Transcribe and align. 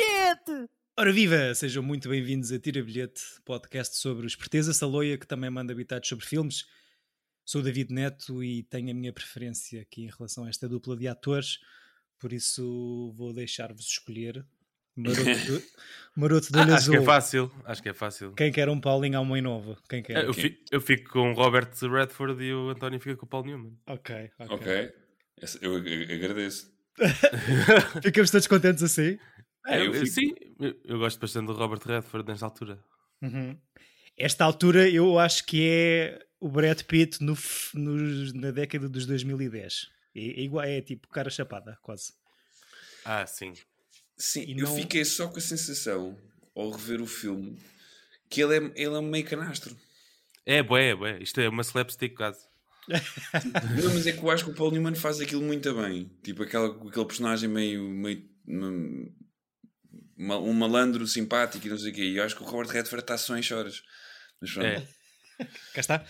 bilhete! 0.00 0.68
Ora 0.98 1.12
viva! 1.12 1.54
Sejam 1.54 1.82
muito 1.82 2.08
bem-vindos 2.08 2.52
a 2.52 2.58
Tira 2.58 2.82
Bilhete, 2.82 3.22
podcast 3.44 3.96
sobre 3.96 4.26
o 4.26 4.28
Esperteza 4.28 4.72
Saloia, 4.72 5.16
que 5.18 5.26
também 5.26 5.50
manda 5.50 5.72
habitados 5.72 6.08
sobre 6.08 6.24
filmes. 6.26 6.64
Sou 7.44 7.60
o 7.60 7.64
David 7.64 7.92
Neto 7.92 8.42
e 8.42 8.62
tenho 8.64 8.90
a 8.90 8.94
minha 8.94 9.12
preferência 9.12 9.80
aqui 9.82 10.04
em 10.04 10.10
relação 10.10 10.44
a 10.44 10.48
esta 10.48 10.68
dupla 10.68 10.96
de 10.96 11.06
atores, 11.06 11.58
por 12.18 12.32
isso 12.32 13.12
vou 13.16 13.32
deixar-vos 13.32 13.86
escolher. 13.86 14.44
Maroto, 14.96 15.62
maroto 16.16 16.52
de 16.52 16.58
olho 16.58 16.72
Ah, 16.72 16.76
acho 16.76 16.84
azul. 16.84 16.94
que 16.94 17.00
é 17.00 17.04
fácil, 17.04 17.52
acho 17.66 17.82
que 17.82 17.88
é 17.90 17.94
fácil. 17.94 18.32
Quem 18.32 18.50
quer 18.50 18.68
um 18.68 18.80
Paulinho 18.80 19.18
à 19.18 19.24
mãe 19.24 19.42
nova? 19.42 19.76
Quem 19.88 20.02
quer? 20.02 20.24
Eu, 20.24 20.32
fi- 20.34 20.58
eu 20.70 20.80
fico 20.80 21.10
com 21.10 21.30
o 21.30 21.34
Robert 21.34 21.70
Redford 21.82 22.42
e 22.42 22.52
o 22.52 22.70
António 22.70 22.98
fica 22.98 23.14
com 23.16 23.26
o 23.26 23.28
Paul 23.28 23.44
Newman. 23.44 23.78
Ok, 23.86 24.30
ok. 24.38 24.56
Ok, 24.56 24.92
Essa- 25.40 25.58
eu 25.62 25.76
ag- 25.76 26.12
agradeço. 26.12 26.74
Ficamos 28.02 28.30
todos 28.30 28.46
contentes 28.46 28.82
assim? 28.82 29.18
Ah, 29.66 29.76
eu 29.78 29.86
Eu- 29.86 29.92
fico- 29.94 30.06
Sim, 30.06 30.34
eu, 30.60 30.74
eu 30.84 30.98
gosto 30.98 31.18
bastante 31.20 31.46
do 31.46 31.52
Robert 31.54 31.80
Redford 31.84 32.28
nesta 32.28 32.46
altura. 32.46 32.78
Uhum. 33.20 33.56
Esta 34.16 34.44
altura 34.44 34.88
eu 34.88 35.18
acho 35.18 35.44
que 35.44 35.66
é 35.68 36.18
o 36.40 36.48
Brad 36.48 36.80
Pitt 36.82 37.22
no 37.22 37.36
nos- 37.74 38.32
na 38.32 38.50
década 38.50 38.88
dos 38.88 39.04
2010. 39.06 39.88
É, 40.14 40.20
é 40.20 40.40
igual, 40.42 40.64
é 40.64 40.80
tipo 40.80 41.08
cara 41.08 41.28
chapada, 41.30 41.78
quase. 41.82 42.12
Ah, 43.04 43.26
sim. 43.26 43.52
Sim, 44.16 44.44
E 44.46 44.52
eu 44.58 44.66
não- 44.66 44.76
fiquei 44.76 45.04
só 45.04 45.28
com 45.28 45.38
a 45.38 45.42
sensação, 45.42 46.16
ao 46.54 46.70
rever 46.70 47.02
o 47.02 47.06
filme, 47.06 47.58
que 48.30 48.40
ele 48.42 48.56
é, 48.56 48.72
ele 48.74 48.94
é 48.96 49.00
meio 49.02 49.24
canastro. 49.26 49.76
É, 50.46 50.62
bué, 50.62 50.90
é, 50.90 50.94
bué. 50.94 51.18
Isto 51.20 51.40
é 51.40 51.48
uma 51.48 51.62
slapstick 51.62 52.14
quase. 52.16 52.46
Não, 53.84 53.92
mas 53.94 54.06
é 54.06 54.12
que 54.12 54.18
eu 54.22 54.30
acho 54.30 54.44
que 54.44 54.50
o 54.50 54.54
Paul 54.54 54.70
Newman 54.70 54.94
faz 54.94 55.20
aquilo 55.20 55.42
muito 55.42 55.74
bem. 55.74 56.08
Tipo, 56.22 56.44
aquela, 56.44 56.68
aquele 56.68 57.04
personagem 57.04 57.48
meio. 57.48 57.82
meio 57.88 58.22
um 60.18 60.52
malandro 60.52 61.06
simpático 61.06 61.66
e 61.66 61.70
não 61.70 61.78
sei 61.78 61.92
o 61.92 61.94
quê. 61.94 62.04
E 62.04 62.16
eu 62.16 62.24
acho 62.24 62.36
que 62.36 62.42
o 62.42 62.46
Robert 62.46 62.68
Redford 62.72 63.02
está 63.02 63.18
só 63.18 63.36
em 63.36 63.42
choras. 63.42 63.82
Mas 64.40 64.52
pronto. 64.52 64.66
É. 64.66 64.86
Cá 65.74 65.80
está. 65.80 66.04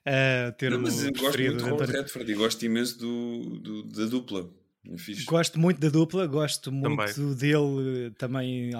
Uh, 0.00 0.52
ter 0.56 0.70
Não, 0.70 0.80
mas 0.80 1.04
eu 1.04 1.12
gosto 1.12 1.38
muito 1.38 1.56
do 1.58 1.64
Robert 1.64 1.82
António. 1.88 2.02
Redford 2.02 2.32
e 2.32 2.34
gosto 2.34 2.64
imenso 2.64 2.98
do, 2.98 3.58
do- 3.60 3.82
da 3.88 4.06
dupla. 4.06 4.50
É 4.88 4.96
fixe. 4.96 5.24
Gosto 5.24 5.58
muito 5.58 5.78
da 5.78 5.90
dupla, 5.90 6.26
gosto 6.26 6.72
muito 6.72 6.96
Também. 7.14 7.34
dele 7.34 8.06
eh, 8.06 8.10
também 8.16 8.70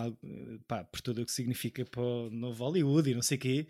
pá, 0.66 0.82
por 0.82 1.02
tudo 1.02 1.20
o 1.20 1.26
que 1.26 1.30
significa 1.32 1.84
para 1.84 2.00
o 2.00 2.30
novo 2.30 2.64
Hollywood 2.64 3.10
e 3.10 3.14
não 3.14 3.20
sei 3.20 3.36
o 3.36 3.40
quê. 3.40 3.68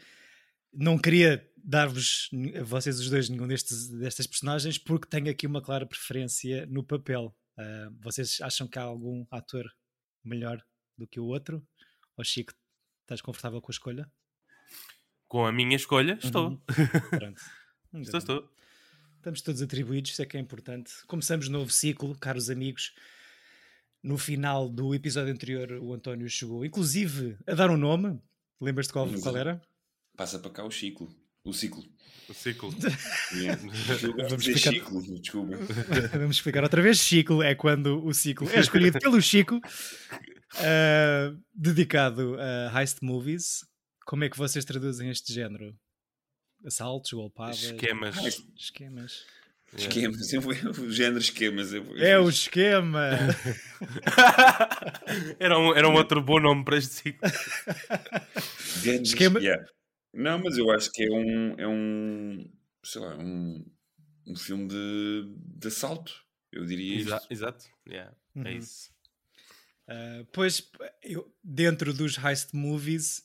Não 0.72 0.96
queria 0.96 1.44
dar-vos, 1.56 2.30
a 2.56 2.62
vocês 2.62 3.00
os 3.00 3.10
dois, 3.10 3.28
nenhum 3.28 3.48
destes, 3.48 3.88
destas 3.88 4.28
personagens, 4.28 4.78
porque 4.78 5.08
tenho 5.08 5.28
aqui 5.28 5.44
uma 5.44 5.60
clara 5.60 5.84
preferência 5.84 6.64
no 6.66 6.84
papel. 6.84 7.36
Ah, 7.58 7.90
vocês 8.00 8.40
acham 8.40 8.68
que 8.68 8.78
há 8.78 8.82
algum 8.82 9.26
ator 9.28 9.64
melhor 10.24 10.62
do 11.00 11.06
que 11.06 11.18
o 11.18 11.24
outro? 11.24 11.66
Ou 12.16 12.24
Chico, 12.24 12.52
estás 13.02 13.20
confortável 13.20 13.60
com 13.60 13.72
a 13.72 13.74
escolha? 13.74 14.10
Com 15.26 15.46
a 15.46 15.52
minha 15.52 15.76
escolha, 15.76 16.18
estou. 16.22 16.48
Uhum. 16.50 16.60
Pronto. 17.10 17.40
Estou, 17.94 18.18
estou. 18.18 18.50
Estamos 19.16 19.42
todos 19.42 19.62
atribuídos, 19.62 20.12
isso 20.12 20.22
é 20.22 20.26
que 20.26 20.36
é 20.36 20.40
importante. 20.40 20.92
Começamos 21.06 21.48
novo 21.48 21.70
ciclo, 21.70 22.16
caros 22.18 22.50
amigos. 22.50 22.94
No 24.02 24.16
final 24.16 24.68
do 24.68 24.94
episódio 24.94 25.32
anterior, 25.32 25.72
o 25.72 25.92
António 25.92 26.28
chegou, 26.28 26.64
inclusive, 26.64 27.36
a 27.46 27.54
dar 27.54 27.70
um 27.70 27.76
nome. 27.76 28.18
Lembras-te 28.60 28.92
qual, 28.92 29.08
qual 29.20 29.36
era? 29.36 29.60
Passa 30.16 30.38
para 30.38 30.50
cá 30.50 30.64
o 30.64 30.70
ciclo. 30.70 31.14
O 31.44 31.52
ciclo. 31.52 31.82
O 32.28 32.34
ciclo. 32.34 32.70
Yeah. 33.34 33.60
Vamos 34.28 34.42
dizer 34.44 34.56
explicar- 34.56 34.72
ciclo, 34.72 35.20
desculpa. 35.20 35.56
Vamos 36.18 36.36
explicar 36.36 36.62
outra 36.64 36.82
vez. 36.82 36.98
Ciclo 37.00 37.42
é 37.42 37.54
quando 37.54 38.04
o 38.04 38.12
ciclo 38.12 38.48
é 38.50 38.58
escolhido 38.60 38.98
pelo 38.98 39.20
Chico, 39.22 39.60
ah, 40.56 41.34
dedicado 41.54 42.36
a 42.38 42.80
heist 42.80 42.98
movies. 43.02 43.64
Como 44.06 44.24
é 44.24 44.28
que 44.30 44.36
vocês 44.38 44.64
traduzem 44.64 45.10
este 45.10 45.32
género? 45.32 45.76
Assaltos, 46.64 47.12
golpadas, 47.12 47.62
Esquemas. 47.62 48.16
esquemas. 48.56 49.24
Esquemas, 49.72 50.32
eu, 50.32 50.40
o 50.42 50.90
género 50.92 51.18
esquemas. 51.18 51.72
eu- 51.72 51.96
É 51.96 52.18
o 52.18 52.28
esquema! 52.28 53.10
era, 55.38 55.58
um, 55.58 55.74
era 55.74 55.88
um 55.88 55.94
outro 55.94 56.20
bom 56.22 56.40
nome 56.40 56.64
para 56.64 56.76
este 56.76 56.92
ciclo. 56.94 57.20
Esquema- 59.02 59.38
yeah. 59.40 59.64
Não, 60.12 60.38
mas 60.40 60.58
eu 60.58 60.70
acho 60.72 60.90
que 60.90 61.04
é 61.04 61.10
um, 61.12 61.54
é 61.56 61.68
um 61.68 62.50
sei 62.82 63.00
lá, 63.00 63.16
um, 63.16 63.64
um 64.26 64.34
filme 64.36 64.66
de, 64.66 65.32
de 65.36 65.68
assalto. 65.68 66.12
Eu 66.50 66.64
diria 66.66 66.98
Exa- 66.98 67.16
isso. 67.18 67.26
Exato. 67.30 67.64
Yeah, 67.88 68.12
Uhum. 68.34 68.46
É 68.46 68.54
isso. 68.54 68.90
Uh, 69.90 70.24
pois, 70.32 70.70
eu- 71.02 71.34
dentro 71.42 71.92
dos 71.92 72.16
heist 72.16 72.54
movies, 72.54 73.24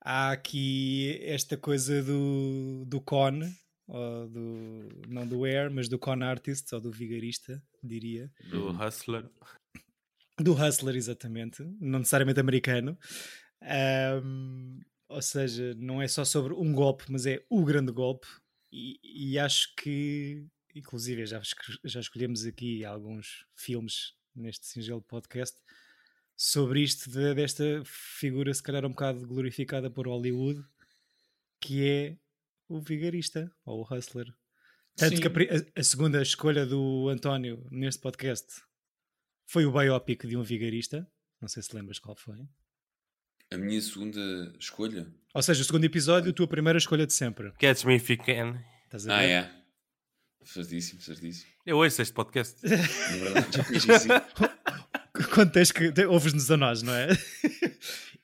há 0.00 0.32
aqui 0.32 1.18
esta 1.22 1.56
coisa 1.56 2.02
do, 2.02 2.84
do 2.86 3.00
con, 3.00 3.40
ou 3.86 4.28
do, 4.28 4.88
não 5.08 5.26
do 5.26 5.44
air, 5.44 5.70
mas 5.70 5.88
do 5.88 5.98
con 5.98 6.22
artist, 6.24 6.72
ou 6.72 6.80
do 6.80 6.90
vigarista, 6.90 7.62
diria. 7.82 8.30
Do 8.50 8.66
Uhum. 8.68 8.84
Hustler. 8.86 9.30
Do 10.38 10.54
hustler, 10.54 10.96
exatamente, 10.96 11.62
não 11.80 11.98
necessariamente 12.00 12.40
americano. 12.40 12.98
Um, 13.62 14.80
ou 15.08 15.20
seja, 15.22 15.74
não 15.76 16.00
é 16.00 16.08
só 16.08 16.24
sobre 16.24 16.54
um 16.54 16.72
golpe, 16.72 17.04
mas 17.10 17.26
é 17.26 17.44
o 17.50 17.64
grande 17.64 17.92
golpe. 17.92 18.26
E, 18.72 18.98
e 19.02 19.38
acho 19.38 19.74
que, 19.76 20.46
inclusive, 20.74 21.26
já, 21.26 21.42
já 21.84 22.00
escolhemos 22.00 22.46
aqui 22.46 22.84
alguns 22.84 23.44
filmes 23.54 24.14
neste 24.34 24.66
singelo 24.66 25.02
podcast 25.02 25.56
sobre 26.36 26.82
isto, 26.82 27.10
de- 27.10 27.34
desta 27.34 27.64
figura, 27.84 28.52
se 28.54 28.62
calhar 28.62 28.84
um 28.86 28.90
bocado 28.90 29.26
glorificada 29.26 29.90
por 29.90 30.06
Hollywood, 30.08 30.62
que 31.60 31.86
é 31.88 32.16
o 32.68 32.80
vigarista, 32.80 33.50
ou 33.64 33.82
o 33.82 33.94
hustler. 33.94 34.32
Tanto 34.96 35.16
Sim. 35.16 35.22
que 35.22 35.28
a, 35.28 35.80
a- 35.80 35.82
segunda 35.84 36.22
escolha 36.22 36.64
do 36.64 37.08
António 37.08 37.66
neste 37.70 38.00
podcast 38.00 38.62
foi 39.46 39.66
o 39.66 39.72
biopic 39.72 40.26
de 40.26 40.36
um 40.36 40.42
vigarista. 40.42 41.06
Não 41.40 41.48
sei 41.48 41.62
se 41.62 41.74
lembras 41.74 41.98
qual 41.98 42.16
foi. 42.16 42.38
A 43.52 43.56
minha 43.58 43.80
segunda 43.80 44.20
escolha. 44.58 45.12
Ou 45.34 45.42
seja, 45.42 45.62
o 45.62 45.64
segundo 45.64 45.84
episódio, 45.84 46.30
a 46.30 46.32
tua 46.34 46.46
primeira 46.46 46.78
escolha 46.78 47.06
de 47.06 47.12
sempre. 47.12 47.50
Catch 47.58 47.84
Me 47.84 47.96
If 47.96 48.08
You 48.10 48.18
Can. 48.18 48.62
Estás 48.84 49.06
a 49.08 49.16
Ah, 49.16 49.20
ver? 49.20 49.28
é. 49.30 49.59
Certíssimo, 50.44 51.00
certíssimo. 51.00 51.50
Eu 51.66 51.76
ouço 51.78 52.00
este 52.02 52.14
podcast. 52.14 52.56
Na 52.66 52.76
verdade, 53.16 53.56
já 53.56 53.64
fiz 53.64 53.84
isso. 53.84 54.08
Quando 55.34 55.52
tens 55.52 55.70
que. 55.70 55.92
Ouves-nos 56.06 56.50
a 56.50 56.56
nós, 56.56 56.82
não 56.82 56.94
é? 56.94 57.08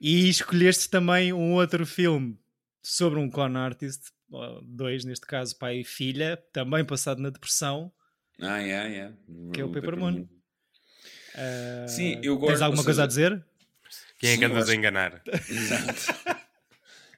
e 0.01 0.29
escolheste 0.29 0.89
também 0.89 1.33
um 1.33 1.53
outro 1.55 1.85
filme 1.87 2.39
sobre 2.83 3.19
um 3.19 3.29
con 3.31 3.57
artist, 3.57 4.03
ou 4.31 4.63
dois 4.63 5.05
neste 5.05 5.27
caso, 5.27 5.57
pai 5.59 5.81
e 5.81 5.85
filha, 5.85 6.37
também 6.53 6.85
passado 6.85 7.21
na 7.21 7.31
depressão. 7.31 7.93
Ah, 8.41 8.61
é, 8.63 8.71
é. 8.71 9.13
Que 9.53 9.61
é 9.61 9.65
o 9.65 9.71
Paper 9.73 9.97
Moon. 9.97 10.27
Ah, 11.35 11.87
Sim, 11.89 12.15
eu 12.23 12.37
Tens 12.39 12.49
gosto, 12.51 12.63
alguma 12.63 12.81
ou 12.81 12.85
coisa 12.85 13.05
a 13.05 13.11
seja- 13.11 13.31
dizer? 13.31 13.47
Quem 14.19 14.31
é 14.31 14.39
que 14.39 14.45
andas 14.47 14.69
a 14.71 14.75
enganar? 14.75 15.23
Exato. 15.29 16.36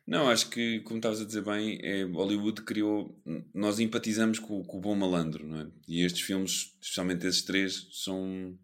Não, 0.09 0.31
acho 0.31 0.49
que, 0.49 0.81
como 0.81 0.97
estavas 0.97 1.21
a 1.21 1.25
dizer 1.27 1.43
bem, 1.45 1.79
é, 1.83 2.03
Hollywood 2.05 2.63
criou. 2.63 3.15
Nós 3.55 3.79
empatizamos 3.79 4.39
com, 4.39 4.65
com 4.65 4.79
o 4.79 4.81
bom 4.81 4.95
malandro, 4.95 5.47
não 5.47 5.61
é? 5.61 5.67
E 5.87 6.03
estes 6.03 6.23
filmes, 6.23 6.75
especialmente 6.81 7.27
esses 7.27 7.43
três, 7.43 7.87
são, 7.93 8.59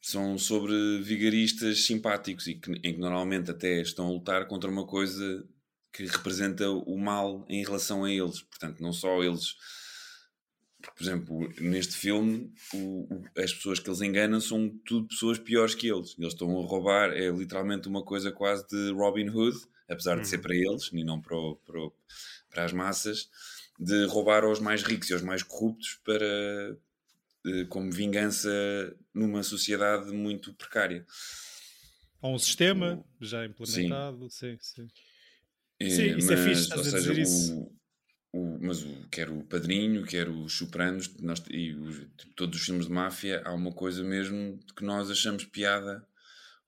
são 0.00 0.36
sobre 0.36 1.00
vigaristas 1.02 1.86
simpáticos 1.86 2.46
e 2.48 2.54
que, 2.56 2.70
em 2.84 2.94
que 2.94 2.98
normalmente 3.00 3.50
até 3.50 3.80
estão 3.80 4.08
a 4.08 4.10
lutar 4.12 4.46
contra 4.46 4.70
uma 4.70 4.86
coisa 4.86 5.42
que 5.90 6.04
representa 6.04 6.68
o 6.70 6.98
mal 6.98 7.46
em 7.48 7.64
relação 7.64 8.04
a 8.04 8.12
eles. 8.12 8.42
Portanto, 8.42 8.82
não 8.82 8.92
só 8.92 9.22
eles. 9.22 9.54
Por 10.96 11.02
exemplo, 11.02 11.48
neste 11.60 11.94
filme, 11.96 12.52
o- 12.74 13.14
o- 13.14 13.24
as 13.40 13.52
pessoas 13.52 13.80
que 13.80 13.88
eles 13.88 14.00
enganam 14.00 14.40
são 14.40 14.68
tudo 14.86 15.08
pessoas 15.08 15.38
piores 15.38 15.74
que 15.74 15.88
eles. 15.88 16.14
Eles 16.18 16.32
estão 16.34 16.48
a 16.50 16.66
roubar, 16.66 17.10
é 17.12 17.30
literalmente 17.30 17.88
uma 17.88 18.04
coisa 18.04 18.30
quase 18.30 18.66
de 18.68 18.92
Robin 18.92 19.28
Hood, 19.28 19.56
apesar 19.88 20.20
de 20.20 20.28
ser 20.28 20.38
Uhum. 20.38 20.40
para 20.40 20.54
eles 20.54 20.90
e 20.92 21.04
não 21.04 21.20
para, 21.20 21.36
o- 21.36 21.56
para, 21.56 21.80
o- 21.80 21.92
para 22.50 22.64
as 22.64 22.72
massas, 22.72 23.28
de 23.78 24.04
roubar 24.06 24.44
aos 24.44 24.60
mais 24.60 24.82
ricos 24.82 25.10
e 25.10 25.12
aos 25.12 25.22
mais 25.22 25.42
corruptos 25.42 26.00
para 26.04 26.76
eh, 27.46 27.64
como 27.68 27.90
vingança 27.92 28.50
numa 29.14 29.42
sociedade 29.42 30.10
muito 30.12 30.52
precária. 30.54 31.06
Ou 32.22 32.34
um 32.34 32.38
sistema 32.38 33.04
já 33.20 33.44
implementado? 33.44 34.30
Sim, 34.30 34.56
sim. 34.60 34.88
Sim, 35.88 36.04
Eh, 36.04 36.16
isso 36.16 36.32
é 36.32 36.36
fixe, 36.36 36.62
estás 36.62 36.78
ou 36.78 36.84
a 36.86 36.92
seja, 36.92 37.12
dizer 37.12 37.18
isso. 37.18 37.54
o- 37.54 37.72
o- 38.34 38.58
mas 38.60 38.82
o, 38.84 39.08
quer 39.10 39.30
o 39.30 39.44
Padrinho, 39.44 40.04
quer 40.06 40.28
os 40.28 40.54
Sopranos 40.54 41.08
nós, 41.20 41.42
e 41.50 41.74
os- 41.74 41.98
tipo, 42.18 42.34
todos 42.36 42.60
os 42.60 42.66
filmes 42.66 42.86
de 42.86 42.92
máfia, 42.92 43.42
há 43.46 43.54
uma 43.54 43.72
coisa 43.72 44.04
mesmo 44.04 44.58
que 44.76 44.84
nós 44.84 45.10
achamos 45.10 45.44
piada 45.46 46.06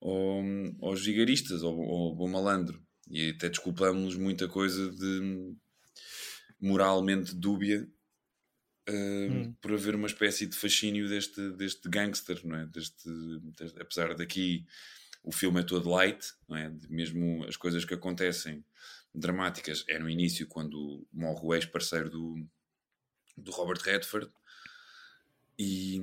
ao- 0.03 0.43
aos 0.89 1.05
vigaristas, 1.05 1.63
ao, 1.65 1.75
ao, 1.81 2.21
ao 2.23 2.29
malandro. 2.29 2.83
E 3.11 3.31
até 3.31 3.49
desculpamos 3.49 4.15
muita 4.17 4.49
coisa 4.49 4.91
de 4.93 5.55
moralmente 6.61 7.35
dúbia 7.35 7.89
eh, 8.87 9.29
Hum. 9.29 9.53
por 9.61 9.73
haver 9.73 9.95
uma 9.95 10.07
espécie 10.07 10.47
de 10.47 10.57
fascínio 10.57 11.09
deste, 11.09 11.51
deste 11.53 11.89
gangster, 11.89 12.41
não 12.47 12.57
é? 12.57 12.67
Deste, 12.67 13.09
deste- 13.59 13.81
apesar 13.81 14.15
daqui 14.15 14.67
o 15.23 15.31
filme 15.33 15.61
é 15.61 15.63
todo 15.63 15.91
light, 15.91 16.33
não 16.49 16.57
é? 16.57 16.71
mesmo 16.89 17.45
as 17.45 17.57
coisas 17.57 17.85
que 17.85 17.95
acontecem 17.95 18.65
dramáticas 19.15 19.85
é 19.89 19.99
no 19.99 20.09
início, 20.09 20.47
quando 20.47 21.07
morre 21.13 21.41
o 21.45 21.55
ex-parceiro 21.55 22.09
do, 22.11 22.47
do 23.37 23.51
Robert 23.51 23.81
Redford, 23.83 24.31
e, 25.59 26.01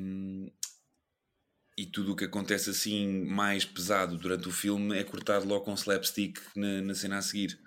e 1.78 1.86
tudo 1.86 2.14
o 2.14 2.16
que 2.16 2.26
acontece 2.26 2.70
assim 2.72 3.24
mais 3.26 3.64
pesado 3.64 4.18
durante 4.18 4.48
o 4.48 4.52
filme 4.52 4.98
é 4.98 5.04
cortado 5.04 5.48
logo 5.48 5.64
com 5.66 5.74
slapstick 5.76 6.40
na, 6.56 6.82
na 6.82 6.96
cena 6.96 7.18
a 7.18 7.22
seguir. 7.22 7.58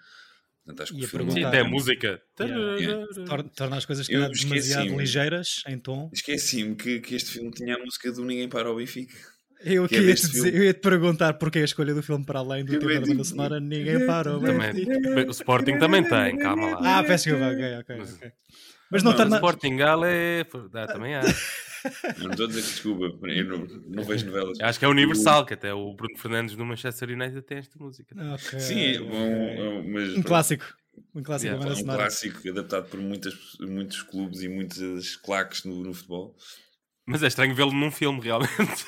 Portanto, 0.64 0.82
acho 0.82 0.92
que 0.94 1.00
Ia 1.00 1.06
o 1.06 1.08
filme 1.08 1.24
Sim, 1.30 1.34
perguntar. 1.40 1.48
até 1.58 1.66
a 1.66 1.70
música. 1.70 2.22
Yeah. 2.40 3.06
Torna, 3.26 3.50
torna 3.56 3.76
as 3.76 3.86
coisas 3.86 4.08
Eu 4.08 4.20
calhar, 4.22 4.30
demasiado 4.36 4.98
ligeiras 4.98 5.62
em 5.66 5.78
tom. 5.78 6.10
Esqueci-me 6.12 6.74
que, 6.74 7.00
que 7.00 7.14
este 7.14 7.30
filme 7.30 7.50
tinha 7.50 7.76
a 7.76 7.78
música 7.78 8.12
do 8.12 8.24
Ninguém 8.24 8.48
Para 8.48 8.70
o 8.70 8.76
Benfica. 8.76 9.14
Eu, 9.62 9.86
Que 9.86 9.96
que 9.96 10.00
é 10.00 10.04
ia 10.06 10.14
te 10.14 10.22
dizer, 10.30 10.54
eu 10.54 10.64
ia 10.64 10.72
te 10.74 10.80
perguntar 10.80 11.34
porque 11.34 11.58
a 11.58 11.64
escolha 11.64 11.92
do 11.94 12.02
filme 12.02 12.24
para 12.24 12.38
além 12.38 12.64
do 12.64 12.72
Eu 12.74 12.78
tema 12.80 12.94
da 13.00 13.06
banda 13.06 13.24
sonora, 13.24 13.60
ninguém 13.60 14.06
parou. 14.06 14.40
Também, 14.40 15.26
o 15.26 15.30
Sporting 15.30 15.78
também 15.78 16.02
tem, 16.02 16.38
calma 16.38 16.78
lá. 16.80 16.98
Ah, 16.98 17.04
peço 17.04 17.24
desculpa, 17.28 17.52
ok, 17.52 17.76
ok. 17.78 17.96
Mas- 17.98 18.14
ok. 18.14 18.32
Mas 18.90 19.02
não 19.02 19.10
Não, 19.12 19.16
O 19.16 19.20
torna. 19.20 19.36
Sporting 19.36 19.76
Gal 19.76 20.04
é. 20.04 20.44
dá, 20.72 20.86
também 20.86 21.14
há. 21.14 21.20
Não 22.18 22.30
estou 22.30 22.46
a 22.46 22.48
dizer 22.48 22.62
que 22.62 22.68
desculpa, 22.68 23.28
eu 23.28 23.44
não, 23.44 23.66
não 23.88 24.04
vejo 24.04 24.26
novelas. 24.26 24.60
Acho 24.60 24.78
que 24.78 24.84
é 24.84 24.88
universal, 24.88 25.46
que 25.46 25.54
até 25.54 25.72
o 25.72 25.94
Bruno 25.94 26.18
Fernandes 26.18 26.56
do 26.56 26.64
Manchester 26.64 27.10
United 27.10 27.42
tem 27.42 27.58
esta 27.58 27.78
música. 27.78 28.14
Ok, 28.34 28.60
Sim, 28.60 28.80
é 28.80 29.00
ok. 29.00 29.08
bom, 29.08 29.82
mas 29.88 30.16
Um 30.16 30.22
clássico. 30.22 30.64
Um 31.14 31.22
clássico 31.22 31.54
Yeah, 31.54 31.70
É 31.70 31.82
um 31.82 31.84
clássico 31.84 32.48
adaptado 32.48 32.88
por 32.88 33.00
muitas, 33.00 33.34
muitos 33.60 34.02
clubes 34.02 34.42
e 34.42 34.48
muitas 34.48 35.16
claques 35.16 35.64
no, 35.64 35.82
no 35.82 35.94
futebol. 35.94 36.36
Mas 37.10 37.22
é 37.22 37.26
estranho 37.26 37.54
vê-lo 37.54 37.72
num 37.72 37.90
filme, 37.90 38.20
realmente. 38.20 38.86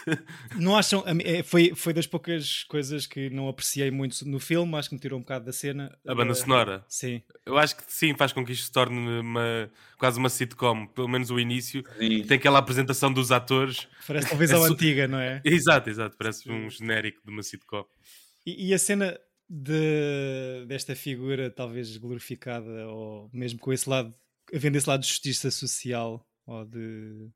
Não 0.57 0.77
acham. 0.77 1.03
é, 1.25 1.43
Foi, 1.43 1.75
foi 1.75 1.93
das 1.93 2.07
poucas 2.07 2.63
coisas 2.65 3.07
que 3.07 3.29
não 3.31 3.49
apreciei 3.49 3.91
muito 3.91 4.27
no 4.29 4.39
filme, 4.39 4.75
acho 4.77 4.89
que 4.89 4.95
me 4.95 5.01
tirou 5.01 5.19
um 5.19 5.23
bocado 5.23 5.45
da 5.47 5.53
cena. 5.53 5.97
A 6.07 6.15
banda 6.15 6.33
Eh, 6.33 6.35
sonora. 6.35 6.85
Sim. 6.89 7.23
Eu 7.45 7.59
acho 7.59 7.77
que 7.77 7.83
sim, 7.89 8.15
faz 8.17 8.33
com 8.33 8.45
que 8.45 8.53
isto 8.53 8.65
se 8.67 8.73
torne 8.73 8.97
uma, 9.21 9.71
quase 9.99 10.19
uma 10.19 10.29
sitcom, 10.29 10.87
pelo 10.87 11.09
menos 11.09 11.31
o 11.31 11.39
início. 11.41 11.83
E, 11.99 12.23
Tem 12.25 12.37
aquela 12.37 12.59
apresentação 12.59 13.13
dos 13.13 13.33
atores. 13.33 13.87
Parece 14.07 14.29
televisão 14.29 14.65
É 14.65 14.69
su- 14.69 14.73
antiga, 14.75 15.09
não 15.09 15.19
é? 15.19 15.41
Exato, 15.45 15.91
exato, 15.91 16.17
parece 16.17 16.51
um 16.51 16.71
genérico 16.71 17.21
de 17.25 17.31
uma 17.33 17.43
sitcom. 17.43 17.85
E, 18.47 18.69
e 18.69 18.75
a 18.75 18.79
cena 18.79 19.19
de, 19.49 20.65
desta 20.67 20.95
figura, 20.95 21.51
talvez 21.51 21.97
glorificada, 21.97 22.87
ou 22.89 23.29
mesmo 23.33 23.59
com 23.59 23.73
esse 23.73 23.89
lado, 23.89 24.15
havendo 24.55 24.77
esse 24.77 24.89
lado 24.89 25.01
de 25.03 25.09
justiça 25.09 25.51
social, 25.51 26.27
ou 26.47 26.65
de, 26.65 27.29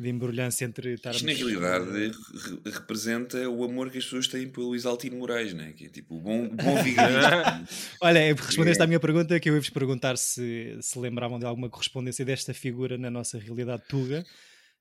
de 0.00 0.08
embrulhança 0.08 0.64
entre 0.64 0.94
estarmos... 0.94 1.20
isto 1.20 1.26
na 1.26 1.32
realidade 1.34 1.90
re- 1.92 2.70
representa 2.72 3.48
o 3.50 3.62
amor 3.64 3.90
que 3.90 3.98
as 3.98 4.04
pessoas 4.04 4.26
têm 4.28 4.48
pelo 4.48 4.74
Isaltino 4.74 5.16
Moraes, 5.18 5.52
né? 5.52 5.72
que 5.72 5.86
é 5.86 5.88
tipo 5.88 6.16
o 6.16 6.20
bom, 6.20 6.48
bom 6.48 6.82
vigarista. 6.82 7.62
Olha, 8.00 8.34
respondeste 8.34 8.82
à 8.82 8.86
minha 8.86 8.98
pergunta, 9.00 9.38
que 9.38 9.50
eu 9.50 9.54
ia-vos 9.54 9.70
perguntar 9.70 10.16
se, 10.16 10.78
se 10.80 10.98
lembravam 10.98 11.38
de 11.38 11.44
alguma 11.44 11.68
correspondência 11.68 12.24
desta 12.24 12.54
figura 12.54 12.96
na 12.96 13.10
nossa 13.10 13.38
realidade 13.38 13.82
tuga, 13.88 14.24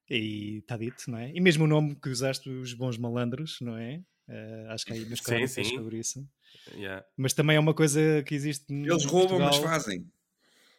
e 0.09 0.59
está 0.59 0.77
dito, 0.77 1.03
não 1.11 1.17
é? 1.17 1.31
E 1.33 1.39
mesmo 1.41 1.65
o 1.65 1.67
nome 1.67 1.95
que 1.95 2.09
usaste, 2.09 2.49
os 2.49 2.73
bons 2.73 2.97
malandros, 2.97 3.57
não 3.61 3.77
é? 3.77 4.01
Eh, 4.27 4.65
acho 4.69 4.85
que 4.85 4.93
há 4.93 4.95
aí 4.95 5.03
umas 5.03 5.19
Sim, 5.19 5.25
crónicas 5.25 5.67
sobre 5.67 5.99
isso. 5.99 6.25
Yeah. 6.73 7.03
Mas 7.17 7.33
também 7.33 7.57
é 7.57 7.59
uma 7.59 7.73
coisa 7.73 8.23
que 8.25 8.33
existe 8.33 8.71
Eles 8.73 9.05
roubam, 9.05 9.37
mas 9.39 9.57
Portugal. 9.57 9.73
fazem. 9.79 10.05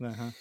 Aham. 0.00 0.32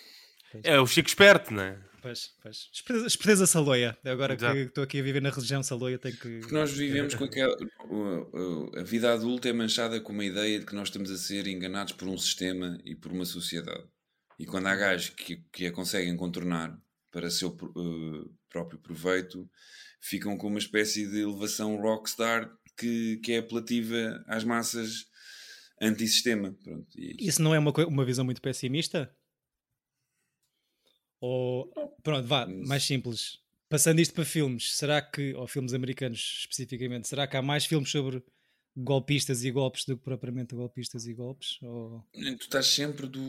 É 0.64 0.80
o 0.80 0.88
Chico 0.88 1.08
Esperto, 1.10 1.54
não 1.54 1.62
é? 1.62 1.78
Pois, 2.02 2.34
pois. 2.42 2.70
Esperteza, 2.74 3.08
esperteza 3.08 3.48
Saloia. 3.48 3.98
Agora 4.06 4.34
Exato. 4.34 4.56
que 4.56 4.62
estou 4.62 4.84
aqui 4.84 5.00
a 5.00 5.04
viver 5.04 5.22
na 5.22 5.30
região 5.30 5.62
Saloia, 5.62 5.98
tenho 5.98 6.18
que. 6.18 6.40
Porque 6.40 6.54
nós 6.54 6.72
vivemos 6.72 7.16
com 7.16 7.24
aquela. 7.24 7.56
A 8.78 8.84
vida 8.84 9.12
adulta 9.12 9.50
é 9.50 9.54
manchada 9.54 10.00
com 10.00 10.14
uma 10.14 10.24
ideia 10.24 10.60
de 10.60 10.66
que 10.66 10.76
nós 10.76 10.90
estamos 10.90 11.10
a 11.12 11.18
ser 11.18 11.48
enganados 11.48 11.94
por 11.94 12.08
um 12.08 12.18
sistema 12.18 12.78
e 12.86 12.96
por 12.96 13.12
uma 13.12 13.26
sociedade. 13.26 13.84
E 14.38 14.46
quando 14.46 14.68
há 14.68 14.76
gajos 14.76 15.10
que, 15.10 15.44
que 15.52 15.66
a 15.66 15.72
conseguem 15.72 16.16
contornar 16.16 16.78
para 17.12 17.30
seu 17.30 17.50
eh, 17.50 18.30
próprio 18.50 18.80
proveito, 18.80 19.50
ficam 20.00 20.38
com 20.38 20.48
uma 20.48 20.60
espécie 20.60 21.10
de 21.10 21.20
elevação 21.20 21.76
rockstar 21.76 22.50
que, 22.78 23.18
que 23.18 23.34
é 23.34 23.38
apelativa 23.40 24.24
às 24.28 24.44
massas 24.44 25.10
antissistema. 25.82 26.56
Pronto, 26.64 26.88
e 26.96 27.12
é. 27.12 27.28
Isso 27.28 27.42
não 27.42 27.54
é 27.54 27.60
uma, 27.60 27.72
uma 27.88 28.06
visão 28.06 28.26
muito 28.26 28.42
pessimista? 28.42 29.14
Ou. 31.22 31.70
Pronto, 32.04 32.28
vá, 32.28 32.46
mais 32.48 32.84
simples. 32.84 33.40
Passando 33.70 34.00
isto 34.00 34.14
para 34.14 34.26
filmes, 34.26 34.76
será 34.76 35.02
que. 35.02 35.34
Ou 35.36 35.48
filmes 35.48 35.74
americanos 35.74 36.38
especificamente, 36.42 37.08
será 37.08 37.28
que 37.28 37.38
há 37.38 37.42
mais 37.42 37.66
filmes 37.66 37.90
sobre 37.90 38.24
golpistas 38.76 39.44
e 39.44 39.52
golpes 39.52 39.84
do 39.86 39.98
que 39.98 40.04
propriamente 40.04 40.56
golpistas 40.56 41.06
e 41.06 41.14
golpes? 41.14 41.58
Ou... 41.62 42.02
Tu 42.14 42.44
estás 42.44 42.66
sempre 42.68 43.08
do, 43.08 43.22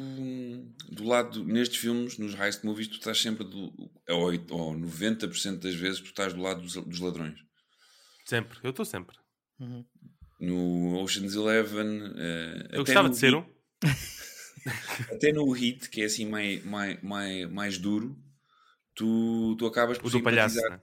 do 0.90 1.04
lado, 1.04 1.44
nestes 1.44 1.78
filmes, 1.78 2.18
nos 2.18 2.34
heist 2.38 2.64
movies, 2.64 2.88
tu 2.88 2.94
estás 2.94 3.20
sempre 3.20 3.44
do, 3.44 3.72
ou, 4.08 4.22
oit- 4.22 4.50
ou 4.52 4.72
90% 4.74 5.58
das 5.58 5.74
vezes, 5.74 6.00
tu 6.00 6.06
estás 6.06 6.32
do 6.32 6.40
lado 6.40 6.62
dos, 6.62 6.74
dos 6.74 7.00
ladrões. 7.00 7.38
Sempre, 8.24 8.58
eu 8.62 8.70
estou 8.70 8.84
sempre. 8.84 9.16
Uhum. 9.58 9.84
No 10.40 11.00
Ocean's 11.02 11.34
Eleven, 11.34 12.00
eh, 12.16 12.68
Eu 12.72 12.82
até 12.82 12.92
gostava 12.92 13.08
no 13.08 13.14
de 13.14 13.20
ser 13.20 13.34
um. 13.34 13.44
Até 15.10 15.32
no 15.32 15.50
Hit, 15.50 15.88
que 15.88 16.02
é 16.02 16.04
assim 16.04 16.26
mais, 16.26 16.64
mais, 16.64 17.02
mais, 17.02 17.50
mais 17.50 17.78
duro, 17.78 18.16
tu, 18.94 19.56
tu 19.58 19.66
acabas 19.66 19.98
por 19.98 20.06
O 20.08 20.10
do 20.10 20.22
palhaço, 20.22 20.56
né? 20.68 20.80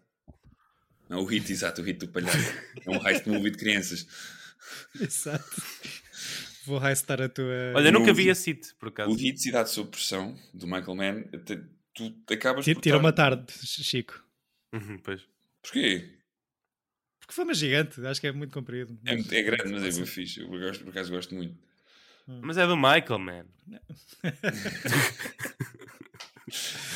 Não, 1.10 1.20
o 1.22 1.26
Hit, 1.26 1.52
exato, 1.52 1.82
o 1.82 1.84
Hit 1.86 2.00
do 2.06 2.10
palhaço. 2.12 2.38
é 2.86 2.90
um 2.90 3.08
heist 3.08 3.26
movie 3.28 3.52
de 3.52 3.58
crianças. 3.58 4.08
Exato. 5.00 5.46
Vou 6.66 6.78
raistar 6.78 7.22
a 7.22 7.30
tua. 7.30 7.72
Olha, 7.76 7.92
nunca 7.92 8.14
vi 8.14 8.30
a 8.30 8.36
City, 8.36 8.74
por 8.78 8.88
O 8.88 8.90
acaso. 8.90 9.14
Hit, 9.16 9.42
Cidade 9.42 9.70
Sob 9.70 9.90
Pressão, 9.90 10.38
do 10.54 10.68
Michael 10.68 10.96
Mann, 10.96 11.24
até- 11.34 11.64
tu 11.94 12.14
acabas 12.30 12.66
Tira- 12.66 12.76
por. 12.76 12.82
Tira 12.82 12.98
uma 12.98 13.14
tarde, 13.14 13.46
Chico. 13.66 14.22
Uhum, 14.74 14.98
pois. 15.00 15.22
Porquê? 15.62 16.18
Porque 17.22 17.34
foi 17.34 17.46
uma 17.46 17.54
gigante, 17.54 18.06
acho 18.06 18.20
que 18.20 18.28
é 18.28 18.32
muito 18.34 18.54
comprido. 18.54 19.00
É, 19.06 19.16
muito- 19.16 19.34
é 19.34 19.42
grande, 19.44 19.72
mas 19.72 19.84
é 19.84 19.92
bem 19.98 20.06
fixe. 20.06 20.42
Eu 20.42 20.50
gosto, 20.50 20.84
por 20.84 20.90
acaso 20.90 21.12
gosto 21.12 21.34
muito. 21.34 21.58
Mas 22.28 22.58
é 22.58 22.68
do 22.68 22.76
Michael, 22.76 23.20
man. 23.20 23.46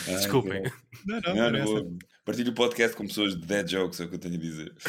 Desculpem. 0.06 0.64
Não, 1.06 1.22
não, 1.22 1.36
Não, 1.36 1.52
não, 1.52 1.60
é 1.60 1.64
vou. 1.64 1.98
Partilho 2.26 2.52
o 2.52 2.56
podcast 2.56 2.98
com 2.98 3.08
pessoas 3.08 3.40
de 3.40 3.46
dead 3.48 3.66
jokes, 3.70 4.02
é 4.02 4.04
o 4.04 4.10
que 4.10 4.16
eu 4.16 4.20
tenho 4.20 4.36
a 4.36 4.38
dizer. 4.38 4.76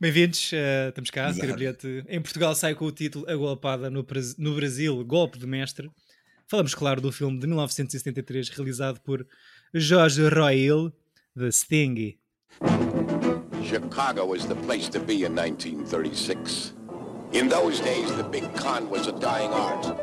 Bem-vindos, 0.00 0.52
eh, 0.52 0.88
estamos 0.90 1.10
cá, 1.10 1.32
bilhete. 1.32 2.04
Em 2.08 2.20
Portugal 2.20 2.54
sai 2.54 2.74
com 2.74 2.84
o 2.84 2.92
título 2.92 3.28
A 3.28 3.34
Golpada 3.34 3.90
no, 3.90 4.06
no 4.38 4.54
Brasil, 4.54 5.04
Golpe 5.04 5.38
de 5.38 5.46
Mestre. 5.46 5.90
Falamos, 6.46 6.74
claro, 6.74 7.00
do 7.00 7.10
filme 7.10 7.38
de 7.40 7.46
1973, 7.48 8.48
realizado 8.50 9.00
por 9.00 9.26
Jorge 9.74 10.28
Roil, 10.28 10.92
The 11.36 11.50
Sting. 11.50 12.16
Chicago 13.64 14.24
was 14.24 14.46
the 14.46 14.54
place 14.54 14.88
to 14.88 15.00
be 15.00 15.24
in 15.24 15.34
1936. 15.34 16.75
In 17.36 17.50
those 17.50 17.80
days, 17.80 18.10
the 18.16 18.24
big 18.24 18.54
con 18.54 18.88
was 18.88 19.08
a 19.08 19.12
dying 19.12 19.52
art. 19.52 19.94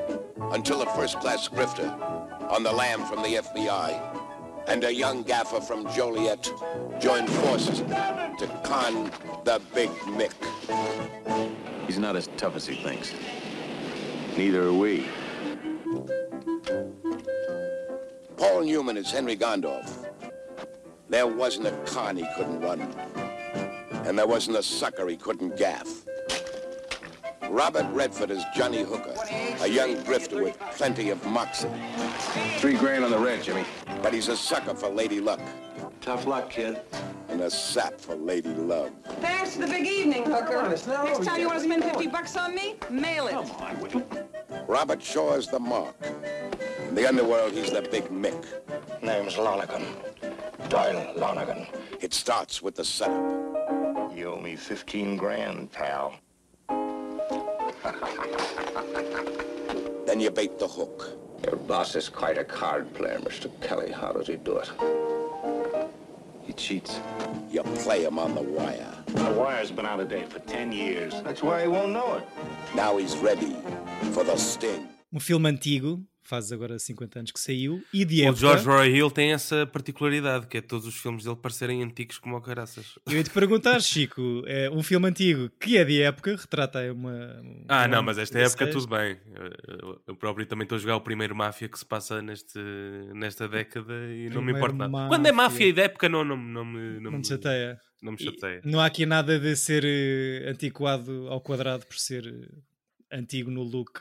Until 0.52 0.84
a 0.84 0.86
first-class 0.96 1.50
grifter 1.50 1.90
on 2.48 2.62
the 2.62 2.72
lam 2.72 3.04
from 3.06 3.24
the 3.24 3.42
FBI 3.42 4.68
and 4.68 4.84
a 4.84 4.94
young 4.94 5.24
gaffer 5.24 5.60
from 5.60 5.92
Joliet 5.92 6.54
joined 7.00 7.28
forces 7.28 7.80
to 7.80 8.62
con 8.64 9.12
the 9.46 9.60
Big 9.74 9.90
Mick. 10.14 10.34
He's 11.88 11.98
not 11.98 12.16
as 12.16 12.30
tough 12.38 12.56
as 12.56 12.68
he 12.68 12.76
thinks. 12.76 13.16
Neither 14.38 14.68
are 14.68 14.74
we. 14.74 15.08
Paul 18.38 18.62
Newman 18.62 18.96
is 18.96 19.10
Henry 19.10 19.36
Gondorf. 19.36 20.08
There 21.10 21.26
wasn't 21.26 21.66
a 21.66 21.72
con 21.88 22.16
he 22.16 22.28
couldn't 22.38 22.62
run. 22.62 22.82
And 24.06 24.20
there 24.20 24.28
wasn't 24.28 24.58
a 24.58 24.62
sucker 24.62 25.08
he 25.08 25.18
couldn't 25.18 25.58
gaff. 25.58 26.04
Robert 27.54 27.86
Redford 27.94 28.32
is 28.32 28.44
Johnny 28.56 28.82
Hooker, 28.82 29.14
a 29.62 29.68
young 29.68 29.98
grifter 29.98 30.44
with 30.44 30.60
plenty 30.72 31.12
of 31.12 31.24
moxie. 31.24 31.70
Three 32.58 32.74
grand 32.74 33.06
on 33.06 33.12
the 33.12 33.20
red, 33.20 33.44
Jimmy. 33.44 33.64
But 34.02 34.12
he's 34.12 34.28
a 34.28 34.36
sucker 34.36 34.74
for 34.74 34.90
Lady 34.90 35.20
Luck 35.20 35.40
Tough 36.02 36.26
luck, 36.26 36.50
kid. 36.50 36.82
and 37.30 37.42
a 37.42 37.52
sap 37.52 38.02
for 38.02 38.16
Lady 38.16 38.50
Love. 38.50 38.90
Thanks 39.22 39.54
for 39.54 39.62
the 39.62 39.68
big 39.68 39.86
evening, 39.86 40.24
Hooker. 40.26 40.68
Next 40.68 40.86
time 41.26 41.40
you 41.40 41.46
want 41.46 41.60
to 41.60 41.64
spend 41.64 41.84
50 41.84 42.08
bucks 42.08 42.36
on 42.36 42.56
me, 42.56 42.76
mail 42.90 43.28
it. 43.28 43.34
Come 43.34 43.52
on, 43.52 43.76
Witten. 43.76 44.26
Robert 44.68 45.04
Shaw 45.04 45.36
is 45.36 45.46
the 45.46 45.60
mark. 45.60 45.96
In 46.90 46.96
the 46.96 47.08
underworld, 47.08 47.54
he's 47.54 47.72
the 47.72 47.84
big 47.84 48.06
Mick. 48.06 48.48
Name's 49.04 49.38
Lonergan. 49.38 49.86
Doyle 50.70 51.14
Lonergan. 51.16 51.68
It 52.02 52.16
starts 52.16 52.64
with 52.64 52.74
the 52.74 52.84
setup. 52.84 54.12
You 54.12 54.34
owe 54.34 54.42
me 54.42 54.56
15 54.56 55.18
grand, 55.18 55.72
pal. 55.72 56.16
Then 60.06 60.20
you 60.20 60.30
bait 60.30 60.60
the 60.60 60.68
hook. 60.68 61.18
Your 61.44 61.56
boss 61.56 61.96
is 61.96 62.08
quite 62.08 62.38
a 62.38 62.44
card 62.44 62.94
player, 62.94 63.20
Mr. 63.20 63.50
Kelly. 63.62 63.92
How 63.92 64.12
does 64.12 64.28
he 64.28 64.36
do 64.36 64.58
it? 64.58 64.70
He 66.42 66.48
He 66.48 66.54
cheats. 66.54 67.00
You 67.50 67.64
play 67.64 68.04
him 68.04 68.20
on 68.20 68.36
the 68.36 68.42
wire. 68.42 68.94
The 69.08 69.32
wire's 69.32 69.72
been 69.72 69.86
out 69.86 70.00
of 70.00 70.10
date 70.10 70.32
for 70.32 70.40
10 70.40 70.72
years. 70.72 71.14
That's 71.24 71.42
why 71.42 71.62
he 71.64 71.68
won't 71.68 71.92
know 71.92 72.16
it. 72.16 72.24
Now 72.76 72.98
he's 72.98 73.18
ready 73.18 73.56
for 74.12 74.24
the 74.24 74.38
sting. 74.38 74.88
Um 75.14 75.20
filme 75.20 75.46
antigo, 75.46 76.04
faz 76.24 76.52
agora 76.52 76.80
50 76.80 77.20
anos 77.20 77.32
que 77.32 77.40
saiu, 77.40 77.84
e 77.94 78.04
de 78.06 78.22
O 78.22 78.26
época... 78.26 78.40
George 78.40 78.66
Roy 78.66 78.90
Hill 78.96 79.12
tem 79.12 79.34
essa 79.34 79.66
particularidade, 79.68 80.48
que 80.48 80.58
é 80.58 80.62
todos 80.62 80.88
os 80.88 80.96
filmes 80.96 81.24
dele 81.26 81.36
parecerem 81.36 81.84
antigos 81.84 82.18
como 82.18 82.36
o 82.38 82.42
caraças. 82.42 82.98
Eu 83.06 83.14
ia 83.18 83.24
te 83.24 83.30
perguntar, 83.30 83.80
Chico, 83.84 84.44
é 84.46 84.70
um 84.70 84.82
filme 84.82 85.08
antigo 85.08 85.50
que 85.60 85.78
é 85.78 85.84
de 85.86 86.02
época, 86.02 86.36
retrata 86.36 86.80
uma. 86.94 87.12
um- 87.44 87.66
Ah, 87.68 87.88
não, 87.88 88.02
mas 88.02 88.18
esta 88.18 88.40
época 88.40 88.66
16. 88.66 88.74
tudo 88.84 88.96
bem. 88.98 89.18
Eu- 89.36 90.02
Eu 90.08 90.16
próprio 90.16 90.46
também 90.46 90.64
estou 90.64 90.76
a 90.78 90.80
jogar 90.80 90.96
o 90.96 91.02
primeiro 91.02 91.36
Máfia 91.36 91.68
que 91.70 91.78
se 91.78 91.86
passa 91.86 92.22
neste, 92.22 92.60
nesta 93.14 93.48
década 93.48 93.94
e 93.94 94.30
não 94.30 94.42
me 94.42 94.54
Primeiro 94.54 94.58
importa 94.60 94.88
nada. 94.88 95.08
Quando 95.10 95.26
é 95.26 95.32
Máfia. 95.32 95.50
Máfia 95.54 95.68
e 95.68 95.74
de 95.74 95.82
época, 95.82 96.08
não, 96.10 96.24
não, 96.24 96.38
não, 96.38 96.66
me, 96.66 97.00
Não 97.00 97.12
me 97.12 97.26
chateia. 97.26 97.80
Não 98.02 98.12
me 98.14 98.18
E 98.20 98.24
chateia. 98.26 98.62
Não 98.66 98.80
há 98.80 98.86
aqui 98.86 99.06
nada 99.06 99.40
de 99.40 99.56
ser 99.56 99.84
eh, 99.86 100.50
antiquado 100.50 101.28
ao 101.30 101.40
quadrado 101.42 101.86
por 101.86 101.98
ser 101.98 102.26
eh, 102.28 103.18
antigo 103.18 103.50
no 103.50 103.64
look. 103.64 104.00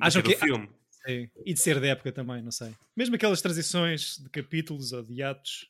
Acham 0.00 0.22
Daquele 0.22 0.38
que. 0.40 0.44
filme. 0.46 0.68
Sim. 1.06 1.28
E 1.44 1.52
de 1.54 1.60
ser 1.60 1.80
da 1.80 1.88
época 1.88 2.12
também, 2.12 2.42
não 2.42 2.52
sei. 2.52 2.76
Mesmo 2.96 3.16
aquelas 3.16 3.42
transições 3.42 4.18
de 4.18 4.28
capítulos 4.30 4.92
ou 4.92 5.02
de 5.02 5.22
atos. 5.22 5.68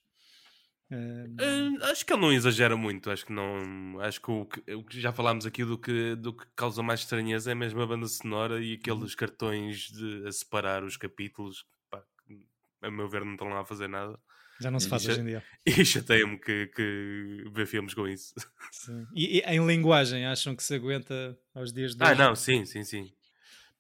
eh, 0.91 1.27
Ah, 1.39 1.91
acho 1.91 2.05
que 2.05 2.12
ele 2.12 2.21
não 2.21 2.33
exagera 2.33 2.77
muito. 2.77 3.11
Acho 3.11 3.25
que 3.27 3.33
não. 3.33 4.01
Acho 4.01 4.21
que 4.21 4.31
o 4.31 4.47
que, 4.47 4.75
o 4.75 4.85
que 4.85 5.01
já 5.01 5.12
falámos 5.12 5.47
aqui 5.47 5.65
do 5.65 5.79
que, 5.79 6.15
do 6.17 6.35
que 6.37 6.47
causa 6.55 6.83
mais 6.83 7.01
estranheza 7.01 7.51
é 7.51 7.55
mesmo 7.55 7.81
a 7.81 7.87
banda 7.87 8.07
sonora 8.07 8.62
e 8.62 8.75
aqueles 8.75 9.15
cartões 9.15 9.91
de, 9.91 10.27
a 10.27 10.33
separar 10.33 10.85
os 10.85 10.97
capítulos. 10.97 11.65
Pá, 11.91 12.05
que, 12.27 12.45
a 12.83 12.91
meu 12.91 13.09
ver, 13.09 13.25
não 13.25 13.33
estão 13.33 13.49
lá 13.49 13.61
a 13.61 13.65
fazer 13.65 13.89
nada. 13.89 14.19
já 14.59 14.71
não 14.71 14.81
se 14.81 14.89
faz 14.89 15.07
é- 15.09 15.09
hoje 15.09 15.21
em 15.21 15.25
dia. 15.25 15.47
E 15.67 15.85
chateia-me 15.85 16.39
que, 16.41 16.67
que 16.69 17.45
ver 17.53 17.67
filmes 17.67 17.95
com 17.95 18.09
isso. 18.09 18.35
Sim. 18.71 19.07
E, 19.15 19.39
e 19.39 19.41
em 19.47 19.65
linguagem, 19.67 20.27
acham 20.27 20.57
que 20.57 20.62
se 20.62 20.75
aguenta 20.75 21.39
aos 21.55 21.73
dias 21.73 21.95
de 21.95 22.03
Ah, 22.03 22.15
hoje? 22.15 22.15
não, 22.15 22.35
sim, 22.37 22.65
sim, 22.67 22.85
sim. 22.85 23.15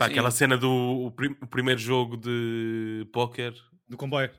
Pá, 0.02 0.10
aquela 0.10 0.30
cena 0.30 0.56
do 0.56 0.70
o 0.70 1.10
prim- 1.10 1.36
o 1.40 1.46
primeiro 1.46 1.80
jogo 1.80 2.16
de 2.16 3.06
póquer, 3.12 3.52
Do 3.88 3.96
comboio. 3.96 4.30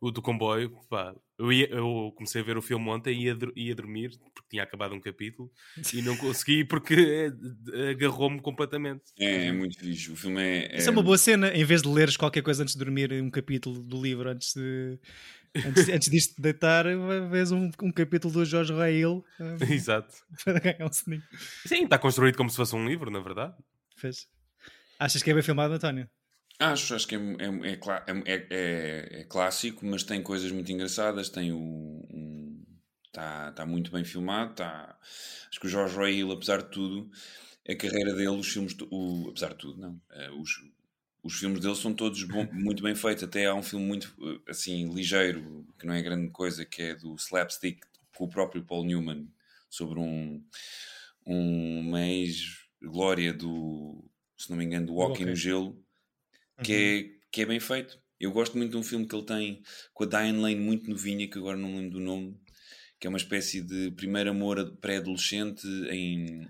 o 0.00 0.10
do 0.10 0.20
comboio, 0.22 0.76
pá, 0.88 1.14
eu, 1.38 1.52
ia- 1.52 1.68
eu 1.70 2.12
comecei 2.16 2.40
a 2.40 2.44
ver 2.44 2.56
o 2.56 2.62
filme 2.62 2.88
ontem 2.88 3.12
e 3.14 3.24
ia, 3.24 3.36
ia 3.56 3.74
dormir, 3.74 4.10
porque 4.34 4.48
tinha 4.50 4.62
acabado 4.62 4.94
um 4.94 5.00
capítulo, 5.00 5.50
e 5.92 6.00
não 6.02 6.16
consegui 6.16 6.64
porque 6.64 7.32
eh, 7.72 7.90
agarrou-me 7.90 8.40
completamente. 8.40 9.02
É, 9.18 9.46
é 9.46 9.52
muito 9.52 9.78
fixe. 9.78 10.10
O 10.12 10.16
filme 10.16 10.40
é. 10.42 10.76
Isso 10.76 10.88
é 10.88 10.92
uma 10.92 11.02
boa 11.02 11.18
cena, 11.18 11.48
em 11.54 11.64
vez 11.64 11.82
de 11.82 11.88
leres 11.88 12.16
qualquer 12.16 12.42
coisa 12.42 12.62
antes 12.62 12.74
de 12.74 12.78
dormir, 12.84 13.12
um 13.14 13.30
capítulo 13.30 13.80
do 13.82 14.00
livro 14.02 14.28
antes 14.28 14.54
de. 14.54 14.98
Antes, 15.56 15.88
antes 15.88 16.10
disto 16.10 16.34
de 16.36 16.42
deitar, 16.42 16.84
vês 17.30 17.52
um, 17.52 17.70
um 17.80 17.92
capítulo 17.92 18.34
do 18.34 18.44
Jorge 18.44 18.72
Rail 18.74 19.24
Exato. 19.70 20.12
para 20.44 20.58
ganhar 20.58 20.84
um 20.84 20.92
soninho. 20.92 21.22
Sim, 21.64 21.84
está 21.84 21.96
construído 21.96 22.36
como 22.36 22.50
se 22.50 22.56
fosse 22.56 22.74
um 22.74 22.84
livro, 22.86 23.08
na 23.10 23.20
verdade. 23.20 23.54
Fez. 23.96 24.26
Achas 25.04 25.22
que 25.22 25.30
é 25.30 25.34
bem 25.34 25.42
filmado, 25.48 25.74
António? 25.74 26.06
Acho, 26.58 26.94
acho 26.94 27.06
que 27.08 27.16
é, 27.16 27.18
é, 27.18 27.72
é, 27.72 27.78
é- 28.06 28.22
é- 28.34 28.46
é- 28.50 29.20
é 29.20 29.24
clássico, 29.24 29.84
mas 29.84 30.04
tem 30.04 30.22
coisas 30.22 30.50
muito 30.52 30.70
engraçadas. 30.72 31.28
Tem 31.28 31.52
o. 31.52 32.02
Está 33.06 33.52
tá 33.52 33.66
muito 33.66 33.90
bem 33.92 34.04
filmado. 34.04 34.54
Tá, 34.54 34.98
acho 35.48 35.60
que 35.60 35.66
o 35.66 35.70
George 35.70 35.96
Roy 35.96 36.12
Hill, 36.18 36.32
apesar 36.32 36.58
de 36.62 36.70
tudo, 36.70 37.10
a 37.68 37.74
carreira 37.76 38.12
dele, 38.14 38.28
os 38.28 38.48
filmes. 38.52 38.74
O, 38.90 39.28
apesar 39.30 39.50
de 39.50 39.56
tudo, 39.58 39.80
não. 39.80 40.00
eh, 40.12 40.30
os, 40.32 40.50
os 41.22 41.34
filmes 41.38 41.60
dele 41.60 41.76
são 41.76 41.92
todos 41.94 42.22
bom- 42.24 42.48
muito 42.52 42.82
bem 42.82 42.94
feitos. 42.94 43.24
Até 43.24 43.46
há 43.46 43.54
um 43.54 43.62
filme 43.62 43.84
muito 43.86 44.14
eh, 44.46 44.50
assim 44.50 44.92
ligeiro, 44.92 45.66
que 45.78 45.86
não 45.86 45.94
é 45.94 46.02
grande 46.02 46.30
coisa, 46.30 46.64
que 46.64 46.82
é 46.82 46.94
do 46.94 47.14
Slapstick, 47.16 47.80
com 48.16 48.24
o 48.24 48.28
próprio 48.30 48.64
Paul 48.64 48.84
Newman, 48.84 49.28
sobre 49.70 49.98
um, 50.00 50.42
um 51.26 51.80
uma 51.80 52.00
ex-glória 52.06 53.32
do. 53.32 54.04
Se 54.36 54.50
não 54.50 54.56
me 54.56 54.64
engano, 54.64 54.86
do 54.86 54.96
Hockey 54.96 55.22
Hockey. 55.22 55.24
no 55.26 55.36
Gelo 55.36 55.84
que, 56.62 56.72
é, 56.72 57.26
que 57.30 57.42
é 57.42 57.46
bem 57.46 57.60
feito. 57.60 57.98
Eu 58.18 58.32
gosto 58.32 58.56
muito 58.56 58.70
de 58.70 58.76
um 58.76 58.82
filme 58.82 59.06
que 59.06 59.14
ele 59.14 59.26
tem 59.26 59.62
com 59.92 60.04
a 60.04 60.06
Diane 60.06 60.38
Lane 60.38 60.56
muito 60.56 60.88
novinha, 60.88 61.28
que 61.28 61.38
agora 61.38 61.56
não 61.56 61.68
me 61.68 61.76
lembro 61.76 61.98
do 61.98 62.00
nome, 62.00 62.38
que 62.98 63.06
é 63.06 63.10
uma 63.10 63.18
espécie 63.18 63.60
de 63.60 63.90
primeiro 63.92 64.30
amor 64.30 64.76
pré-adolescente 64.80 65.66
em 65.90 66.46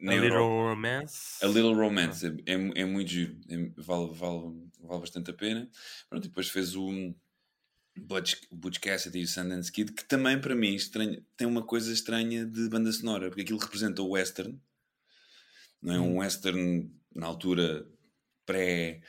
na 0.00 0.12
A 0.12 0.16
Little. 0.16 0.38
Romance. 0.38 1.44
A 1.44 1.46
Little 1.46 1.74
Romance 1.74 2.26
é, 2.26 2.52
é, 2.52 2.54
é 2.82 2.84
muito 2.84 3.10
giro, 3.10 3.38
é- 3.48 3.70
vale, 3.76 4.12
vale, 4.14 4.70
vale 4.80 5.00
bastante 5.00 5.30
a 5.30 5.34
pena. 5.34 5.68
Pronto, 6.08 6.26
depois 6.26 6.48
fez 6.48 6.74
o 6.74 7.14
Butch, 7.98 8.36
Butch 8.50 8.78
Cassidy 8.78 9.20
e 9.20 9.24
o 9.24 9.28
Sundance 9.28 9.70
Kid, 9.70 9.92
que 9.92 10.04
também 10.04 10.40
para 10.40 10.54
mim 10.54 10.74
estranho, 10.74 11.24
tem 11.36 11.46
uma 11.46 11.62
coisa 11.62 11.92
estranha 11.92 12.46
de 12.46 12.68
banda 12.68 12.90
sonora, 12.92 13.28
porque 13.28 13.42
aquilo 13.42 13.58
representa 13.58 14.02
o 14.02 14.10
western, 14.10 14.58
não 15.84 15.94
é 15.94 16.00
um 16.00 16.18
western 16.18 16.90
na 17.14 17.26
altura 17.26 17.86
pré. 18.46 19.02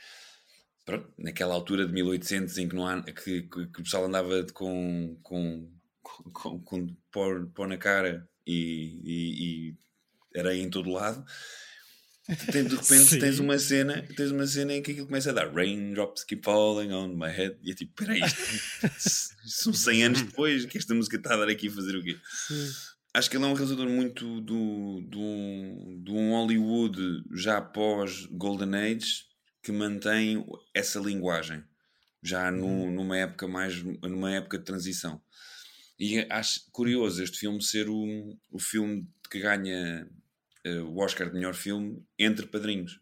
Naquela 1.18 1.54
altura 1.54 1.84
de 1.84 1.92
1800 1.92 2.58
em 2.58 2.68
que, 2.68 2.76
não 2.76 2.86
há, 2.86 3.02
que, 3.02 3.42
que, 3.42 3.66
que 3.66 3.80
o 3.80 3.82
pessoal 3.82 4.04
andava 4.04 4.46
com, 4.52 5.18
com, 5.20 5.68
com, 6.00 6.30
com, 6.30 6.60
com 6.60 6.86
pó, 7.10 7.24
pó 7.52 7.66
na 7.66 7.76
cara 7.76 8.28
e, 8.46 9.00
e, 9.02 9.74
e 10.34 10.38
areia 10.38 10.62
em 10.62 10.70
todo 10.70 10.92
lado. 10.92 11.24
De 12.28 12.34
repente 12.34 12.76
Sim. 12.84 13.18
tens 13.18 13.40
uma 13.40 13.58
cena 13.58 14.06
tens 14.16 14.30
uma 14.30 14.46
cena 14.46 14.74
em 14.74 14.82
que 14.82 14.92
aquilo 14.92 15.06
começa 15.06 15.30
a 15.30 15.32
dar 15.32 15.52
raindrops 15.52 16.24
keep 16.24 16.44
falling 16.44 16.92
on 16.92 17.16
my 17.16 17.30
head 17.30 17.56
e 17.62 17.72
é 17.72 17.74
tipo, 17.74 17.92
peraí, 17.94 18.20
isto 18.20 19.34
são 19.46 19.72
100 19.72 20.04
anos 20.04 20.22
depois 20.22 20.66
que 20.66 20.78
esta 20.78 20.94
música 20.94 21.16
está 21.16 21.34
a 21.34 21.38
dar 21.38 21.48
aqui 21.48 21.66
a 21.66 21.72
fazer 21.72 21.96
o 21.96 22.02
quê? 22.02 22.16
Acho 23.16 23.30
que 23.30 23.36
ele 23.38 23.44
é 23.44 23.48
um 23.48 23.54
realizador 23.54 23.88
muito 23.88 24.42
do, 24.42 25.00
do, 25.00 25.96
do 26.04 26.12
um 26.14 26.32
Hollywood 26.32 27.24
já 27.32 27.62
pós 27.62 28.26
Golden 28.26 28.74
Age 28.74 29.24
que 29.62 29.72
mantém 29.72 30.44
essa 30.74 31.00
linguagem 31.00 31.64
já 32.22 32.50
no- 32.50 32.90
numa 32.90 33.16
época 33.16 33.48
mais 33.48 33.82
numa 34.02 34.30
época 34.34 34.58
de 34.58 34.64
transição. 34.64 35.18
E 35.98 36.26
acho 36.30 36.70
curioso 36.70 37.22
este 37.22 37.38
filme 37.38 37.62
ser 37.62 37.88
o, 37.88 38.38
o 38.50 38.58
filme 38.58 39.08
que 39.30 39.38
ganha 39.40 40.06
eh, 40.62 40.80
o 40.82 40.98
Oscar 40.98 41.28
de 41.28 41.36
melhor 41.36 41.54
filme 41.54 42.04
entre 42.18 42.46
padrinhos 42.46 43.00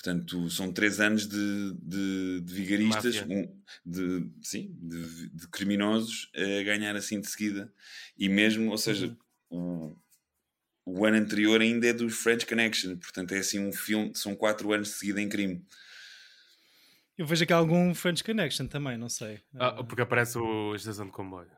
portanto 0.00 0.48
são 0.48 0.72
três 0.72 1.00
anos 1.00 1.26
de, 1.26 1.74
de, 1.82 2.40
de 2.42 2.54
vigaristas 2.54 3.16
um- 3.28 3.52
de, 3.84 4.30
sim, 4.42 4.72
de, 4.80 5.28
de 5.30 5.48
criminosos 5.48 6.30
a 6.36 6.62
ganhar 6.62 6.94
assim 6.94 7.20
de 7.20 7.28
seguida. 7.28 7.72
E 8.16 8.28
mesmo, 8.28 8.70
ou 8.70 8.78
seja 8.78 9.16
o, 9.50 9.96
o 10.84 11.04
ano 11.04 11.16
anterior 11.16 11.60
ainda 11.60 11.88
é 11.88 11.92
dos 11.92 12.14
French 12.14 12.46
Connection 12.46 12.96
portanto 12.96 13.32
é 13.32 13.38
assim 13.38 13.58
um 13.58 13.72
filme, 13.72 14.12
são 14.14 14.36
quatro 14.36 14.72
anos 14.72 14.88
de 14.88 14.94
seguida 14.94 15.20
em 15.20 15.28
crime. 15.28 15.64
Eu 17.16 17.26
vejo 17.26 17.42
aqui 17.42 17.52
algum 17.52 17.92
French 17.92 18.22
Connection 18.22 18.68
também, 18.68 18.96
não 18.96 19.08
sei. 19.08 19.40
Ah, 19.54 19.78
Ah, 19.80 19.84
porque 19.84 20.02
aparece 20.02 20.38
o 20.38 20.76
estação 20.76 21.06
de 21.06 21.12
comboio. 21.12 21.50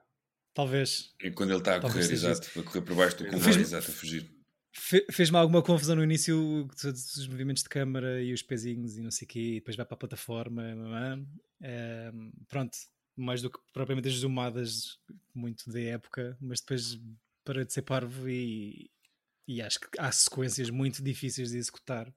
talvez. 0.55 1.15
É 1.21 1.31
quando 1.31 1.51
ele 1.51 1.59
está 1.59 1.77
a 1.77 1.81
Talvez 1.81 2.07
correr, 2.07 2.15
exato, 2.15 2.59
a 2.59 2.63
correr 2.63 2.81
por 2.81 2.97
baixo 2.97 3.19
do 3.19 3.27
comboio, 3.27 3.61
exato, 3.61 3.91
a 3.91 3.95
fugir 3.95 4.31
Fe- 4.73 5.07
Fez-me 5.11 5.37
alguma 5.37 5.63
confusão 5.63 5.97
no 5.97 6.05
início, 6.05 6.69
todos 6.81 7.17
os 7.17 7.27
movimentos 7.27 7.63
de 7.63 7.69
câmara 7.69 8.23
e 8.23 8.33
os 8.33 8.43
pezinhos 8.43 8.97
e 8.97 9.03
não 9.03 9.11
sei 9.11 9.27
o 9.27 9.29
quê, 9.29 9.41
e 9.41 9.55
depois 9.57 9.77
vai 9.77 9.85
para 9.87 9.95
a 9.95 9.99
plataforma. 9.99 10.63
pronto, 12.49 12.77
mais 13.17 13.43
do 13.43 13.51
que 13.51 13.59
propriamente 13.73 14.09
as 14.09 14.15
zoomadas 14.15 14.99
muito 15.35 15.71
da 15.71 15.81
época, 15.81 16.37
mas 16.41 16.61
depois 16.61 16.99
para 17.45 17.65
de 17.65 17.73
ser 17.73 17.83
parvo 17.83 18.29
e, 18.29 18.91
e 19.49 19.63
acho 19.63 19.81
que 19.81 19.89
há 19.99 20.11
sequências 20.13 20.71
muito 20.71 21.03
difíceis 21.03 21.51
de 21.51 21.59
executar. 21.59 22.13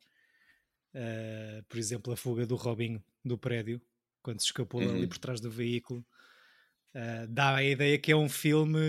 Eh, 0.94 1.64
por 1.68 1.78
exemplo, 1.78 2.14
a 2.14 2.18
fuga 2.18 2.46
do 2.46 2.56
Robinho 2.56 3.04
do 3.26 3.38
prédio, 3.38 3.82
quando 4.22 4.40
se 4.40 4.46
escapou 4.48 4.88
Uhum. 4.88 4.98
ali 4.98 5.08
por 5.08 5.18
trás 5.18 5.40
do 5.42 5.50
veículo. 5.50 6.06
Uh, 6.96 7.28
dá 7.28 7.56
a 7.56 7.64
ideia 7.64 7.98
que 7.98 8.12
é 8.12 8.16
um 8.16 8.30
filme 8.30 8.80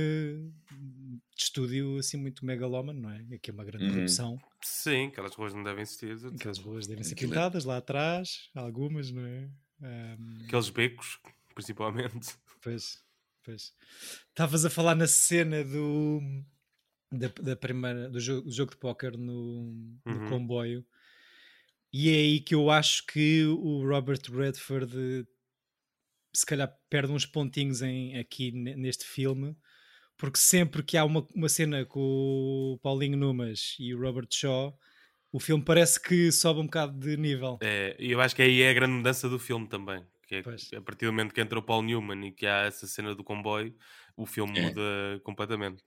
de 0.70 1.42
estúdio 1.42 1.96
assim 1.98 2.18
muito 2.18 2.44
megalómano, 2.44 3.00
não 3.00 3.10
é? 3.10 3.24
Aqui 3.34 3.50
é 3.50 3.52
uma 3.52 3.64
grande 3.64 3.86
Uhum. 3.86 3.92
produção. 3.92 4.38
Sim, 4.62 5.06
aquelas 5.06 5.34
ruas 5.34 5.54
não 5.54 5.62
devem 5.62 5.82
existir. 5.82 6.16
Aquelas 6.34 6.58
ruas 6.58 6.86
devem 6.86 7.02
ser 7.04 7.14
pintadas 7.14 7.64
lá 7.64 7.78
atrás, 7.78 8.50
algumas, 8.54 9.10
não 9.10 9.24
é? 9.24 9.48
Um, 9.80 10.44
Aqueles 10.44 10.70
becos, 10.70 11.18
principalmente. 11.54 12.34
pois, 12.62 13.02
pois. 13.42 13.72
Estavas 14.28 14.64
a 14.64 14.70
falar 14.70 14.94
na 14.94 15.06
cena 15.06 15.64
do 15.64 16.20
da, 17.10 17.28
da 17.42 17.56
primeira 17.56 18.08
do 18.10 18.20
jogo, 18.20 18.42
do 18.42 18.52
jogo 18.52 18.70
de 18.72 18.76
póquer 18.78 19.16
no, 19.16 19.72
no 20.04 20.12
Uhum. 20.12 20.28
comboio. 20.28 20.84
E 21.92 22.10
é 22.10 22.14
aí 22.14 22.40
que 22.40 22.54
eu 22.54 22.70
acho 22.70 23.06
que 23.06 23.44
o 23.44 23.86
Robert 23.86 24.20
Redford 24.30 25.26
se 26.34 26.46
calhar 26.46 26.72
perde 26.90 27.12
uns 27.12 27.26
pontinhos 27.26 27.82
em, 27.82 28.16
aqui 28.18 28.52
ne- 28.52 28.76
neste 28.76 29.04
filme, 29.04 29.56
porque 30.16 30.38
sempre 30.38 30.82
que 30.82 30.96
há 30.96 31.04
uma, 31.04 31.26
uma 31.34 31.48
cena 31.48 31.84
com 31.84 32.00
o 32.00 32.78
Paulinho 32.82 33.16
Numas 33.16 33.76
e 33.78 33.94
o 33.94 34.00
Robert 34.00 34.28
Shaw, 34.30 34.78
o 35.32 35.40
filme 35.40 35.64
parece 35.64 36.00
que 36.00 36.30
sobe 36.30 36.60
um 36.60 36.66
bocado 36.66 36.98
de 36.98 37.16
nível. 37.16 37.58
É, 37.62 37.96
e 37.98 38.12
eu 38.12 38.20
acho 38.20 38.36
que 38.36 38.42
aí 38.42 38.62
é 38.62 38.70
a 38.70 38.74
grande 38.74 38.92
mudança 38.94 39.28
do 39.28 39.38
filme 39.38 39.68
também. 39.68 40.04
Que 40.26 40.36
é 40.36 40.76
a 40.76 40.80
partir 40.80 41.04
do 41.04 41.12
momento 41.12 41.34
que 41.34 41.40
entra 41.40 41.58
o 41.58 41.62
Paul 41.62 41.82
Newman 41.82 42.28
e 42.28 42.32
que 42.32 42.46
há 42.46 42.62
essa 42.62 42.86
cena 42.86 43.14
do 43.14 43.22
comboio, 43.22 43.76
o 44.16 44.24
filme 44.24 44.58
É. 44.58 44.62
muda 44.62 44.80
completamente. 45.22 45.82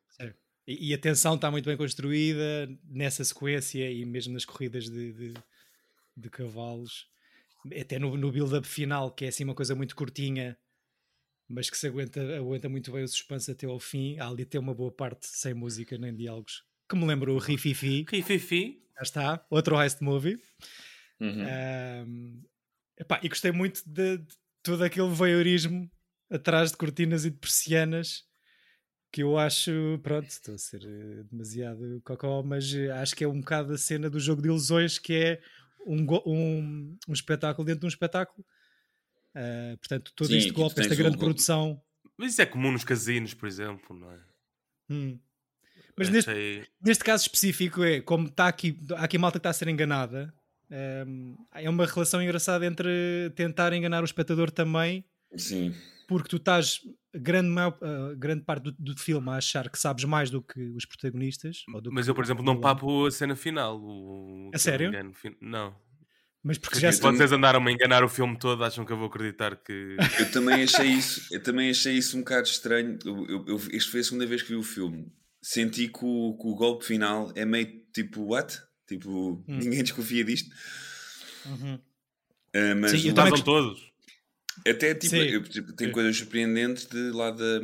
E, 0.68 0.90
e 0.90 0.94
a 0.94 0.98
tensão 0.98 1.36
está 1.36 1.50
muito 1.50 1.66
bem 1.66 1.78
construída 1.78 2.70
nessa 2.84 3.24
sequência 3.24 3.90
e 3.90 4.06
mesmo 4.06 4.34
nas 4.34 4.44
corridas 4.44 4.90
de, 4.90 5.14
de, 5.14 5.34
de 6.16 6.30
cavalos. 6.30 7.08
Até 7.80 8.00
no, 8.00 8.16
no 8.18 8.32
build-up 8.32 8.68
final, 8.68 9.12
que 9.12 9.26
é 9.26 9.28
assim 9.30 9.44
uma 9.44 9.56
coisa 9.56 9.76
muito 9.76 9.96
curtinha, 9.96 10.58
mas 11.50 11.70
que 11.70 11.78
se 11.78 11.88
aguenta, 11.88 12.22
aguenta 12.38 12.70
muito 12.70 12.92
bem 12.92 13.04
o 13.04 13.08
suspense 13.08 13.52
até 13.52 13.66
ao 13.66 13.80
fim. 13.80 14.18
Há 14.20 14.28
ali 14.28 14.44
até 14.44 14.60
uma 14.60 14.74
boa 14.74 14.92
parte 14.92 15.28
sem 15.28 15.54
música 15.54 15.98
nem 15.98 16.16
diálogos. 16.16 16.64
Que 16.90 16.96
me 16.96 17.06
lembra 17.06 17.32
o 17.32 17.38
Rififi. 17.38 18.06
Rififi. 18.10 18.84
Já 18.96 19.02
está, 19.02 19.46
outro 19.50 19.80
heist 19.82 20.02
movie. 20.02 20.40
Uhum. 21.20 21.44
Um, 22.08 22.44
epá, 22.98 23.20
e 23.24 23.30
gostei 23.30 23.52
muito 23.52 23.82
de, 23.86 24.18
de 24.18 24.36
todo 24.64 24.84
aquele 24.84 25.10
voyeurismo 25.10 25.90
atrás 26.30 26.72
de 26.72 26.78
cortinas 26.78 27.26
e 27.26 27.30
de 27.30 27.38
persianas 27.38 28.28
que 29.12 29.24
eu 29.24 29.38
acho, 29.38 29.72
pronto, 30.04 30.28
estou 30.28 30.56
a 30.56 30.58
ser 30.58 30.84
eh, 30.84 31.24
demasiado 31.32 32.02
cocó, 32.04 32.44
mas 32.44 32.74
eh, 32.74 32.92
acho 32.92 33.16
que 33.16 33.24
é 33.24 33.28
um 33.28 33.40
bocado 33.40 33.74
a 33.74 33.78
cena 33.78 34.10
do 34.10 34.20
jogo 34.20 34.42
de 34.42 34.48
ilusões 34.48 35.00
que 35.00 35.14
é 35.14 35.42
um, 35.86 36.06
um, 36.26 36.98
um 37.08 37.14
espetáculo 37.14 37.66
dentro 37.66 37.82
de 37.82 37.86
um 37.86 37.90
espetáculo. 37.90 38.46
Uh, 39.36 39.78
portanto, 39.78 40.12
todo 40.16 40.28
Sim, 40.30 40.38
este 40.38 40.52
tu 40.52 40.56
golpe, 40.56 40.80
esta 40.82 40.96
grande 40.96 41.18
go- 41.18 41.24
produção. 41.26 41.82
Mas 42.18 42.32
isso 42.34 42.42
é 42.42 42.46
comum 42.46 42.72
nos 42.72 42.84
casinos, 42.84 43.34
por 43.34 43.48
exemplo, 43.48 43.96
não 43.98 44.12
é? 44.12 44.20
Hum. 44.90 45.20
Mas 45.96 46.10
neste, 46.10 46.30
Achei- 46.32 46.66
neste 46.82 47.04
caso 47.04 47.24
específico 47.24 47.84
é 47.84 48.02
como 48.02 48.28
está 48.28 48.48
aqui, 48.48 48.80
há 48.96 49.04
aqui 49.04 49.18
malta 49.18 49.38
que 49.38 49.42
está 49.42 49.50
a 49.50 49.54
ser 49.54 49.68
enganada. 49.68 50.34
um, 51.08 51.36
é 51.54 51.70
uma 51.70 51.86
relação 51.86 52.22
engraçada 52.22 52.66
entre 52.66 53.32
tentar 53.36 53.72
enganar 53.74 54.02
o 54.02 54.06
espectador 54.06 54.52
também, 54.52 55.06
Sim. 55.36 55.74
porque 56.08 56.28
tu 56.30 56.38
estás 56.38 56.82
grande, 57.20 57.50
maior- 57.50 57.78
uh, 57.82 58.16
grande 58.18 58.44
parte 58.44 58.64
do, 58.64 58.72
do 58.78 58.98
filme 59.00 59.30
a 59.30 59.34
achar 59.34 59.70
que 59.70 59.78
sabes 59.80 60.04
mais 60.06 60.30
do 60.30 60.42
que 60.42 60.60
os 60.76 60.86
protagonistas. 60.86 61.64
ou 61.74 61.82
do 61.82 61.92
Mas 61.92 62.06
que 62.06 62.12
eu, 62.12 62.16
por 62.16 62.24
exemplo, 62.24 62.44
não 62.44 62.60
papo 62.60 63.06
a 63.06 63.12
cena 63.12 63.36
final. 63.36 63.80
O, 63.82 64.52
A 64.54 64.58
sério? 64.58 64.88
engano, 64.90 65.14
fin- 65.14 65.36
Não. 65.42 65.76
Mas 66.44 66.58
porque 66.58 66.76
Porque 66.76 66.82
já 66.86 66.92
se- 66.94 67.02
vocês 67.02 67.32
andaram 67.32 67.66
a 67.66 67.72
enganar 67.72 68.04
o 68.04 68.08
filme 68.10 68.38
todo, 68.40 68.64
acham 68.64 68.86
que 68.86 68.92
eu 68.94 68.98
vou 68.98 69.08
acreditar 69.08 69.56
que. 69.58 69.98
Eu 70.20 70.32
também 70.32 70.64
achei 70.64 70.88
isso, 70.88 71.28
eu 71.34 71.42
também 71.44 71.70
achei 71.70 71.94
isso 71.98 72.16
um 72.16 72.22
bocado 72.22 72.48
estranho. 72.48 72.98
Eu, 73.04 73.26
eu, 73.28 73.46
eu, 73.48 73.56
este 73.72 73.90
foi 73.92 74.00
a 74.00 74.04
segunda 74.04 74.26
vez 74.26 74.42
que 74.44 74.50
vi 74.50 74.56
o 74.56 74.64
filme. 74.64 75.12
Senti 75.42 75.88
que 75.90 76.00
o, 76.06 76.38
que 76.40 76.48
o 76.48 76.56
golpe 76.56 76.86
final 76.86 77.32
é 77.36 77.44
meio 77.44 77.68
tipo, 77.94 78.22
what? 78.24 78.58
Tipo, 78.88 79.44
Hum. 79.48 79.58
ninguém 79.58 79.84
desconfia 79.84 80.24
disto. 80.24 80.50
Uhum. 81.46 81.80
Ah, 82.56 82.76
mas 82.76 82.92
Sim, 82.92 83.10
eu 83.10 83.14
também 83.14 83.32
gost- 83.32 83.44
todos. 83.46 83.92
Até 84.66 84.94
tipo, 84.96 85.16
eu, 85.16 85.44
tipo, 85.44 85.74
tem 85.74 85.92
coisas 85.92 86.18
surpreendentes 86.18 86.86
de 86.86 87.12
lá 87.12 87.32
da 87.32 87.60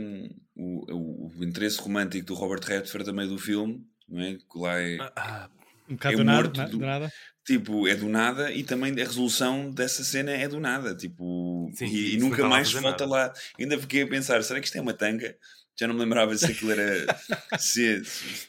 o, 0.55 0.93
o, 0.93 1.31
o 1.39 1.43
interesse 1.43 1.79
romântico 1.79 2.25
do 2.27 2.33
Robert 2.33 2.62
Redford 2.65 3.09
a 3.09 3.13
meio 3.13 3.29
do 3.29 3.38
filme, 3.38 3.85
não 4.07 4.21
é? 4.21 4.33
Que 4.35 4.59
lá 4.59 4.79
é 4.81 4.97
Ah, 5.15 5.50
um 5.89 5.93
bocado 5.95 6.13
é 6.13 6.17
do 6.17 6.23
nada, 6.23 6.50
do- 6.65 6.71
do 6.77 6.85
nada. 6.85 7.13
tipo, 7.45 7.88
é 7.88 7.95
do 7.95 8.07
nada 8.09 8.51
e 8.51 8.63
também 8.63 8.91
a 8.93 8.95
resolução 9.05 9.71
dessa 9.71 10.03
cena 10.03 10.31
é 10.31 10.47
do 10.47 10.59
nada, 10.59 10.95
tipo, 10.95 11.69
Sim, 11.73 11.85
e, 11.88 12.13
e 12.15 12.17
nunca 12.17 12.45
a 12.45 12.50
mais 12.50 12.71
volta 12.71 13.05
nada. 13.05 13.05
lá. 13.07 13.33
Ainda 13.59 13.77
fiquei 13.79 14.03
a 14.03 14.07
pensar, 14.07 14.41
será 14.43 14.59
que 14.59 14.67
isto 14.67 14.77
é 14.77 14.81
uma 14.81 14.93
tanga? 14.93 15.35
Já 15.79 15.88
não 15.88 15.95
me 15.95 16.01
lembrava 16.01 16.38
se 16.38 16.45
aquilo 16.45 16.71
era. 16.71 17.05
se- 17.59 18.03
se- 18.05 18.47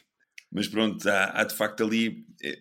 Mas 0.51 0.67
pronto, 0.67 1.07
há, 1.09 1.41
há 1.41 1.43
de 1.43 1.55
facto 1.55 1.83
ali. 1.83 2.25
eh, 2.43 2.59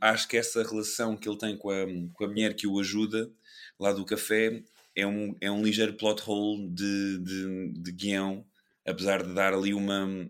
Acho 0.00 0.28
que 0.28 0.36
essa 0.36 0.62
relação 0.62 1.16
que 1.16 1.28
ele 1.28 1.38
tem 1.38 1.56
com 1.56 1.70
a, 1.70 1.84
com 2.12 2.24
a 2.24 2.28
mulher 2.28 2.54
que 2.54 2.68
o 2.68 2.78
ajuda 2.78 3.28
lá 3.80 3.92
do 3.92 4.04
café 4.04 4.62
é 4.96 5.06
um, 5.06 5.36
é 5.40 5.50
um 5.50 5.62
ligeiro 5.62 5.92
plot 5.94 6.22
hole 6.26 6.68
de, 6.70 7.18
de, 7.18 7.72
de 7.82 7.92
guião, 7.92 8.44
apesar 8.86 9.22
de 9.22 9.32
dar 9.34 9.52
ali 9.54 9.72
uma. 9.74 10.28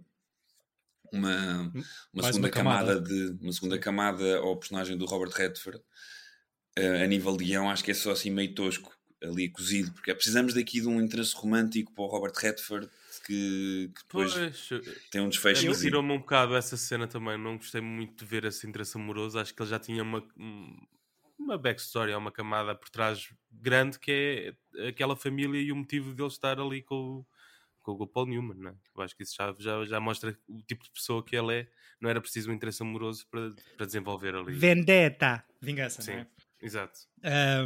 Uma, 1.13 1.73
uma 2.13 2.23
segunda 2.25 2.49
uma 2.49 2.51
camada. 2.51 2.95
camada. 2.95 3.01
de 3.01 3.39
uma 3.45 3.53
segunda 3.53 3.79
camada 3.79 4.39
ao 4.39 4.57
personagem 4.57 4.97
do 4.99 5.07
Robert 5.07 5.31
Redford 5.35 5.81
Eh, 6.79 7.05
a 7.05 7.07
nível 7.07 7.35
de 7.39 7.45
guião 7.45 7.71
acho 7.71 7.83
que 7.83 7.91
é 7.91 7.95
só 7.95 8.11
assim 8.11 8.29
meio 8.31 8.55
tosco 8.55 8.95
ali 9.23 9.49
cozido 9.49 9.91
porque 9.93 10.15
precisamos 10.15 10.53
daqui 10.53 10.79
de 10.83 10.87
um 10.87 11.01
interesse 11.01 11.35
romântico 11.35 11.91
para 11.95 12.05
o 12.05 12.07
Robert 12.07 12.35
Redford 12.37 12.87
que, 13.25 13.91
que 13.95 14.03
depois 14.03 14.35
pois. 14.35 14.69
tem 15.11 15.23
um 15.23 15.31
desfecho 15.31 15.73
tirou-me 15.81 16.13
um 16.13 16.19
bocado 16.19 16.55
essa 16.55 16.77
cena 16.77 17.07
também. 17.07 17.39
Não 17.39 17.57
gostei 17.57 17.81
muito 17.81 18.25
de 18.25 18.31
ver 18.31 18.45
esse 18.45 18.67
interesse 18.67 18.97
amoroso. 18.99 19.39
Acho 19.39 19.55
que 19.55 19.63
ele 19.63 19.71
já 19.71 19.79
tinha 19.79 20.03
uma, 20.03 20.23
um- 20.37 20.77
uma 21.39 21.59
backstory, 21.59 22.15
uma 22.15 22.33
camada 22.33 22.75
por 22.75 22.89
trás 22.91 23.29
grande 23.51 23.99
que 23.99 24.57
é 24.77 24.89
aquela 24.89 25.17
família 25.17 25.61
e 25.61 25.73
o 25.73 25.77
motivo 25.77 26.15
dele 26.15 26.29
estar 26.29 26.59
ali 26.61 26.83
com, 26.83 26.95
o- 26.95 27.27
com 27.83 27.93
o 27.93 28.07
Paul 28.07 28.27
Newman. 28.27 28.57
Não 28.57 28.71
é? 28.71 28.75
Eu 28.97 29.03
acho 29.03 29.17
que 29.17 29.23
isso 29.23 29.35
já, 29.37 29.55
já, 29.59 29.85
já 29.85 30.01
mostra 30.01 30.37
o 30.49 30.63
tipo 30.63 30.85
de 30.85 30.91
pessoa 30.91 31.25
que 31.25 31.37
ele 31.37 31.55
é. 31.61 31.69
Não 32.01 32.11
era 32.11 32.21
preciso 32.21 32.51
um 32.51 32.55
interesse 32.55 32.83
amoroso 32.83 33.27
para, 33.31 33.55
para 33.77 33.87
desenvolver 33.87 34.35
ali. 34.35 34.53
Vendetta. 34.55 35.45
Vingança, 35.61 36.03
Sim, 36.03 36.13
não 36.13 36.19
é? 36.21 36.27
exato. 36.63 36.99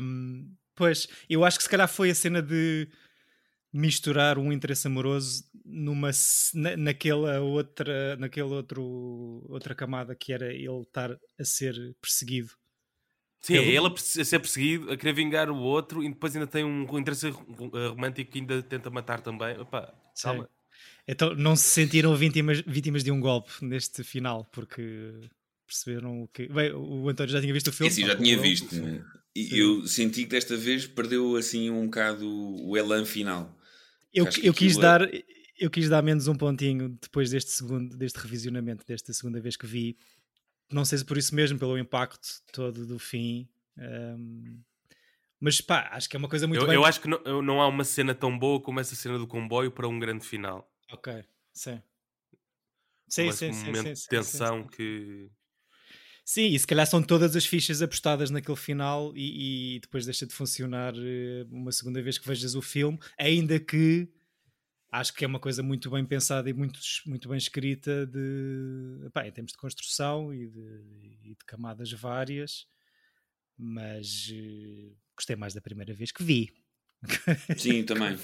Um, 0.01 0.55
pois, 0.75 1.07
eu 1.29 1.45
acho 1.45 1.57
que 1.59 1.65
se 1.65 1.69
calhar 1.71 1.89
foi 1.89 2.11
a 2.11 2.15
cena 2.15 2.41
de 2.43 2.89
misturar 3.73 4.37
um 4.39 4.53
interesse 4.53 4.87
amoroso 4.89 5.45
numa 5.65 6.11
na, 6.55 6.77
naquela 6.77 7.39
outra 7.41 8.17
naquele 8.17 8.49
outro 8.49 8.83
outra 9.49 9.77
camada 9.77 10.15
que 10.17 10.33
era 10.33 10.53
ele 10.53 10.81
estar 10.83 11.13
a 11.39 11.45
ser 11.45 11.97
perseguido 12.01 12.51
Sim, 13.41 13.55
Ele- 13.55 13.71
é 13.71 13.77
ele 13.77 13.87
a 13.87 13.97
ser 14.25 14.39
perseguido, 14.39 14.93
a 14.93 14.97
querer 14.97 15.15
vingar 15.15 15.51
o 15.51 15.57
outro 15.57 16.03
e 16.05 16.09
depois 16.09 16.35
ainda 16.37 16.47
tem 16.47 16.65
um 16.65 16.99
interesse 16.99 17.31
ro- 17.31 17.71
romântico 17.91 18.31
que 18.33 18.39
ainda 18.39 18.63
tenta 18.63 18.91
matar 18.91 19.21
também. 19.21 19.59
Opa, 19.59 19.95
calma. 20.23 20.49
então 21.07 21.35
não 21.35 21.57
se 21.57 21.65
sentiram 21.69 22.15
vítimas, 22.17 22.61
vítimas 22.67 23.03
de 23.05 23.11
um 23.11 23.21
golpe 23.21 23.51
neste 23.65 24.05
final 24.05 24.45
porque 24.47 25.13
perceberam 25.67 26.23
o 26.23 26.29
que 26.29 26.49
bem, 26.49 26.73
o 26.73 27.09
António 27.09 27.33
já 27.33 27.41
tinha 27.41 27.53
visto 27.53 27.69
o 27.69 27.73
filme 27.73 27.89
assim, 27.93 28.03
tal 28.03 28.11
já 28.11 28.17
tinha 28.17 28.35
eu. 28.35 28.43
visto 28.43 28.75
né? 28.75 29.05
e 29.35 29.45
Sim. 29.45 29.57
eu 29.57 29.87
senti 29.87 30.25
que 30.25 30.31
desta 30.31 30.57
vez 30.57 30.87
perdeu 30.87 31.37
assim 31.37 31.71
um 31.71 31.85
bocado 31.87 32.27
o 32.29 32.77
elan 32.77 33.05
final 33.05 33.57
eu, 34.13 34.27
eu 34.43 34.53
quis 34.53 34.77
é- 34.77 34.81
dar 34.81 35.01
eu 35.59 35.71
quis 35.71 35.89
dar 35.89 36.03
menos 36.03 36.27
um 36.27 36.35
pontinho 36.35 36.89
depois 37.01 37.31
deste 37.31 37.51
segundo 37.53 37.97
deste 37.97 38.17
revisionamento 38.19 38.85
desta 38.87 39.13
segunda 39.13 39.41
vez 39.41 39.57
que 39.57 39.67
vi 39.67 39.97
não 40.73 40.85
sei 40.85 40.99
se 40.99 41.05
por 41.05 41.19
isso 41.19 41.35
mesmo 41.35 41.59
pelo 41.59 41.79
impacto 41.79 42.43
todo 42.53 42.87
do 42.87 42.99
fim 42.99 43.49
hum, 43.79 44.61
mas 45.41 45.61
pá 45.61 45.89
acho 45.93 46.09
que 46.09 46.17
é 46.17 46.19
uma 46.19 46.29
coisa 46.29 46.47
muito 46.47 46.63
Eu, 46.63 46.67
bem 46.67 46.77
eu 46.77 46.85
acho 46.85 47.01
que 47.01 47.09
não, 47.09 47.21
eu- 47.25 47.43
não 47.43 47.61
há 47.61 47.67
uma 47.69 47.85
cena 47.85 48.15
tão 48.15 48.39
boa 48.39 48.61
como 48.61 48.81
essa 48.81 48.95
cena 48.95 49.19
do 49.19 49.27
comboio 49.27 49.71
para 49.71 49.89
um 49.89 49.99
grande 49.99 50.25
final. 50.27 50.71
ok 50.93 51.09
sim 51.53 51.83
sim 53.09 53.23
Começa 53.23 53.33
sim, 53.33 53.53
um 53.53 53.55
sim, 53.55 53.67
momento 53.67 53.87
sim, 53.95 53.95
de 53.95 54.09
tensão 54.09 54.63
sim, 54.63 54.65
sim. 54.65 54.77
que. 54.77 55.31
Sim, 56.25 56.47
e 56.55 56.59
se 56.59 56.67
calhar 56.67 56.87
são 56.87 57.03
todas 57.03 57.35
as 57.35 57.45
fichas 57.45 57.83
apostadas 57.83 58.31
naquele 58.31 58.57
final 58.57 59.13
e, 59.17 59.77
e 59.77 59.81
depois 59.81 60.05
deixa 60.05 60.27
de 60.27 60.35
funcionar 60.35 60.95
eh, 60.97 61.45
uma 61.51 61.73
segunda 61.73 62.01
vez 62.01 62.19
que 62.19 62.27
vejas 62.29 62.55
o 62.55 62.63
filme, 62.63 62.99
ainda 63.19 63.59
que 63.59 64.09
acho 64.93 65.15
que 65.15 65.25
é 65.25 65.29
uma 65.29 65.39
coisa 65.41 65.63
muito 65.63 65.91
bem 65.91 66.05
pensada 66.05 66.49
e 66.51 66.53
muito, 66.53 66.79
muito 67.07 67.29
bem 67.29 67.39
escrita 67.39 68.07
de, 68.07 69.07
epá, 69.07 69.27
em 69.27 69.33
termos 69.33 69.53
de 69.53 69.59
construção 69.59 70.35
e 70.35 70.49
de, 70.49 71.19
e 71.23 71.29
de 71.31 71.45
camadas 71.47 71.91
várias, 71.93 72.67
mas 73.57 74.31
eh, 74.33 74.93
gostei 75.17 75.37
mais 75.37 75.55
da 75.55 75.61
primeira 75.61 75.93
vez 75.95 76.11
que 76.13 76.23
vi. 76.23 76.53
sim, 77.57 77.83
também 77.85 78.17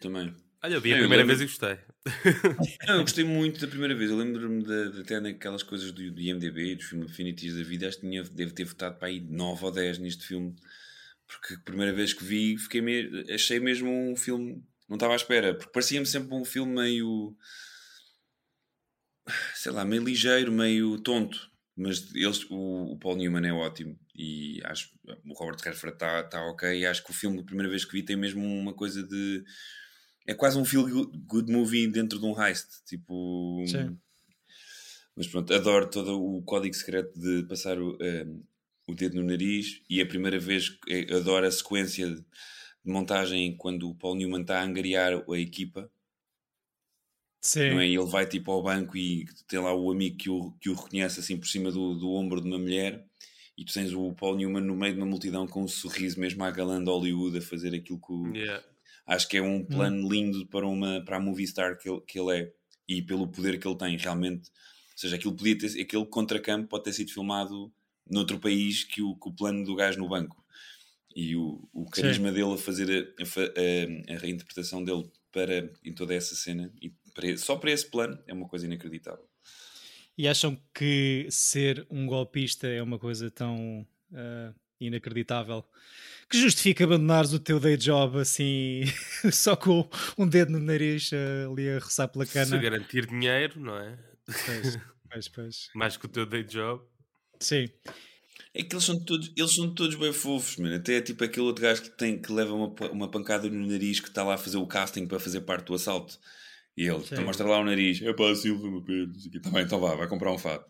também 0.00 0.34
Olha, 0.62 0.74
eu 0.74 0.80
vi 0.80 0.92
a 0.92 0.96
Eu 0.96 1.00
primeira 1.00 1.24
lembro- 1.24 1.38
vez 1.38 1.40
e 1.40 1.58
gostei. 1.58 1.78
Não, 2.86 2.96
eu 2.96 3.00
gostei 3.00 3.24
muito 3.24 3.58
da 3.60 3.66
primeira 3.66 3.94
vez. 3.94 4.10
Eu 4.10 4.16
lembro-me 4.18 4.62
de, 4.62 4.92
de 4.92 5.00
até 5.00 5.18
naquelas 5.18 5.62
coisas 5.62 5.90
do, 5.90 6.10
do 6.10 6.20
IMDB, 6.20 6.74
dos 6.76 6.84
filmes 6.84 7.10
Affinities 7.10 7.56
da 7.56 7.62
vida, 7.62 7.88
acho 7.88 7.98
que 7.98 8.06
tinha, 8.06 8.22
devo 8.24 8.52
ter 8.52 8.64
votado 8.64 8.98
para 8.98 9.08
aí 9.08 9.20
9 9.22 9.64
ou 9.64 9.72
10 9.72 9.96
neste 9.98 10.26
filme. 10.26 10.54
Porque 11.26 11.54
a 11.54 11.58
primeira 11.60 11.94
vez 11.94 12.12
que 12.12 12.22
vi, 12.22 12.58
fiquei 12.58 12.82
me- 12.82 13.24
achei 13.32 13.58
mesmo 13.58 13.88
um 13.90 14.14
filme. 14.14 14.62
Não 14.90 14.96
estava 14.96 15.12
à 15.12 15.16
espera, 15.16 15.54
porque 15.54 15.70
parecia-me 15.70 16.04
sempre 16.04 16.34
um 16.34 16.44
filme 16.44 16.74
meio. 16.74 17.36
sei 19.54 19.70
lá, 19.70 19.84
meio 19.84 20.02
ligeiro, 20.02 20.50
meio 20.50 20.98
tonto. 20.98 21.48
Mas 21.76 22.12
eles, 22.12 22.44
o, 22.50 22.92
o 22.92 22.98
Paul 22.98 23.16
Newman 23.16 23.46
é 23.46 23.52
ótimo 23.52 23.96
e 24.14 24.60
acho 24.64 24.90
o 25.24 25.32
Robert 25.32 25.60
Redford 25.64 25.94
está 25.94 26.24
tá 26.24 26.44
ok. 26.44 26.76
E 26.76 26.84
acho 26.84 27.04
que 27.04 27.10
o 27.12 27.14
filme, 27.14 27.38
a 27.38 27.44
primeira 27.44 27.70
vez 27.70 27.84
que 27.84 27.92
vi, 27.92 28.02
tem 28.02 28.16
mesmo 28.16 28.44
uma 28.44 28.74
coisa 28.74 29.04
de 29.04 29.44
é 30.26 30.34
quase 30.34 30.58
um 30.58 30.64
feel 30.64 30.84
good, 31.26 31.50
movie 31.50 31.86
dentro 31.86 32.18
de 32.18 32.26
um 32.26 32.42
heist. 32.42 32.84
Tipo. 32.84 33.64
Sim. 33.68 33.96
Mas 35.16 35.28
pronto, 35.28 35.54
adoro 35.54 35.88
todo 35.88 36.20
o 36.20 36.42
código 36.42 36.74
secreto 36.74 37.16
de 37.18 37.44
passar 37.44 37.78
o, 37.78 37.96
ehm, 38.02 38.42
o 38.88 38.94
dedo 38.94 39.16
no 39.16 39.22
nariz 39.22 39.82
e 39.88 40.00
a 40.00 40.06
primeira 40.06 40.38
vez 40.38 40.78
eh, 40.88 41.14
adoro 41.14 41.46
a 41.46 41.50
sequência 41.50 42.08
de 42.08 42.24
montagem 42.84 43.56
quando 43.56 43.88
o 43.88 43.94
Paul 43.94 44.14
Newman 44.14 44.42
está 44.42 44.60
a 44.60 44.64
angariar 44.64 45.12
a 45.28 45.38
equipa, 45.38 45.90
Sim, 47.40 47.70
não 47.70 47.80
é? 47.80 47.86
Ele 47.86 48.04
vai 48.04 48.26
tipo 48.26 48.50
ao 48.50 48.62
banco 48.62 48.96
e 48.96 49.26
tem 49.48 49.58
lá 49.58 49.74
o 49.74 49.90
amigo 49.90 50.16
que 50.16 50.28
o, 50.28 50.52
que 50.60 50.68
o 50.68 50.74
reconhece 50.74 51.20
assim 51.20 51.38
por 51.38 51.46
cima 51.46 51.70
do, 51.70 51.94
do 51.94 52.10
ombro 52.12 52.40
de 52.40 52.48
uma 52.48 52.58
mulher 52.58 53.04
e 53.56 53.64
tu 53.64 53.72
tens 53.72 53.92
o 53.92 54.12
Paul 54.12 54.36
Newman 54.36 54.62
no 54.62 54.76
meio 54.76 54.94
de 54.94 55.00
uma 55.00 55.06
multidão 55.06 55.46
com 55.46 55.62
um 55.62 55.68
sorriso 55.68 56.20
mesmo 56.20 56.44
à 56.44 56.50
galã 56.50 56.82
de 56.82 56.90
Hollywood 56.90 57.38
a 57.38 57.42
fazer 57.42 57.74
aquilo 57.74 57.98
que 57.98 58.12
o, 58.12 58.34
Yeah. 58.34 58.64
Acho 59.10 59.28
que 59.28 59.38
é 59.38 59.42
um 59.42 59.64
plano 59.64 60.08
lindo 60.08 60.46
para, 60.46 60.64
uma, 60.68 61.00
para 61.04 61.16
a 61.16 61.20
movie 61.20 61.44
star 61.44 61.76
que 61.76 61.88
ele, 61.88 62.00
que 62.02 62.16
ele 62.16 62.38
é 62.38 62.52
e 62.88 63.02
pelo 63.02 63.26
poder 63.26 63.58
que 63.58 63.66
ele 63.66 63.76
tem, 63.76 63.96
realmente. 63.96 64.48
Ou 64.48 64.98
seja, 64.98 65.16
aquilo 65.16 65.34
podia 65.34 65.58
ter, 65.58 65.80
aquele 65.80 66.06
contracampo 66.06 66.68
pode 66.68 66.84
ter 66.84 66.92
sido 66.92 67.10
filmado 67.10 67.72
noutro 68.08 68.38
país 68.38 68.84
que 68.84 69.02
o, 69.02 69.16
que 69.16 69.28
o 69.28 69.32
plano 69.32 69.64
do 69.64 69.74
gajo 69.74 69.98
no 69.98 70.08
banco. 70.08 70.44
E 71.14 71.34
o, 71.36 71.68
o 71.72 71.86
carisma 71.90 72.30
dele 72.30 72.54
a 72.54 72.56
fazer 72.56 73.14
a, 73.18 73.22
a, 73.22 74.14
a, 74.14 74.18
reinterpretação 74.18 74.84
dele 74.84 75.10
para, 75.32 75.72
em 75.84 75.92
toda 75.92 76.14
essa 76.14 76.34
cena, 76.34 76.72
e 76.80 76.90
para, 77.12 77.36
só 77.36 77.56
para 77.56 77.70
esse 77.70 77.88
plano, 77.90 78.18
é 78.26 78.32
uma 78.32 78.48
coisa 78.48 78.66
inacreditável. 78.66 79.28
E 80.16 80.28
acham 80.28 80.60
que 80.74 81.26
ser 81.30 81.86
um 81.90 82.06
golpista 82.06 82.68
é 82.68 82.82
uma 82.82 82.98
coisa 82.98 83.30
tão 83.30 83.86
uh, 84.12 84.54
inacreditável 84.80 85.64
que 86.28 86.38
justifica 86.38 86.84
abandonares 86.84 87.32
o 87.32 87.40
teu 87.40 87.58
day 87.58 87.76
job 87.76 88.18
assim, 88.20 88.82
só 89.32 89.56
com 89.56 89.88
um 90.16 90.28
dedo 90.28 90.52
no 90.52 90.60
nariz 90.60 91.10
uh, 91.10 91.50
ali 91.50 91.68
a 91.68 91.78
roçar 91.78 92.08
pela 92.08 92.24
cana? 92.24 92.46
Se 92.46 92.58
garantir 92.58 93.06
dinheiro, 93.06 93.58
não 93.58 93.76
é? 93.76 93.98
Pois, 94.26 94.78
pois, 95.10 95.28
pois. 95.28 95.70
Mais 95.74 95.96
que 95.96 96.06
o 96.06 96.08
teu 96.08 96.24
day 96.24 96.44
job. 96.44 96.84
Sim. 97.40 97.68
É 98.52 98.62
que 98.64 98.74
eles 98.74 98.84
são 98.84 98.98
todos, 99.04 99.32
eles 99.36 99.54
são 99.54 99.72
todos 99.72 99.94
bem 99.94 100.12
fofos, 100.12 100.56
mano. 100.56 100.74
Até 100.74 100.96
é 100.96 101.00
tipo 101.00 101.22
aquele 101.22 101.46
outro 101.46 101.62
gajo 101.62 101.82
que, 101.82 101.90
tem, 101.90 102.20
que 102.20 102.32
leva 102.32 102.52
uma, 102.52 102.74
uma 102.90 103.10
pancada 103.10 103.48
no 103.48 103.66
nariz 103.66 104.00
que 104.00 104.08
está 104.08 104.24
lá 104.24 104.34
a 104.34 104.38
fazer 104.38 104.56
o 104.56 104.66
casting 104.66 105.06
para 105.06 105.20
fazer 105.20 105.42
parte 105.42 105.66
do 105.66 105.74
assalto. 105.74 106.18
E 106.76 106.86
ele 106.86 106.96
então, 106.96 107.24
mostra 107.24 107.46
lá 107.46 107.60
o 107.60 107.64
nariz. 107.64 108.02
É 108.02 108.12
pá, 108.12 108.34
Silva, 108.34 108.68
meu 108.68 108.82
Pedro. 108.82 109.12
Tá 109.42 109.50
bem, 109.50 109.62
então 109.62 109.78
vá, 109.78 109.94
vai 109.94 110.08
comprar 110.08 110.32
um 110.32 110.38
fato. 110.38 110.64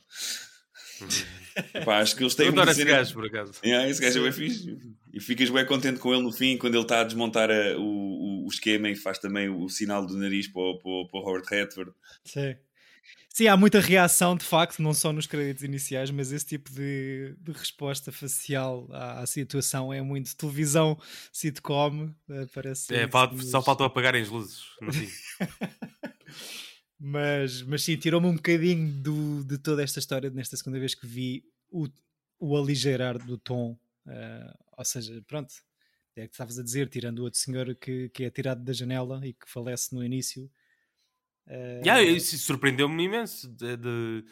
Pá, 1.85 1.99
acho 1.99 2.16
que 2.16 2.23
eles 2.23 2.35
têm 2.35 2.51
uma 2.51 2.64
esse 2.71 2.85
gajo, 2.85 3.14
por 3.14 3.27
acaso. 3.27 3.53
Yeah, 3.64 3.88
esse 3.88 4.01
gajo 4.01 4.21
é 4.21 4.23
bem 4.23 4.33
fixe. 4.33 4.79
E 5.12 5.21
ficas 5.21 5.51
bem 5.51 5.66
contente 5.66 5.99
com 5.99 6.12
ele 6.12 6.23
no 6.23 6.33
fim, 6.33 6.57
quando 6.57 6.75
ele 6.75 6.83
está 6.83 7.01
a 7.01 7.05
desmontar 7.05 7.51
a, 7.51 7.77
o, 7.77 8.45
o, 8.45 8.49
esquema 8.49 8.88
e 8.88 8.95
faz 8.95 9.19
também 9.19 9.49
o, 9.49 9.64
o 9.64 9.69
sinal 9.69 10.07
do 10.07 10.16
nariz 10.16 10.47
para 10.49 10.62
o, 10.62 10.79
para, 10.79 11.11
para 11.11 11.21
o 11.21 11.23
Howard 11.23 11.47
Redford. 11.49 11.93
Sim. 12.25 12.55
Sim, 13.32 13.46
há 13.46 13.56
muita 13.56 13.80
reação, 13.80 14.36
de 14.36 14.44
facto, 14.44 14.82
não 14.82 14.92
só 14.92 15.12
nos 15.12 15.26
créditos 15.26 15.62
iniciais, 15.62 16.10
mas 16.10 16.32
esse 16.32 16.44
tipo 16.44 16.70
de, 16.70 17.34
de 17.38 17.52
resposta 17.52 18.10
facial 18.10 18.88
à, 18.90 19.20
à, 19.20 19.26
situação 19.26 19.92
é 19.92 20.02
muito 20.02 20.36
televisão, 20.36 20.98
sitcom, 21.32 22.12
parece. 22.52 22.92
É, 22.92 23.08
só 23.42 23.62
faltou 23.62 23.86
apagarem 23.86 24.22
as 24.22 24.28
luzes 24.28 24.64
mas, 26.98 27.62
mas 27.62 27.84
sim, 27.84 27.96
tirou-me 27.96 28.26
um 28.26 28.34
bocadinho 28.34 28.92
do, 29.00 29.44
de 29.44 29.58
toda 29.58 29.82
esta 29.82 30.00
história 30.00 30.28
nesta 30.28 30.56
segunda 30.56 30.78
vez 30.78 30.94
que 30.94 31.06
vi 31.06 31.44
o, 31.70 31.86
o 32.38 32.56
aligeirar 32.56 33.16
do 33.16 33.38
tom. 33.38 33.78
Uh, 34.06 34.58
ou 34.76 34.84
seja, 34.84 35.22
pronto, 35.26 35.54
é 36.16 36.26
que 36.26 36.34
estavas 36.34 36.58
a 36.58 36.62
dizer, 36.62 36.88
tirando 36.88 37.20
o 37.20 37.22
outro 37.22 37.38
senhor 37.38 37.74
que, 37.76 38.08
que 38.10 38.24
é 38.24 38.30
tirado 38.30 38.62
da 38.62 38.72
janela 38.72 39.24
e 39.24 39.32
que 39.32 39.48
falece 39.48 39.94
no 39.94 40.04
início 40.04 40.50
Uh... 41.50 41.82
Yeah, 41.84 42.00
isso 42.02 42.38
surpreendeu-me 42.38 43.02
imenso 43.02 43.48
de, 43.48 43.76
de, 43.76 44.24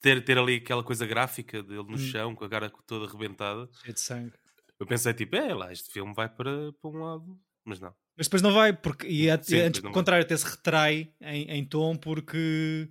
ter, 0.00 0.22
ter 0.22 0.36
ali 0.36 0.56
aquela 0.56 0.84
coisa 0.84 1.06
gráfica 1.06 1.62
dele 1.62 1.84
no 1.84 1.94
hum. 1.94 1.98
chão, 1.98 2.34
com 2.34 2.44
a 2.44 2.48
cara 2.48 2.70
toda 2.86 3.06
arrebentada. 3.06 3.68
Cheio 3.80 3.94
de 3.94 4.00
sangue. 4.00 4.32
Eu 4.78 4.86
pensei, 4.86 5.14
tipo, 5.14 5.34
é 5.34 5.54
lá, 5.54 5.72
este 5.72 5.90
filme 5.90 6.12
vai 6.14 6.28
para, 6.28 6.70
para 6.74 6.90
um 6.90 7.02
lado, 7.02 7.40
mas 7.64 7.80
não. 7.80 7.94
Mas 8.14 8.26
depois 8.26 8.42
não 8.42 8.52
vai, 8.52 8.74
porque, 8.74 9.06
e, 9.06 9.28
é, 9.28 9.42
Sim, 9.42 9.60
antes, 9.60 9.80
pelo 9.80 9.92
contrário, 9.92 10.24
até 10.24 10.36
se 10.36 10.44
retrai 10.44 11.10
em, 11.20 11.50
em 11.50 11.64
tom, 11.64 11.96
porque 11.96 12.90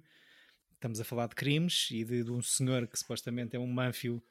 estamos 0.73 0.99
a 0.99 1.03
falar 1.03 1.27
de 1.27 1.35
crimes 1.35 1.89
e 1.91 2.03
de, 2.03 2.23
de 2.23 2.31
um 2.31 2.41
senhor 2.41 2.87
que 2.87 2.97
supostamente 2.97 3.55
é 3.55 3.59
um 3.59 3.67
manfio 3.67 4.23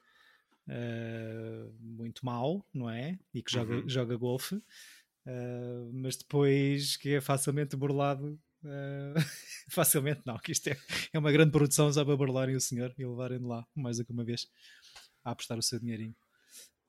uh, 0.69 1.75
muito 1.81 2.25
mau, 2.25 2.67
não 2.73 2.91
é? 2.91 3.19
E 3.33 3.43
que 3.43 3.53
joga, 3.53 3.75
uhum. 3.75 3.89
joga 3.89 4.17
golfe, 4.17 4.57
uh, 4.57 5.91
mas 5.93 6.17
depois 6.17 6.97
que 6.97 7.15
é 7.15 7.21
facilmente 7.21 7.77
burlado 7.77 8.39
Uh, 8.65 9.15
facilmente 9.69 10.23
não, 10.25 10.39
que 10.39 10.53
isto 10.53 10.69
é, 10.69 10.77
é 11.13 11.19
uma 11.19 11.31
grande 11.31 11.53
produção 11.53 11.93
só 11.93 12.05
para 12.05 12.17
burlarem 12.17 12.57
o 12.57 12.61
senhor 12.61 12.95
e 12.97 13.05
levarem 13.05 13.39
lá 13.39 13.67
mais 13.75 13.99
do 13.99 14.05
que 14.05 14.13
uma 14.13 14.25
vez 14.25 14.49
a 15.23 15.33
apostar 15.33 15.59
o 15.59 15.63
seu 15.63 15.79
dinheirinho. 15.79 16.17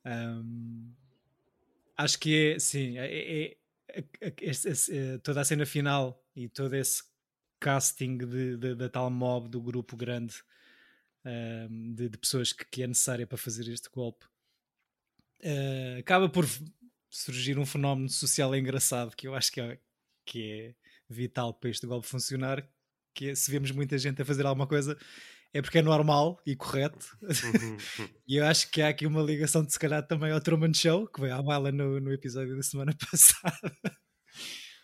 Um, 0.05 0.93
acho 1.97 2.19
que 2.19 2.53
é, 2.53 2.59
sim, 2.59 2.97
é, 2.97 3.05
é, 3.05 3.57
é, 3.89 4.03
é, 4.21 5.17
toda 5.19 5.41
a 5.41 5.45
cena 5.45 5.65
final 5.65 6.23
e 6.35 6.47
todo 6.47 6.73
esse 6.75 7.03
casting 7.59 8.17
de, 8.17 8.57
de, 8.57 8.75
da 8.75 8.89
tal 8.89 9.09
mob 9.09 9.49
do 9.49 9.61
grupo 9.61 9.97
grande 9.97 10.35
um, 11.25 11.93
de, 11.93 12.09
de, 12.09 12.17
pessoas 12.17 12.53
que, 12.53 12.65
que, 12.65 12.83
é 12.83 12.87
necessária 12.87 13.25
para 13.25 13.37
fazer 13.37 13.67
este 13.71 13.89
golpe 13.89 14.25
uh, 15.43 15.99
acaba 15.99 16.29
por 16.29 16.45
surgir 17.09 17.57
um 17.57 17.65
fenómeno 17.65 18.09
social 18.09 18.55
engraçado 18.55 19.15
que 19.15 19.27
eu 19.27 19.33
acho 19.33 19.51
que 19.51 19.61
é, 19.61 19.79
que 20.25 20.51
é 20.51 20.75
vital 21.09 21.53
para 21.53 21.69
este 21.69 21.85
golpe 21.85 22.07
funcionar, 22.07 22.67
que 23.13 23.29
é, 23.29 23.35
se 23.35 23.49
vemos 23.51 23.71
muita 23.71 23.97
gente 23.97 24.21
a 24.21 24.25
fazer 24.25 24.45
alguma 24.45 24.67
coisa 24.67 24.97
é 25.55 25.61
porque 25.61 25.77
é 25.77 25.81
normal 25.81 26.37
e 26.45 26.53
correto. 26.53 27.17
Uhum, 27.21 27.77
e 28.27 28.35
eu 28.35 28.45
acho 28.45 28.69
que 28.69 28.81
há 28.81 28.89
aqui 28.89 29.07
uma 29.07 29.21
ligação 29.21 29.63
de 29.63 29.71
se 29.71 29.79
calhar 29.79 30.05
também 30.05 30.29
ao 30.33 30.41
Truman 30.41 30.73
Show, 30.73 31.07
que 31.07 31.21
veio 31.21 31.33
à 31.33 31.41
bala 31.41 31.71
no, 31.71 31.97
no 32.01 32.11
episódio 32.11 32.57
da 32.57 32.61
semana 32.61 32.93
passada. 33.09 33.73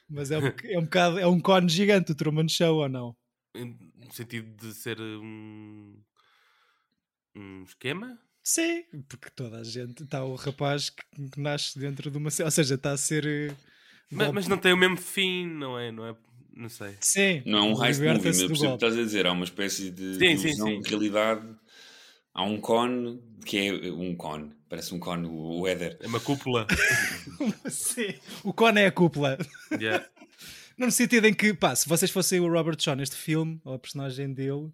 Mas 0.10 0.32
é 0.32 0.40
um, 0.40 0.48
é 0.64 0.80
um 0.80 0.84
bocado, 0.84 1.20
é 1.20 1.28
um 1.28 1.42
cone 1.42 1.68
gigante 1.68 2.14
o 2.14 2.16
Truman 2.16 2.48
Show 2.48 2.78
ou 2.78 2.88
não? 2.88 3.18
No 3.54 4.14
sentido 4.14 4.50
de 4.56 4.74
ser 4.74 4.98
um, 5.02 6.02
um 7.36 7.64
esquema? 7.64 8.18
Sim, 8.42 8.86
porque 9.10 9.30
toda 9.30 9.60
a 9.60 9.64
gente 9.66 10.04
está 10.04 10.24
o 10.24 10.36
rapaz 10.36 10.90
que, 10.90 11.04
que 11.32 11.40
nasce 11.40 11.78
dentro 11.78 12.10
de 12.10 12.18
uma. 12.18 12.30
Ou 12.46 12.52
seja, 12.52 12.76
está 12.76 12.94
a 12.94 12.98
ser 12.98 13.26
eh, 13.28 13.54
mas, 14.12 14.32
mas, 14.32 14.48
não 14.48 14.58
tem 14.58 14.74
o 14.74 14.78
mesmo 14.78 14.98
fim, 14.98 15.48
não 15.48 15.80
é? 15.80 15.92
Não, 15.92 16.06
é? 16.06 16.16
não 16.56 16.70
sei. 16.70 16.96
Sim. 17.00 17.42
Não 17.46 17.60
é 17.60 17.62
um 17.62 17.86
heist 17.86 18.02
movie, 18.02 18.22
mas 18.24 18.24
percebo 18.24 18.54
o 18.54 18.58
que 18.58 18.86
estás 18.86 18.98
a 18.98 19.04
dizer. 19.04 19.26
Há 19.26 19.32
uma 19.32 19.46
espécie 19.46 19.90
de 19.90 20.16
sim, 20.16 20.26
ilusão 20.26 20.68
sim, 20.68 20.76
sim. 20.76 20.82
de 20.82 20.90
realidade. 20.90 21.48
Há 22.34 22.44
um 22.44 22.60
cone 22.60 23.22
que 23.46 23.58
é 23.58 23.92
um 23.92 24.16
cone. 24.16 24.52
Parece 24.70 24.94
um 24.94 25.00
cone, 25.00 25.28
o 25.28 25.68
Éder. 25.68 25.98
É 26.02 26.08
uma 26.08 26.20
cúpula. 26.20 26.68
sim. 27.70 28.14
O 28.44 28.54
cone 28.54 28.82
é 28.82 28.86
a 28.88 28.92
cúpula. 28.92 29.38
Yeah. 29.72 30.06
No 30.78 30.90
sentido 30.90 31.28
em 31.28 31.34
que, 31.34 31.54
pá, 31.54 31.76
se 31.76 31.88
vocês 31.88 32.10
fossem 32.10 32.40
o 32.40 32.52
Robert 32.52 32.76
Shaw 32.80 32.96
neste 32.96 33.16
filme, 33.16 33.62
ou 33.64 33.76
a 33.76 33.78
personagem 33.78 34.34
dele, 34.34 34.72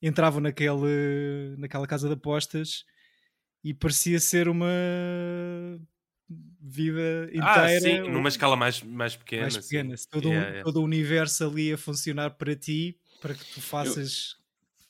entravam 0.00 0.40
naquele, 0.40 1.54
naquela 1.58 1.86
casa 1.86 2.08
de 2.08 2.14
apostas 2.14 2.86
e 3.62 3.74
parecia 3.74 4.18
ser 4.18 4.48
uma 4.48 4.66
vida 6.60 7.24
inteira. 7.26 7.76
Ah, 7.76 7.80
sim, 7.80 7.98
numa 8.10 8.28
escala 8.28 8.56
mais, 8.56 8.82
mais 8.82 9.16
pequena. 9.16 9.42
Mais 9.42 9.56
pequena. 9.58 9.94
Todo, 10.10 10.28
yeah, 10.28 10.46
um, 10.46 10.50
yeah. 10.50 10.64
todo 10.64 10.80
o 10.80 10.84
universo 10.84 11.44
ali 11.44 11.72
a 11.72 11.78
funcionar 11.78 12.30
para 12.30 12.54
ti, 12.54 12.96
para 13.20 13.34
que 13.34 13.44
tu 13.52 13.60
faças. 13.60 14.36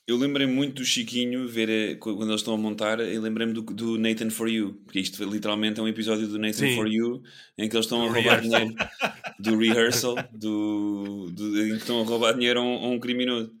Eu, 0.07 0.15
eu 0.15 0.17
lembrei 0.17 0.45
muito 0.45 0.75
do 0.75 0.85
Chiquinho 0.85 1.47
ver 1.47 1.69
eh, 1.69 1.95
quando 1.95 2.23
eles 2.23 2.41
estão 2.41 2.53
a 2.53 2.57
montar. 2.57 2.99
Eu 2.99 3.21
lembrei-me 3.21 3.53
do, 3.53 3.61
do, 3.61 3.97
Nathan 3.97 4.29
for 4.29 4.49
You, 4.49 4.81
porque 4.85 4.99
isto 4.99 5.23
literalmente 5.23 5.79
é 5.79 5.83
um 5.83 5.87
episódio 5.87 6.27
do 6.27 6.37
Nathan 6.37 6.67
sim. 6.67 6.75
for 6.75 6.87
You 6.87 7.23
em 7.57 7.67
que 7.67 7.75
eles 7.75 7.85
estão 7.85 8.05
a 8.05 8.11
roubar 8.11 8.41
dinheiro 8.41 8.73
do 9.39 9.57
rehearsal, 9.57 10.15
do, 10.31 11.29
do, 11.31 11.65
em 11.65 11.69
que 11.69 11.77
estão 11.77 12.01
a 12.01 12.05
roubar 12.05 12.33
dinheiro 12.33 12.59
a 12.59 12.63
um, 12.63 12.75
a 12.75 12.87
um 12.89 12.99
criminoso. 12.99 13.51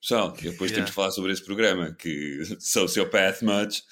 Pessoal, 0.00 0.30
depois 0.30 0.70
yeah. 0.70 0.74
temos 0.74 0.90
de 0.90 0.94
falar 0.94 1.10
sobre 1.10 1.32
esse 1.32 1.44
programa 1.44 1.92
que 1.92 2.42
Sociopath 2.60 3.42
Much. 3.42 3.82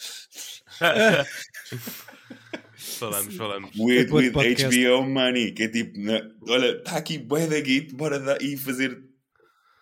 Falamos, 2.99 3.35
falamos. 3.35 3.71
With, 3.79 4.11
with 4.11 4.33
HBO 4.33 5.07
Money, 5.07 5.53
que 5.53 5.65
é 5.65 5.69
tipo, 5.69 5.99
na, 5.99 6.23
olha, 6.49 6.79
está 6.79 6.97
aqui 6.97 7.19
bué 7.19 7.47
da 7.47 7.61
guito, 7.61 7.95
bora 7.95 8.19
dar, 8.19 8.41
e 8.41 8.57
fazer 8.57 8.99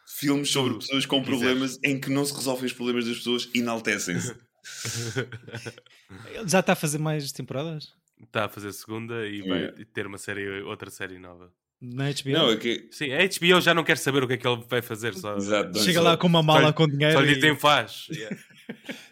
filmes 0.07 0.51
sobre 0.51 0.79
pessoas 0.79 1.07
com 1.07 1.23
problemas 1.23 1.79
em 1.83 1.99
que 1.99 2.11
não 2.11 2.25
se 2.25 2.35
resolvem 2.35 2.67
os 2.67 2.73
problemas 2.73 3.07
das 3.07 3.19
pessoas, 3.19 3.49
enaltecem-se. 3.55 4.35
Já 6.47 6.61
está 6.61 6.73
a 6.73 6.77
fazer 6.77 6.99
mais 6.99 7.31
temporadas? 7.33 7.93
Está 8.23 8.45
a 8.45 8.49
fazer 8.49 8.73
segunda 8.73 9.27
e 9.27 9.43
vai 9.43 9.73
ter 9.93 10.07
uma 10.07 10.19
série, 10.19 10.63
outra 10.63 10.91
série 10.91 11.19
nova. 11.19 11.53
Na 11.81 12.05
HBO? 12.11 12.33
Não, 12.33 12.51
é 12.51 12.57
que... 12.57 12.89
Sim, 12.91 13.13
a 13.13 13.19
HBO 13.19 13.61
já 13.61 13.75
não 13.75 13.85
quer 13.85 13.99
saber 13.99 14.23
o 14.23 14.29
que 14.29 14.35
é 14.35 14.37
que 14.39 14.47
ele 14.47 14.65
vai 14.69 14.81
fazer. 14.81 15.15
Só... 15.15 15.37
Exato, 15.37 15.79
Chega 15.79 15.99
só... 15.99 16.03
lá 16.03 16.17
com 16.17 16.27
uma 16.27 16.43
mala 16.43 16.69
só, 16.69 16.73
com 16.73 16.89
dinheiro. 16.89 17.15
Só 17.15 17.21
lhe 17.21 17.33
e... 17.33 17.41
tem 17.41 17.57
faz. 17.57 18.07
Yeah. 18.11 18.37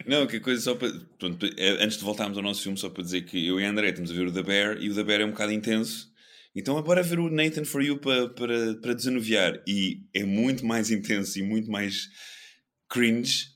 Não, 0.05 0.27
que 0.27 0.39
coisa 0.39 0.61
só 0.61 0.75
para. 0.75 0.91
Pronto, 1.17 1.45
é, 1.57 1.83
antes 1.83 1.97
de 1.97 2.03
voltarmos 2.03 2.37
ao 2.37 2.43
nosso 2.43 2.63
filme, 2.63 2.77
só 2.77 2.89
para 2.89 3.03
dizer 3.03 3.21
que 3.23 3.47
eu 3.47 3.59
e 3.59 3.65
a 3.65 3.69
André 3.69 3.89
estamos 3.89 4.11
a 4.11 4.13
ver 4.13 4.27
o 4.27 4.31
The 4.31 4.43
Bear 4.43 4.77
e 4.81 4.89
o 4.89 4.95
The 4.95 5.03
Bear 5.03 5.21
é 5.21 5.25
um 5.25 5.31
bocado 5.31 5.51
intenso. 5.51 6.11
Então 6.55 6.77
agora 6.77 7.01
ver 7.01 7.19
o 7.19 7.29
Nathan 7.29 7.65
for 7.65 7.81
You 7.81 7.97
para, 7.97 8.29
para, 8.29 8.75
para 8.75 8.93
desanuviar. 8.93 9.61
E 9.67 10.01
é 10.13 10.23
muito 10.23 10.65
mais 10.65 10.91
intenso 10.91 11.39
e 11.39 11.43
muito 11.43 11.71
mais 11.71 12.09
cringe 12.89 13.53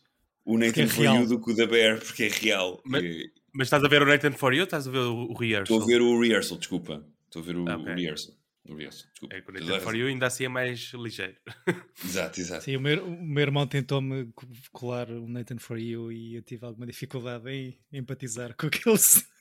o 0.48 0.58
Nathan 0.58 0.84
é 0.84 0.88
for 0.88 1.02
real. 1.02 1.18
You 1.18 1.28
do 1.28 1.42
que 1.42 1.52
o 1.52 1.56
The 1.56 1.68
Bear, 1.68 2.00
porque 2.00 2.24
é 2.24 2.30
real. 2.30 2.82
Mas, 2.86 3.04
é... 3.04 3.24
mas 3.54 3.68
estás 3.68 3.84
a 3.84 3.88
ver 3.90 4.02
o 4.02 4.06
Nathan 4.06 4.32
for 4.32 4.54
You 4.54 4.62
ou 4.62 4.64
estás 4.64 4.88
a 4.88 4.92
ver 4.92 5.00
o, 5.00 5.30
o 5.30 5.34
rehearsal? 5.34 5.78
Estou 5.78 5.84
a 5.84 5.86
ver 5.86 6.02
o 6.02 6.20
rehearsal, 6.20 6.58
desculpa. 6.58 7.06
Estou 7.26 7.42
a 7.42 7.46
ver 7.46 7.58
o, 7.58 7.64
okay. 7.64 7.76
o 7.76 7.96
rehearsal. 7.96 8.37
Rehearsal, 8.76 9.08
desculpa. 9.12 9.36
É 9.36 9.42
que 9.42 9.50
o 9.50 9.54
Tens 9.54 9.62
Nathan 9.62 9.74
razão. 9.76 9.88
For 9.92 9.96
You 9.96 10.08
ainda 10.08 10.26
assim 10.28 10.44
é 10.46 10.48
mais 10.50 10.92
ligeiro. 10.94 11.36
Exato, 12.04 12.40
exato. 12.40 12.64
Sim, 12.64 12.76
o 12.76 12.82
meu, 12.82 13.06
o 13.06 13.26
meu 13.26 13.42
irmão 13.42 13.66
tentou-me 13.66 14.26
co- 14.36 14.48
colar 14.72 15.10
o 15.10 15.28
Nathan 15.28 15.58
For 15.58 15.78
You 15.80 16.12
e 16.12 16.36
eu 16.36 16.42
tive 16.42 16.66
alguma 16.66 16.86
dificuldade 16.86 17.50
em 17.50 17.78
empatizar 17.92 18.56
com 18.56 18.68
aquilo, 18.68 18.96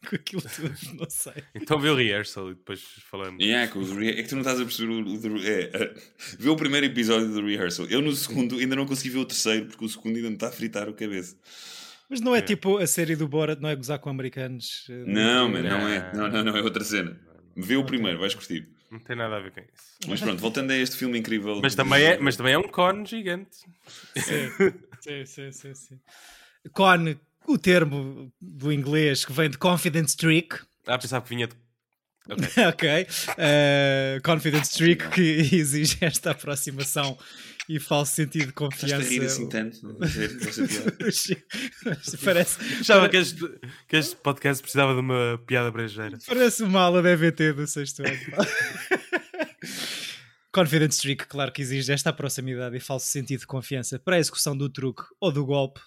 com 0.09 0.17
aquilo 0.17 0.43
tudo, 0.43 0.75
não 0.99 1.11
sei. 1.11 1.35
Então 1.55 1.79
vê 1.81 1.89
o 1.91 1.95
rehearsal 1.97 2.51
e 2.51 2.55
depois 2.55 2.81
falamos. 3.11 3.43
Yeah, 3.43 3.71
com 3.73 3.81
os 3.81 3.91
re- 3.93 4.11
é 4.19 4.23
que 4.23 4.29
tu 4.29 4.37
não 4.37 4.43
estás 4.43 4.61
a 4.61 4.65
perceber 4.65 4.93
o, 4.93 5.05
o 5.05 5.39
é, 5.45 5.63
é, 5.73 5.95
vê 6.39 6.49
o 6.49 6.57
primeiro 6.57 6.87
episódio 6.87 7.29
do 7.33 7.45
rehearsal. 7.47 7.87
Eu 7.87 8.01
no 8.01 8.13
segundo 8.13 8.57
ainda 8.59 8.75
não 8.77 8.87
consegui 8.87 9.11
ver 9.11 9.19
o 9.19 9.25
terceiro 9.27 9.67
porque 9.67 9.85
o 9.85 9.89
segundo 9.89 10.17
ainda 10.17 10.29
me 10.29 10.35
está 10.37 10.49
a 10.49 10.53
fritar 10.53 10.89
o 10.89 10.95
cabeça. 10.95 11.37
Mas 12.09 12.21
não 12.21 12.35
é, 12.35 12.39
É. 12.39 12.43
tipo 12.43 12.79
a 12.79 12.87
série 12.87 13.17
do 13.17 13.27
Borat, 13.27 13.61
não 13.61 13.69
é 13.69 13.75
gozar 13.77 13.99
com 13.99 14.09
americanos? 14.09 14.87
eh, 14.89 15.05
Não, 15.07 15.47
de- 15.49 15.53
mas 15.55 15.65
não 15.65 15.89
é. 15.89 16.13
Não, 16.15 16.29
não, 16.31 16.45
não, 16.45 16.57
é 16.57 16.63
outra 16.63 16.85
cena. 16.85 17.21
Vê 17.57 17.75
o 17.77 17.85
primeiro, 17.85 18.19
vais 18.19 18.35
curtir. 18.35 18.69
Não 18.91 19.01
tem 19.01 19.17
nada 19.17 19.37
a 19.37 19.41
ver 19.41 19.53
com 19.53 19.61
isso. 19.61 19.99
Mas 20.09 20.21
pronto, 20.21 20.41
voltando 20.41 20.71
a 20.71 20.77
este 20.77 20.97
filme 20.97 21.19
incrível. 21.19 21.61
Mas 21.61 21.75
também 21.75 22.05
é, 22.05 22.19
mas 22.19 22.37
também 22.37 22.55
é 22.55 22.59
um 22.59 22.69
cone 22.69 23.05
gigante. 23.05 23.57
Sim, 25.01 25.25
sim, 25.27 25.53
sim, 25.53 25.75
sim. 25.75 26.01
Con, 26.73 27.17
o 27.47 27.59
termo 27.59 28.33
do 28.41 28.73
inglês 28.73 29.25
que 29.25 29.33
vem 29.33 29.51
de 29.51 29.59
confidence 29.59 30.11
streak. 30.11 30.61
Ah, 30.87 30.99
pensava 30.99 31.23
que 31.25 31.31
vinha 31.31 31.47
de. 31.47 31.55
Ok. 32.29 32.65
ok. 32.67 33.07
Eh, 33.39 34.21
confidence 34.25 34.71
streak 34.71 35.09
que 35.11 35.23
exige 35.55 35.99
esta 36.01 36.33
aproximação 36.33 37.17
e 37.69 37.81
falso 37.81 38.15
sentido 38.15 38.53
de 38.53 38.65
Estás 38.75 38.93
a 38.93 38.99
rir 38.99 39.23
assim 39.25 39.45
confiança. 39.45 39.81
tanto? 39.83 40.03
A 40.03 40.07
a 40.07 40.69
piar? 40.69 40.93
Parece, 42.25 42.59
Achava 42.81 43.09
que 43.09 43.17
este, 43.17 43.41
que 43.89 43.97
este 43.97 44.17
podcast 44.17 44.63
precisava 44.63 44.95
de 44.95 45.01
uma 45.01 45.39
piada 45.47 45.71
brejeira. 45.71 46.19
Parece 46.27 46.63
uma 46.63 46.81
aula 46.81 47.03
da 47.03 47.11
EVT 47.11 47.53
do 47.55 47.67
sexto 47.67 48.01
ano. 48.01 48.17
Confidence 50.53 50.97
Streak, 50.97 51.27
claro 51.27 51.53
que 51.53 51.61
exige 51.61 51.93
esta 51.93 52.13
proximidade 52.13 52.77
e 52.77 52.81
falso 52.81 53.07
sentido 53.07 53.41
de 53.41 53.47
confiança 53.47 53.99
para 53.99 54.17
a 54.17 54.19
execução 54.19 54.57
do 54.57 54.71
truque 54.71 55.03
ou 55.21 55.31
do 55.31 55.45
golpe, 55.45 55.81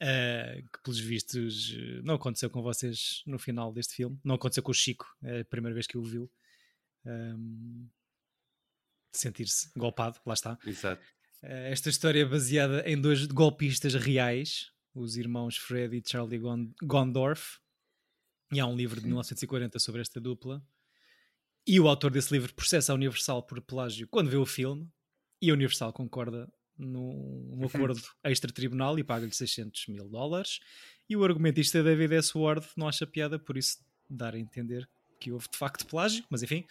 eh, 0.00 0.62
que 0.72 0.82
pelos 0.82 1.00
vistos 1.00 1.74
não 2.04 2.14
aconteceu 2.14 2.48
com 2.48 2.62
vocês 2.62 3.22
no 3.26 3.36
final 3.36 3.72
deste 3.72 3.96
filme. 3.96 4.16
Não 4.22 4.36
aconteceu 4.36 4.62
com 4.62 4.70
o 4.70 4.74
Chico, 4.74 5.04
é 5.24 5.40
a 5.40 5.44
primeira 5.44 5.74
vez 5.74 5.88
que 5.88 5.98
o 5.98 6.04
viu. 6.04 6.30
Ehm, 7.04 7.88
Sentir-se 9.16 9.70
golpado, 9.76 10.18
lá 10.26 10.34
está. 10.34 10.58
Exato. 10.66 11.02
Eh, 11.42 11.70
Esta 11.72 11.88
história 11.90 12.20
é 12.20 12.24
baseada 12.24 12.82
em 12.88 13.00
dois 13.00 13.24
golpistas 13.26 13.94
reais, 13.94 14.70
os 14.94 15.16
irmãos 15.16 15.56
Fred 15.56 15.96
e 15.96 16.02
Charlie 16.06 16.38
Gon- 16.38 16.72
Gondorf. 16.82 17.58
E 18.52 18.60
há 18.60 18.66
um 18.66 18.76
livro 18.76 19.00
de 19.00 19.06
1940 19.06 19.78
sobre 19.78 20.00
esta 20.00 20.20
dupla. 20.20 20.62
E 21.66 21.80
o 21.80 21.88
autor 21.88 22.10
desse 22.10 22.32
livro 22.32 22.52
processa 22.54 22.92
a 22.92 22.94
Universal 22.94 23.42
por 23.42 23.60
plágio 23.60 24.06
quando 24.08 24.30
vê 24.30 24.36
o 24.36 24.44
filme. 24.46 24.88
E 25.40 25.50
a 25.50 25.54
Universal 25.54 25.92
concorda 25.92 26.48
num, 26.76 27.54
num 27.56 27.64
acordo 27.66 28.00
extra-tribunal 28.22 28.98
e 28.98 29.04
paga-lhe 29.04 29.32
600 29.34 29.86
mil 29.88 30.08
dólares. 30.08 30.60
E 31.08 31.16
o 31.16 31.24
argumentista 31.24 31.82
David 31.82 32.14
S. 32.14 32.36
Ward 32.36 32.66
não 32.76 32.86
acha 32.88 33.06
piada 33.06 33.38
por 33.38 33.56
isso 33.56 33.78
dar 34.08 34.34
a 34.34 34.38
entender 34.38 34.88
que 35.20 35.32
houve 35.32 35.48
de 35.50 35.56
facto 35.56 35.86
plágio. 35.86 36.24
Mas 36.30 36.42
enfim, 36.42 36.64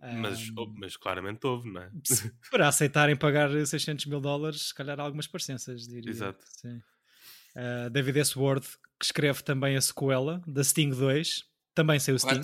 Mas, 0.00 0.50
oh, 0.56 0.66
mas 0.74 0.96
claramente 0.96 1.46
houve, 1.46 1.70
não 1.70 1.82
é? 1.82 1.90
para 2.50 2.68
aceitarem 2.68 3.16
pagar 3.16 3.50
600 3.50 4.06
mil 4.06 4.20
dólares, 4.20 4.68
se 4.68 4.74
calhar 4.74 4.98
algumas 5.00 5.26
parecenças, 5.26 5.86
diria. 5.86 6.10
Exato. 6.10 6.44
Sim. 6.46 6.80
Uh, 7.56 7.90
David 7.90 8.18
S. 8.18 8.38
Ward, 8.38 8.66
que 8.98 9.04
escreve 9.04 9.42
também 9.42 9.76
a 9.76 9.80
sequela 9.80 10.42
da 10.46 10.62
Sting 10.64 10.90
2, 10.90 11.44
também 11.74 11.96
o 11.96 12.18
Sting, 12.18 12.40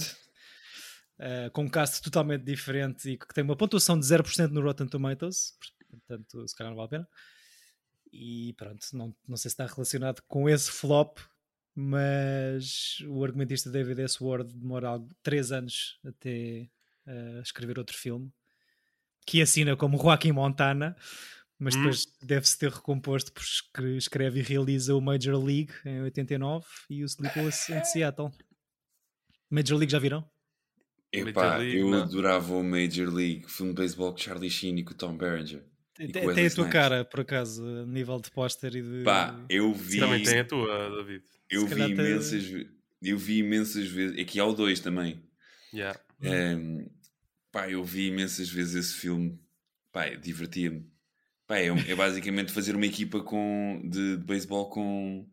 uh, 1.19 1.51
com 1.53 1.65
um 1.65 1.69
cast 1.69 2.03
totalmente 2.03 2.45
diferente 2.45 3.11
e 3.11 3.17
que 3.19 3.35
tem 3.35 3.43
uma 3.43 3.57
pontuação 3.57 3.99
de 3.99 4.07
0% 4.07 4.51
no 4.51 4.61
Rotten 4.61 4.87
Tomatoes, 4.87 5.55
portanto, 5.89 6.47
se 6.47 6.55
calhar 6.55 6.71
não 6.71 6.77
vale 6.77 6.87
a 6.87 6.91
pena. 6.91 7.09
E 8.13 8.55
pronto, 8.55 8.85
não, 8.93 9.15
não 9.27 9.37
sei 9.37 9.51
se 9.51 9.55
está 9.55 9.67
relacionado 9.67 10.23
com 10.27 10.49
esse 10.49 10.71
flop, 10.71 11.19
mas 11.75 12.99
o 13.09 13.25
argumentista 13.25 13.71
David 13.71 14.03
S. 14.03 14.23
Ward 14.23 14.53
demora 14.53 14.89
algo, 14.89 15.09
3 15.23 15.53
anos 15.53 15.99
até 16.05 16.69
uh, 17.11 17.41
escrever 17.43 17.79
outro 17.79 17.97
filme 17.97 18.31
que 19.27 19.43
assina 19.43 19.77
como 19.77 19.99
Joaquim 19.99 20.33
Montana, 20.33 20.97
mas 21.59 21.75
Hum. 21.75 21.79
depois 21.81 22.07
deve-se 22.23 22.59
ter 22.59 22.71
recomposto 22.71 23.33
por 23.33 23.43
escre- 23.43 23.97
escreve 23.97 24.41
e 24.41 24.43
realiza 24.43 24.95
o 24.95 25.01
Major 25.01 25.37
League 25.45 25.73
em 25.85 26.01
89 26.03 26.65
e 26.89 27.03
o 27.05 27.07
Sleepless 27.07 27.71
in 27.73 27.85
Seattle. 27.85 28.31
Major 29.51 29.77
League 29.77 29.93
já 29.93 29.99
viram? 29.99 30.25
Epá, 31.13 31.57
League, 31.57 31.77
eu 31.77 31.91
não. 31.91 32.03
adorava 32.05 32.55
o 32.55 32.63
Major 32.63 33.13
League, 33.13 33.45
filme 33.49 33.73
de 33.73 33.77
beisebol 33.81 34.13
com 34.13 34.19
Charlie 34.19 34.49
Sheen 34.51 34.79
e 34.79 34.85
com 34.85 34.93
o 34.93 34.97
Tom 34.97 35.17
Berenger. 35.17 35.65
Tem, 35.95 36.09
tem 36.09 36.23
a 36.23 36.33
tua 36.35 36.41
Snipes. 36.47 36.73
cara, 36.73 37.05
por 37.05 37.21
acaso, 37.21 37.63
a 37.67 37.85
nível 37.85 38.19
de 38.21 38.31
póster 38.31 38.75
e 38.77 38.81
de. 38.81 39.03
Pá, 39.05 39.39
eu 39.51 39.75
vi, 39.75 39.99
Também 39.99 40.23
tem 40.23 40.39
a 40.39 40.45
tua, 40.45 40.89
David. 40.97 41.25
eu 41.51 41.69
se 41.69 41.75
vi 41.75 41.83
imensas 41.83 42.45
ve- 42.45 42.71
eu 43.03 43.19
vi 43.19 43.39
imensas 43.39 43.89
vezes, 43.89 44.19
aqui 44.19 44.39
há 44.41 44.45
o 44.47 44.53
2 44.55 44.79
também. 44.81 45.21
Yeah. 45.75 45.99
Ehm, 46.23 46.87
pá, 47.53 47.69
eu 47.71 47.83
vi 47.85 48.09
imensas 48.09 48.49
vezes 48.49 48.75
esse 48.75 48.95
filme. 48.95 49.39
Pá, 49.93 50.09
divertia-me. 50.11 50.87
Pá, 51.47 51.59
é, 51.59 51.67
é 51.67 51.95
basicamente 51.95 52.53
fazer 52.53 52.77
uma 52.77 52.87
equipa 52.87 53.23
com, 53.23 53.83
de, 53.85 54.17
de 54.17 54.25
beisebol 54.25 54.69
com, 54.71 55.29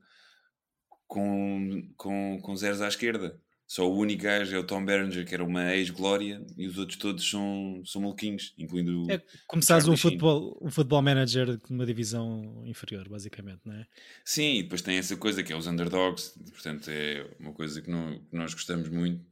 com, 1.07 1.93
com, 1.95 2.39
com 2.41 2.55
zeros 2.55 2.81
à 2.81 2.87
esquerda. 2.87 3.39
Só 3.69 3.85
o 3.85 3.97
único 3.97 4.23
gajo 4.23 4.55
é 4.55 4.59
o 4.59 4.63
Tom 4.63 4.85
Berenger, 4.85 5.27
que 5.27 5.33
era 5.33 5.43
uma 5.43 5.75
ex-glória, 5.75 6.41
e 6.57 6.65
os 6.67 6.77
outros 6.77 6.97
todos 6.97 7.29
são, 7.29 7.83
são 7.85 8.01
maluquinhos, 8.01 8.53
incluindo 8.57 9.11
É 9.11 9.21
começares 9.45 9.85
um 9.89 9.97
futebol, 9.97 10.57
um 10.61 10.71
futebol 10.71 11.01
manager 11.01 11.57
de 11.57 11.69
uma 11.73 11.85
divisão 11.85 12.63
inferior, 12.65 13.09
basicamente, 13.09 13.59
não 13.65 13.73
é? 13.73 13.85
Sim, 14.23 14.59
e 14.59 14.63
depois 14.63 14.81
tem 14.81 14.97
essa 14.97 15.17
coisa 15.17 15.43
que 15.43 15.51
é 15.51 15.55
os 15.57 15.67
underdogs, 15.67 16.33
portanto 16.49 16.89
é 16.89 17.29
uma 17.41 17.51
coisa 17.51 17.81
que, 17.81 17.89
não- 17.89 18.17
que 18.19 18.37
nós 18.37 18.53
gostamos 18.53 18.87
muito. 18.87 19.25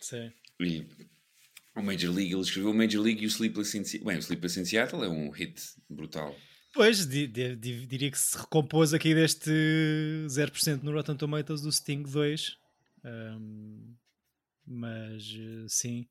Sim. 0.00 0.32
E 0.58 0.86
o 1.74 1.82
Major 1.82 2.12
League, 2.14 2.32
ele 2.32 2.42
escreveu 2.42 2.70
o 2.70 2.74
Major 2.74 3.02
League 3.02 3.22
e 3.22 3.26
o 3.26 3.28
Sleepless 3.28 3.76
in 3.78 3.84
Seattle. 3.84 4.06
Bem, 4.06 4.16
o 4.16 4.20
Sleepless 4.20 4.60
in 4.60 4.64
Seattle 4.64 5.04
é 5.04 5.08
um 5.08 5.30
hit 5.30 5.60
brutal. 5.88 6.36
Pois, 6.74 7.06
di- 7.06 7.26
di- 7.26 7.54
di- 7.56 7.86
diria 7.86 8.10
que 8.10 8.18
se 8.18 8.36
recompôs 8.38 8.94
aqui 8.94 9.14
deste 9.14 9.50
0% 10.28 10.82
no 10.82 10.92
Rotten 10.92 11.16
Tomatoes 11.16 11.60
do 11.62 11.70
Sting 11.72 12.02
2. 12.02 12.56
Ahm, 13.04 13.94
mas 14.66 15.22
eh, 15.38 15.66
sim. 15.68 16.06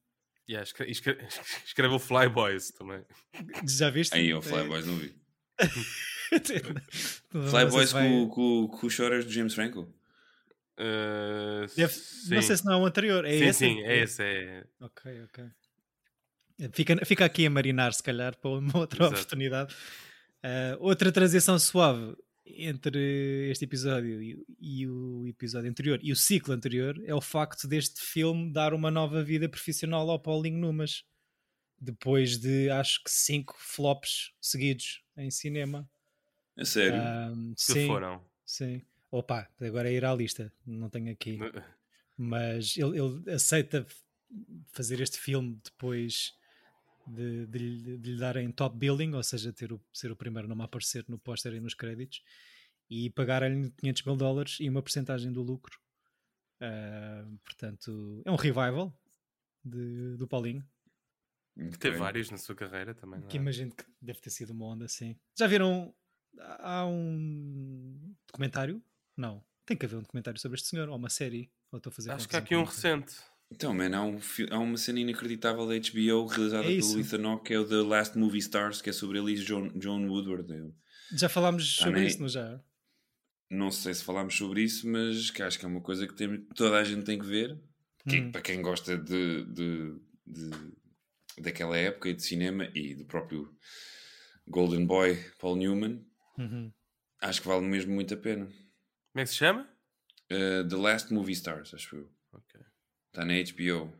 Yeah, 0.49 0.63
escre- 0.63 0.89
escre- 0.91 1.17
escreve 1.65 1.93
o 1.95 1.99
Flyboys 1.99 2.71
também. 2.71 3.01
Já 3.67 3.89
viste? 3.89 4.13
Aí, 4.15 4.33
o 4.33 4.41
Flyboys 4.41 4.85
não 4.85 4.97
vi. 4.97 5.15
Flyboys 7.49 7.91
vai- 7.91 8.09
com, 8.09 8.27
com, 8.29 8.67
com 8.67 8.87
os 8.87 8.93
choras 8.93 9.25
do 9.25 9.31
James 9.31 9.53
Franco. 9.53 9.91
Uh, 10.79 11.67
Deve- 11.75 11.93
Não 12.29 12.41
sei 12.41 12.57
se 12.57 12.65
não 12.65 12.73
é 12.73 12.77
o 12.77 12.85
anterior. 12.85 13.25
É 13.25 13.31
sim, 13.37 13.43
esse? 13.45 13.59
sim, 13.59 13.81
é 13.81 13.97
esse. 14.03 14.23
É... 14.23 14.65
Ok, 14.79 15.23
ok. 15.23 15.45
Fica, 16.73 17.05
fica 17.05 17.25
aqui 17.25 17.45
a 17.45 17.49
marinar, 17.49 17.93
se 17.93 18.03
calhar, 18.03 18.35
para 18.37 18.51
uma 18.51 18.77
outra 18.77 19.03
Exato. 19.05 19.15
oportunidade. 19.15 19.75
Ah, 20.43 20.77
outra 20.79 21.11
transição 21.11 21.57
suave 21.59 22.15
entre 22.45 23.49
este 23.51 23.65
episódio 23.65 24.21
e, 24.21 24.43
e 24.59 24.87
o 24.87 25.25
episódio 25.27 25.69
anterior 25.69 25.99
e 26.03 26.11
o 26.11 26.15
ciclo 26.15 26.53
anterior 26.53 26.99
é 27.05 27.13
o 27.15 27.21
facto 27.21 27.67
deste 27.67 28.01
filme 28.01 28.51
dar 28.51 28.73
uma 28.73 28.91
nova 28.91 29.23
vida 29.23 29.47
profissional 29.47 30.09
ao 30.09 30.19
Paulinho 30.19 30.57
Numas 30.59 31.03
depois 31.79 32.37
de 32.37 32.69
acho 32.69 33.03
que 33.03 33.09
cinco 33.11 33.55
flops 33.57 34.31
seguidos 34.41 35.01
em 35.17 35.31
cinema. 35.31 35.89
A 36.57 36.65
sério. 36.65 36.99
Ahm, 37.01 37.53
Que 37.55 37.61
sim, 37.61 37.87
foram. 37.87 38.23
sim. 38.45 38.81
Opa, 39.11 39.49
agora 39.59 39.89
é 39.89 39.93
ir 39.93 40.05
à 40.05 40.13
lista, 40.15 40.51
não 40.65 40.89
tenho 40.89 41.11
aqui 41.11 41.37
mas 42.17 42.77
ele, 42.77 42.97
ele 42.99 43.31
aceita 43.31 43.85
fazer 44.71 45.01
este 45.01 45.17
filme 45.19 45.59
depois 45.63 46.33
de, 47.07 47.45
de 47.47 47.57
lhe- 47.59 47.97
de 47.97 48.11
lhe 48.13 48.17
darem 48.19 48.51
top 48.51 48.77
billing, 48.77 49.13
ou 49.13 49.23
seja, 49.23 49.51
ter 49.51 49.73
o, 49.73 49.81
ser 49.91 50.11
o 50.11 50.15
primeiro 50.15 50.47
nome 50.47 50.61
a 50.61 50.65
aparecer 50.65 51.03
no 51.09 51.17
póster 51.19 51.53
e 51.53 51.59
nos 51.59 51.73
créditos, 51.73 52.21
e 52.89 53.09
pagarem-lhe 53.09 53.71
500 53.71 54.03
mil 54.03 54.15
dólares 54.15 54.57
e 54.59 54.69
uma 54.69 54.81
porcentagem 54.81 55.31
do 55.31 55.41
lucro. 55.41 55.79
Ah, 56.61 57.25
portanto, 57.43 58.21
é 58.23 58.31
um 58.31 58.35
revival 58.35 58.95
de- 59.65 60.15
do 60.17 60.27
Paulinho, 60.27 60.63
Teve 61.79 61.97
vários 61.97 62.29
na 62.31 62.37
sua 62.37 62.55
carreira 62.55 62.93
também. 62.93 63.19
não 63.19 63.27
é? 63.27 63.29
que 63.29 63.37
imagino 63.37 63.71
que 63.75 63.83
deve 64.01 64.21
ter 64.21 64.29
sido 64.29 64.51
uma 64.51 64.67
onda 64.67 64.85
assim. 64.85 65.17
Já 65.37 65.47
viram? 65.47 65.93
Há 66.39 66.85
um 66.85 68.15
documentário? 68.27 68.81
Não. 69.17 69.43
Tem 69.65 69.77
que 69.77 69.85
haver 69.85 69.97
um 69.97 70.01
documentário 70.01 70.39
sobre 70.39 70.57
este 70.57 70.69
senhor, 70.69 70.89
ou 70.89 70.95
uma 70.95 71.09
série. 71.09 71.51
Ou 71.71 71.77
estou 71.77 71.91
a 71.91 71.93
fazer 71.93 72.11
Acho 72.11 72.27
que 72.27 72.35
há 72.35 72.39
aqui 72.39 72.55
um 72.55 72.63
recente. 72.63 73.15
Então, 73.51 73.73
man, 73.73 73.95
há, 73.95 74.01
um, 74.03 74.19
há 74.49 74.57
uma 74.59 74.77
cena 74.77 74.99
inacreditável 75.01 75.67
da 75.67 75.73
HBO 75.75 76.25
realizada 76.25 76.71
É 76.71 76.75
pelo 76.77 76.99
Ethan 76.99 77.27
Hawke, 77.27 77.45
que 77.47 77.53
é 77.53 77.59
o 77.59 77.67
The 77.67 77.75
Last 77.75 78.17
Movie 78.17 78.39
Stars, 78.39 78.81
que 78.81 78.89
é 78.89 78.93
sobre 78.93 79.19
ele 79.19 79.33
e 79.33 79.35
John, 79.43 79.67
John 79.77 80.07
Woodward. 80.07 80.73
Já 81.13 81.27
falámos 81.29 81.77
Ah, 81.81 81.83
sobre 81.85 81.99
nem- 81.99 82.07
isso, 82.09 82.21
não 82.21 82.29
já? 82.29 82.61
não 83.49 83.69
sei 83.69 83.93
se 83.93 84.03
falámos 84.05 84.35
sobre 84.37 84.63
isso, 84.63 84.87
mas 84.87 85.29
que 85.29 85.43
acho 85.43 85.59
que 85.59 85.65
é 85.65 85.67
uma 85.67 85.81
coisa 85.81 86.07
que 86.07 86.13
tem, 86.13 86.41
toda 86.55 86.77
a 86.77 86.83
gente 86.85 87.03
tem 87.03 87.19
que 87.19 87.25
ver. 87.25 87.59
Que, 88.07 88.21
Hum. 88.21 88.31
Para 88.31 88.41
quem 88.41 88.61
gosta 88.61 88.97
de, 88.97 89.43
de, 89.45 89.99
de, 90.25 90.49
daquela 91.41 91.77
época 91.77 92.07
e 92.09 92.13
de 92.13 92.23
cinema 92.23 92.69
e 92.73 92.95
do 92.95 93.05
próprio 93.05 93.53
Golden 94.47 94.85
Boy 94.85 95.17
Paul 95.37 95.57
Newman, 95.57 96.03
Uhum. 96.37 96.71
acho 97.21 97.41
que 97.41 97.47
vale 97.49 97.65
mesmo 97.65 97.93
muito 97.93 98.13
a 98.13 98.17
pena. 98.17 98.49
Como 99.11 99.21
é 99.21 99.23
que 99.23 99.29
se 99.29 99.35
chama? 99.35 99.67
Uh, 100.31 100.67
The 100.67 100.75
Last 100.75 101.13
Movie 101.13 101.33
Stars, 101.33 101.73
acho 101.73 101.95
eu. 101.97 102.09
Ok. 102.33 102.59
Está 103.07 103.25
na 103.25 103.33
HBO. 103.33 103.93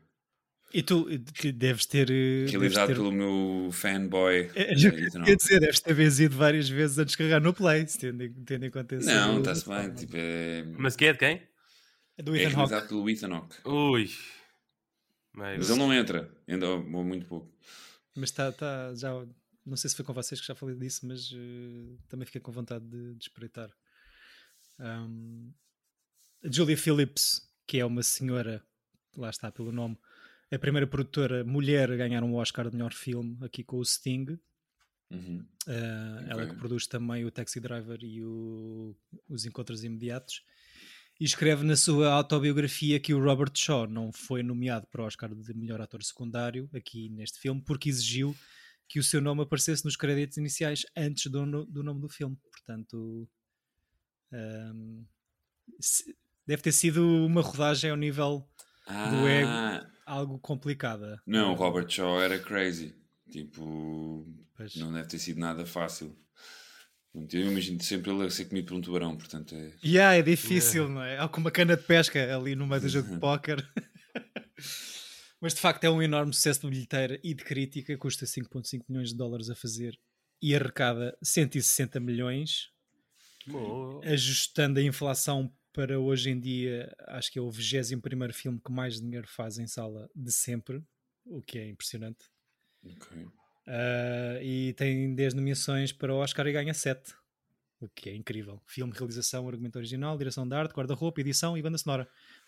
E 0.73 0.81
tu 0.81 1.05
que 1.33 1.51
deves 1.51 1.85
ter. 1.85 2.09
eh, 2.09 2.45
deves 2.45 2.51
Realizado 2.51 2.87
ter... 2.87 2.95
pelo 2.95 3.11
meu 3.11 3.69
fanboy. 3.73 4.49
É, 4.55 4.71
eh, 4.71 4.75
quer 4.75 5.17
Hawke. 5.17 5.35
dizer, 5.35 5.59
deves 5.59 5.79
ter 5.81 5.93
vencido 5.93 6.37
várias 6.37 6.69
vezes 6.69 6.97
a 6.97 7.03
descarregar 7.03 7.41
no 7.41 7.53
Play, 7.53 7.85
se 7.87 7.99
tendo, 7.99 8.23
em- 8.23 8.31
tendo 8.45 8.65
em 8.65 8.71
conta 8.71 8.95
esse- 8.95 9.05
Não, 9.07 9.39
está-se 9.39 9.67
bem. 9.67 9.93
Tipo, 9.93 10.13
é, 10.15 10.63
Mas 10.77 10.95
que 10.95 11.05
é 11.05 11.11
de 11.13 11.19
quem? 11.19 11.45
É 12.17 12.23
do 12.23 12.33
é 12.33 12.39
Ethan 12.43 12.45
Hawke. 12.47 12.55
realizado 12.71 12.87
pelo 12.87 13.09
Ethan 13.09 13.33
Hawke. 13.33 13.55
Ui. 13.67 14.09
Mas 15.33 15.57
Mas 15.57 15.69
ele 15.69 15.79
não 15.79 15.93
entra, 15.93 16.33
ainda 16.47 16.67
ou 16.69 17.03
muito 17.03 17.25
pouco. 17.25 17.53
Mas 18.15 18.29
está, 18.29 18.49
tá, 18.51 18.93
já. 18.95 19.09
Não 19.65 19.75
sei 19.77 19.89
se 19.89 19.95
foi 19.95 20.03
com 20.05 20.13
vocês 20.13 20.39
que 20.41 20.47
já 20.47 20.55
falei 20.55 20.75
disso, 20.75 21.05
mas 21.05 21.31
eh, 21.33 21.97
também 22.07 22.25
fiquei 22.25 22.39
com 22.41 22.51
vontade 22.51 22.85
de, 22.85 23.13
de 23.15 23.23
espreitar. 23.25 23.69
Um, 24.81 25.53
a 26.43 26.51
Julia 26.51 26.75
Phillips, 26.77 27.41
que 27.67 27.79
é 27.79 27.85
uma 27.85 28.01
senhora, 28.03 28.63
lá 29.15 29.29
está 29.29 29.51
pelo 29.51 29.71
nome, 29.71 29.97
a 30.51 30.57
primeira 30.59 30.87
produtora 30.87 31.43
mulher 31.43 31.91
a 31.91 31.95
ganhar 31.95 32.23
um 32.23 32.35
Oscar 32.35 32.69
de 32.69 32.75
melhor 32.75 32.93
filme 32.93 33.37
aqui 33.41 33.63
com 33.63 33.77
o 33.77 33.85
Sting. 33.85 34.37
Uhum. 35.09 35.45
Uh, 35.67 36.29
Ela 36.29 36.43
Ok. 36.43 36.49
que 36.53 36.59
produz 36.59 36.87
também 36.87 37.23
o 37.25 37.31
Taxi 37.31 37.59
Driver 37.59 37.99
e 38.03 38.23
o- 38.23 38.95
os 39.29 39.45
Encontros 39.45 39.83
Imediatos. 39.83 40.41
E 41.19 41.25
escreve 41.25 41.63
na 41.63 41.75
sua 41.75 42.11
autobiografia 42.11 42.99
que 42.99 43.13
o 43.13 43.23
Robert 43.23 43.51
Shaw 43.53 43.87
não 43.87 44.11
foi 44.11 44.41
nomeado 44.41 44.87
para 44.87 45.03
o 45.03 45.05
Oscar 45.05 45.33
de 45.33 45.53
melhor 45.53 45.79
ator 45.79 46.01
secundário 46.03 46.67
aqui 46.73 47.09
neste 47.09 47.39
filme 47.39 47.61
porque 47.61 47.89
exigiu 47.89 48.35
que 48.89 48.99
o 48.99 49.03
seu 49.03 49.21
nome 49.21 49.43
aparecesse 49.43 49.85
nos 49.85 49.95
créditos 49.95 50.37
iniciais 50.37 50.85
antes 50.97 51.29
do, 51.31 51.65
do 51.65 51.83
nome 51.83 52.01
do 52.01 52.09
filme. 52.09 52.35
Portanto, 52.51 53.29
um, 54.33 55.05
se- 55.79 56.15
deve 56.47 56.61
ter 56.61 56.71
sido 56.71 57.05
uma 57.25 57.41
rodagem 57.41 57.91
ao 57.91 57.97
nível 57.97 58.47
do 58.87 59.27
ego 59.27 59.47
Ah, 59.49 59.87
algo 60.05 60.39
complicada. 60.39 61.21
não, 61.25 61.51
o 61.53 61.55
Robert 61.55 61.89
Shaw 61.89 62.21
era 62.21 62.39
crazy. 62.39 62.95
Tipo, 63.31 64.27
Pois. 64.55 64.75
não 64.75 64.91
deve 64.91 65.07
ter 65.07 65.19
sido 65.19 65.39
nada 65.39 65.65
fácil. 65.65 66.17
Eu 67.13 67.51
imagino 67.51 67.81
sempre 67.83 68.09
ele 68.11 68.25
a 68.25 68.29
ser 68.29 68.45
comido 68.45 68.67
por 68.67 68.75
um 68.75 68.81
tubarão, 68.81 69.17
portanto 69.17 69.53
é. 69.55 69.71
Yeah, 69.83 70.15
é 70.17 70.21
difícil, 70.21 70.87
não 70.89 71.01
é? 71.03 71.17
Há 71.19 71.27
com 71.27 71.41
uma 71.41 71.51
cana 71.51 71.75
de 71.77 71.83
pesca 71.83 72.35
ali 72.35 72.55
no 72.55 72.65
meio 72.67 72.81
do 72.81 72.89
jogo 72.89 73.09
de 73.13 73.19
póquer. 73.19 73.57
Mas 75.41 75.53
de 75.53 75.59
facto 75.61 75.83
é 75.83 75.89
um 75.89 76.01
enorme 76.01 76.33
sucesso 76.33 76.61
de 76.61 76.67
bilheteira 76.69 77.19
e 77.23 77.33
de 77.33 77.43
crítica, 77.43 77.97
custa 77.97 78.25
5.5 78.25 78.83
milhões 78.87 79.09
de 79.09 79.15
dólares 79.17 79.49
a 79.49 79.55
fazer 79.55 79.97
e 80.41 80.55
arrecada 80.55 81.17
160 81.23 81.99
milhões, 81.99 82.69
Boa. 83.47 84.05
ajustando 84.05 84.79
a 84.79 84.83
inflação 84.83 85.51
para 85.73 85.99
hoje 85.99 86.29
em 86.29 86.39
dia, 86.39 86.93
acho 87.07 87.31
que 87.31 87.39
é 87.39 87.41
o 87.41 87.49
21 87.49 88.33
filme 88.33 88.59
que 88.59 88.71
mais 88.71 88.99
dinheiro 88.99 89.27
faz 89.27 89.57
em 89.57 89.67
sala 89.67 90.09
de 90.15 90.31
sempre, 90.31 90.83
o 91.25 91.41
que 91.41 91.57
é 91.57 91.67
impressionante. 91.67 92.25
Ok. 92.83 93.27
Ah, 93.67 94.39
e 94.41 94.73
tem 94.73 95.13
10 95.15 95.33
nomeações 95.33 95.91
para 95.91 96.13
o 96.13 96.17
Oscar 96.17 96.45
e 96.47 96.51
ganha 96.51 96.73
7. 96.73 97.13
O 97.79 97.89
que 97.89 98.09
é 98.09 98.15
incrível. 98.15 98.61
Filme, 98.67 98.93
realização, 98.95 99.47
argumento 99.47 99.77
original, 99.77 100.17
direção 100.17 100.47
de 100.47 100.55
arte, 100.55 100.73
guarda-roupa, 100.73 101.21
edição 101.21 101.57
e 101.57 101.61
banda 101.61 101.77
sonora. 101.77 102.07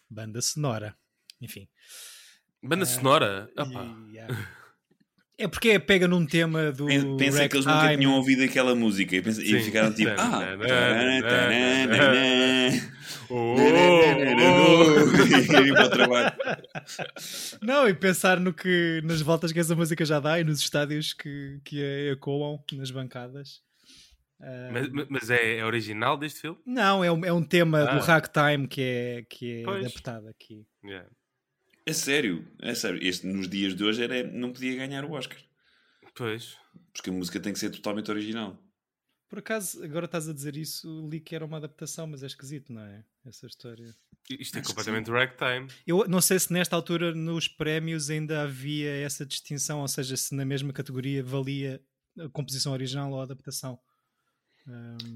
Banda 0.10 0.41
sonora. 0.41 0.95
Enfim. 1.41 1.67
Banda 2.62 2.86
sonora? 2.86 3.49
Opa. 3.58 3.84
E, 4.10 4.15
yeah. 4.15 4.34
É 5.37 5.47
porque 5.47 5.69
é- 5.69 5.79
pega 5.79 6.07
num 6.07 6.25
tema 6.25 6.71
do. 6.71 6.85
Pen- 6.85 7.17
Pensa 7.17 7.47
que 7.49 7.55
eles 7.55 7.65
nunca 7.65 7.97
tinham 7.97 8.13
ouvido 8.13 8.43
aquela 8.43 8.75
música 8.75 9.15
e, 9.15 9.21
pensa- 9.21 9.41
e 9.41 9.61
ficaram 9.63 9.91
tipo. 9.93 10.11
Ah! 10.11 10.55
Tarana. 11.27 12.93
Oh, 13.29 13.55
E 13.57 13.61
ir 15.67 15.73
para 15.73 15.85
o 15.85 15.89
trabalho. 15.89 16.33
Não, 17.61 17.87
e 17.87 17.93
pensar 17.93 18.39
no 18.39 18.53
que, 18.53 19.01
nas 19.03 19.21
voltas 19.21 19.51
que 19.51 19.59
essa 19.59 19.75
música 19.75 20.03
já 20.05 20.19
dá 20.19 20.39
e 20.39 20.43
nos 20.43 20.59
estádios 20.59 21.13
que, 21.13 21.59
que 21.63 21.83
a 21.83 22.11
ecoam 22.13 22.63
nas 22.73 22.91
bancadas. 22.91 23.61
Mas, 24.71 24.89
mas 25.09 25.29
é, 25.29 25.57
é 25.59 25.65
original 25.65 26.17
deste 26.17 26.41
filme? 26.41 26.59
Não, 26.65 27.03
é 27.03 27.11
um, 27.11 27.23
é 27.25 27.31
um 27.31 27.43
tema 27.43 27.83
Ah. 27.89 27.95
do 27.95 28.01
ragtime 28.05 28.67
que 28.67 28.81
é, 28.81 29.25
que 29.29 29.61
é 29.61 29.63
Pois. 29.63 29.85
adaptado 29.85 30.27
aqui. 30.27 30.65
Yeah. 30.83 31.07
É 31.85 31.93
sério, 31.93 32.47
é 32.61 32.73
sério. 32.73 32.99
Este 33.01 33.27
nos 33.27 33.47
dias 33.49 33.75
de 33.75 33.83
hoje 33.83 34.03
era, 34.03 34.23
não 34.31 34.53
podia 34.53 34.75
ganhar 34.75 35.03
o 35.03 35.11
Oscar. 35.11 35.37
Pois. 36.15 36.57
Porque 36.93 37.09
a 37.09 37.13
música 37.13 37.39
tem 37.39 37.53
que 37.53 37.59
ser 37.59 37.69
totalmente 37.71 38.09
original. 38.09 38.57
Por 39.27 39.39
acaso, 39.39 39.83
agora 39.83 40.05
estás 40.05 40.29
a 40.29 40.33
dizer 40.33 40.55
isso, 40.55 41.09
li 41.09 41.19
que 41.19 41.35
era 41.35 41.43
uma 41.43 41.57
adaptação, 41.57 42.05
mas 42.05 42.21
é 42.21 42.27
esquisito, 42.27 42.71
não 42.71 42.83
é? 42.83 43.03
Essa 43.25 43.47
história. 43.47 43.95
Isto 44.29 44.57
é 44.57 44.61
Acho 44.61 44.69
completamente 44.69 45.09
ragtime. 45.09 45.67
Eu 45.87 46.07
não 46.07 46.21
sei 46.21 46.39
se 46.39 46.53
nesta 46.53 46.75
altura 46.75 47.15
nos 47.15 47.47
prémios 47.47 48.11
ainda 48.11 48.43
havia 48.43 48.91
essa 48.91 49.25
distinção, 49.25 49.81
ou 49.81 49.87
seja, 49.87 50.15
se 50.15 50.35
na 50.35 50.45
mesma 50.45 50.71
categoria 50.71 51.23
valia 51.23 51.81
a 52.19 52.29
composição 52.29 52.73
original 52.73 53.11
ou 53.11 53.19
a 53.19 53.23
adaptação. 53.23 53.79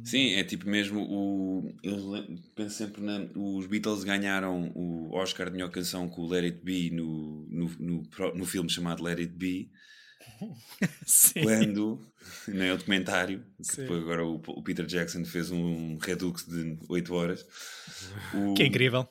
Sim, 0.04 0.34
é 0.34 0.44
tipo 0.44 0.68
mesmo 0.70 1.02
o. 1.02 1.74
Eu 1.82 1.98
penso 2.56 2.76
sempre 2.76 3.02
na. 3.02 3.28
Os 3.36 3.66
Beatles 3.66 4.04
ganharam 4.04 4.72
o 4.76 5.14
Oscar 5.16 5.48
de 5.48 5.54
melhor 5.54 5.70
canção 5.72 6.10
com 6.10 6.22
o 6.24 6.28
Let 6.28 6.44
It 6.46 6.60
Be 6.64 6.90
no, 6.92 7.46
no, 7.50 7.72
no, 7.80 8.04
no 8.36 8.46
filme 8.46 8.70
chamado 8.70 9.04
Let 9.04 9.20
It 9.20 9.34
Be. 9.34 9.72
sim. 11.06 11.42
Quando, 11.44 12.02
não 12.50 12.62
é 12.64 12.74
o 12.74 12.78
documentário, 12.78 13.44
que 13.70 13.78
depois 13.78 14.02
agora 14.02 14.26
o, 14.26 14.36
o 14.36 14.62
Peter 14.64 14.86
Jackson 14.86 15.24
fez 15.24 15.50
um 15.52 15.98
redux 15.98 16.46
de 16.46 16.78
8 16.90 17.14
horas. 17.14 17.46
O- 18.34 18.54
Que 18.54 18.64
é 18.64 18.66
incrível. 18.68 19.08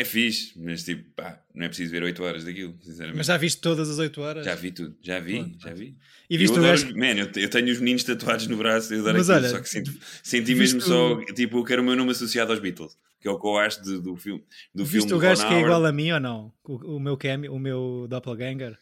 É 0.00 0.04
fixe, 0.04 0.52
mas 0.56 0.84
tipo, 0.84 1.10
pá, 1.16 1.42
não 1.52 1.64
é 1.64 1.68
preciso 1.68 1.90
ver 1.90 2.04
8 2.04 2.22
horas 2.22 2.44
daquilo, 2.44 2.72
sinceramente. 2.80 3.16
Mas 3.16 3.26
já 3.26 3.36
viste 3.36 3.60
todas 3.60 3.90
as 3.90 3.98
8 3.98 4.20
horas? 4.20 4.44
Já 4.44 4.54
vi 4.54 4.70
tudo, 4.70 4.96
já 5.02 5.18
vi, 5.18 5.40
Pronto. 5.40 5.58
já 5.60 5.74
vi. 5.74 5.96
E 6.30 6.34
eu, 6.34 6.38
viste 6.38 6.54
o 6.54 6.58
adoro, 6.60 6.80
gajo. 6.80 6.96
man, 6.96 7.14
eu, 7.18 7.30
eu 7.34 7.50
tenho 7.50 7.72
os 7.72 7.80
meninos 7.80 8.04
tatuados 8.04 8.46
no 8.46 8.56
braço, 8.56 8.94
eu 8.94 9.00
adoro 9.00 9.18
Mas 9.18 9.28
aquilo, 9.28 9.46
olha, 9.48 9.56
só 9.56 9.60
que 9.62 9.68
senti, 9.68 9.98
senti 10.22 10.54
mesmo 10.54 10.80
só, 10.80 11.14
o- 11.14 11.24
tipo, 11.34 11.58
eu 11.58 11.64
quero 11.64 11.82
o 11.82 11.84
meu 11.84 11.96
nome 11.96 12.12
associado 12.12 12.52
aos 12.52 12.60
Beatles, 12.60 12.96
que 13.20 13.26
é 13.26 13.30
o 13.32 13.40
que 13.40 13.44
eu 13.48 13.56
acho 13.58 13.82
de- 13.82 14.00
do 14.00 14.14
filme 14.14 14.44
do 14.72 14.84
Viste 14.84 14.98
filme 14.98 15.12
o 15.12 15.16
do 15.16 15.20
gajo 15.20 15.48
que 15.48 15.54
é 15.54 15.60
igual 15.62 15.84
a 15.84 15.90
mim 15.92 16.12
ou 16.12 16.20
não? 16.20 16.52
O, 16.62 16.96
o 16.96 17.00
meu 17.00 17.16
Cam, 17.16 17.50
o 17.50 17.58
meu 17.58 18.06
doppelganger? 18.08 18.78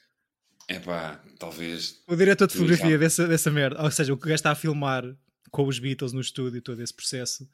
É 0.69 0.79
pá, 0.79 1.19
talvez. 1.39 2.03
O 2.07 2.15
diretor 2.15 2.47
de 2.47 2.55
Eu 2.57 2.61
fotografia 2.61 2.99
dessa, 2.99 3.27
dessa 3.27 3.51
merda, 3.51 3.83
ou 3.83 3.91
seja, 3.91 4.13
o 4.13 4.19
que 4.19 4.25
o 4.25 4.29
gajo 4.29 4.35
está 4.35 4.51
a 4.51 4.55
filmar 4.55 5.03
com 5.51 5.67
os 5.67 5.79
Beatles 5.79 6.13
no 6.13 6.21
estúdio, 6.21 6.61
todo 6.61 6.83
esse 6.83 6.93
processo, 6.93 7.49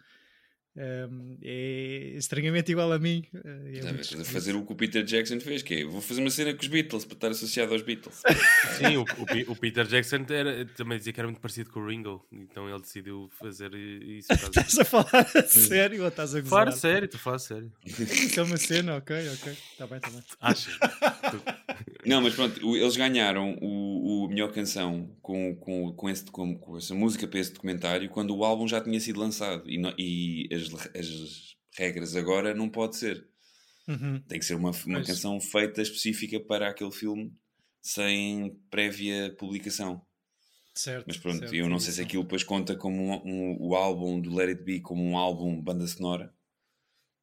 é 0.77 2.13
estranhamente 2.17 2.73
igual 2.73 2.93
a 2.93 2.99
mim. 2.99 3.25
eh, 3.35 3.81
é 3.85 4.21
a 4.21 4.25
fazer 4.25 4.55
o 4.57 4.65
que 4.65 4.73
o 4.73 4.77
Peter 4.77 5.03
Jackson 5.05 5.39
fez, 5.41 5.63
que 5.63 5.75
é, 5.75 5.85
vou 5.85 6.01
fazer 6.01 6.21
uma 6.21 6.31
cena 6.31 6.55
com 6.55 6.61
os 6.63 6.69
Beatles 6.69 7.05
para 7.05 7.15
estar 7.15 7.29
associado 7.29 7.73
aos 7.73 7.83
Beatles. 7.83 8.23
Sim, 8.79 8.97
o, 8.97 9.03
o 9.03 9.53
o 9.53 9.57
Peter 9.57 9.87
Jackson 9.87 10.25
era, 10.31 10.65
também 10.77 10.99
dizia 10.99 11.13
que 11.13 11.21
era 11.21 11.27
muito 11.29 11.41
parecido 11.41 11.71
com 11.71 11.81
o 11.81 11.87
Ringo, 11.89 12.25
então 12.33 12.69
ele 12.69 12.81
decidiu 12.81 13.29
fazer 13.39 13.75
isso. 13.75 14.33
Estás 14.33 14.79
a 14.79 14.85
falar 14.85 15.27
a 15.35 15.43
sério 15.43 16.03
ou 16.03 16.09
estás 16.09 16.35
a 16.35 16.41
gozar? 16.41 16.59
Fala 16.67 16.73
sério, 16.73 17.09
tu 17.09 17.19
fala 17.19 17.39
sério. 17.39 17.73
Isso 17.85 18.41
é 18.41 18.43
uma 18.43 18.57
cena, 18.57 18.97
ok, 18.97 19.17
ok. 19.29 19.53
Está 19.53 19.87
bem, 19.87 19.99
está 19.99 20.11
bem. 20.11 20.23
Achas? 20.41 20.79
Não, 22.05 22.21
mas 22.21 22.35
pronto, 22.35 22.77
eles 22.77 22.97
ganharam 22.97 23.57
o, 23.61 24.25
o 24.25 24.29
melhor 24.29 24.51
canção 24.53 25.09
com, 25.23 25.55
com, 25.57 25.93
com, 25.93 26.11
esse, 26.11 26.25
com, 26.25 26.57
com 26.57 26.77
essa 26.77 26.95
música 26.95 27.29
para 27.29 27.39
esse 27.39 27.53
documentário 27.53 28.09
quando 28.09 28.35
o 28.37 28.45
álbum 28.45 28.67
já 28.67 28.81
tinha 28.81 28.99
sido 28.99 29.21
lançado 29.21 29.71
e, 29.71 29.79
não- 29.79 29.95
e 29.97 30.49
as, 30.53 30.62
as 30.69 31.57
regras 31.77 32.15
agora 32.17 32.55
não 32.55 32.69
pode 32.69 32.97
ser. 32.97 33.29
Uhum. 33.89 34.21
Tem 34.23 34.39
que 34.39 34.45
ser 34.45 34.55
uma, 34.55 34.71
uma 34.71 34.99
Pois. 34.99 35.07
canção 35.07 35.41
feita 35.41 35.83
específica 35.83 36.39
para 36.41 36.69
aquele 36.69 36.93
filme 36.93 37.35
sem 37.81 38.55
prévia 38.71 39.35
publicação. 39.37 40.05
Certo. 40.75 41.05
Mas 41.07 41.17
pronto, 41.19 41.39
certo, 41.41 41.55
eu 41.55 41.69
não 41.69 41.79
sei 41.79 41.93
se 41.93 42.01
aquilo 42.01 42.23
depois 42.23 42.45
conta 42.45 42.77
como 42.77 42.97
um, 43.03 43.13
um- 43.27 43.57
o 43.61 43.75
álbum 43.75 44.21
do 44.21 44.35
Let 44.35 44.51
It 44.51 44.63
Be 44.63 44.81
como 44.81 45.03
um 45.05 45.19
álbum 45.19 45.61
banda 45.61 45.87
sonora. 45.87 46.35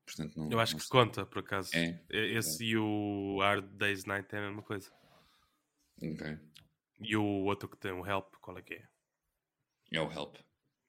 Portanto, 0.05 0.37
não, 0.37 0.51
Eu 0.51 0.59
acho 0.59 0.73
não 0.73 0.79
que 0.79 0.85
sei. 0.85 0.91
conta, 0.91 1.25
por 1.25 1.39
acaso. 1.39 1.71
É. 1.75 1.99
Esse 2.09 2.63
e 2.65 2.77
o 2.77 3.37
Hard 3.41 3.65
Day's 3.77 4.05
Night 4.05 4.27
é 4.35 4.39
a 4.39 4.41
mesma 4.41 4.61
coisa. 4.61 4.91
Ok. 6.01 6.37
E 7.01 7.15
o 7.15 7.23
outro 7.23 7.69
que 7.69 7.77
tem 7.77 7.91
o 7.91 8.05
Help, 8.05 8.35
qual 8.41 8.57
é 8.57 8.61
que 8.61 8.73
é? 8.75 8.87
É 9.93 10.01
o 10.01 10.11
Help. 10.11 10.35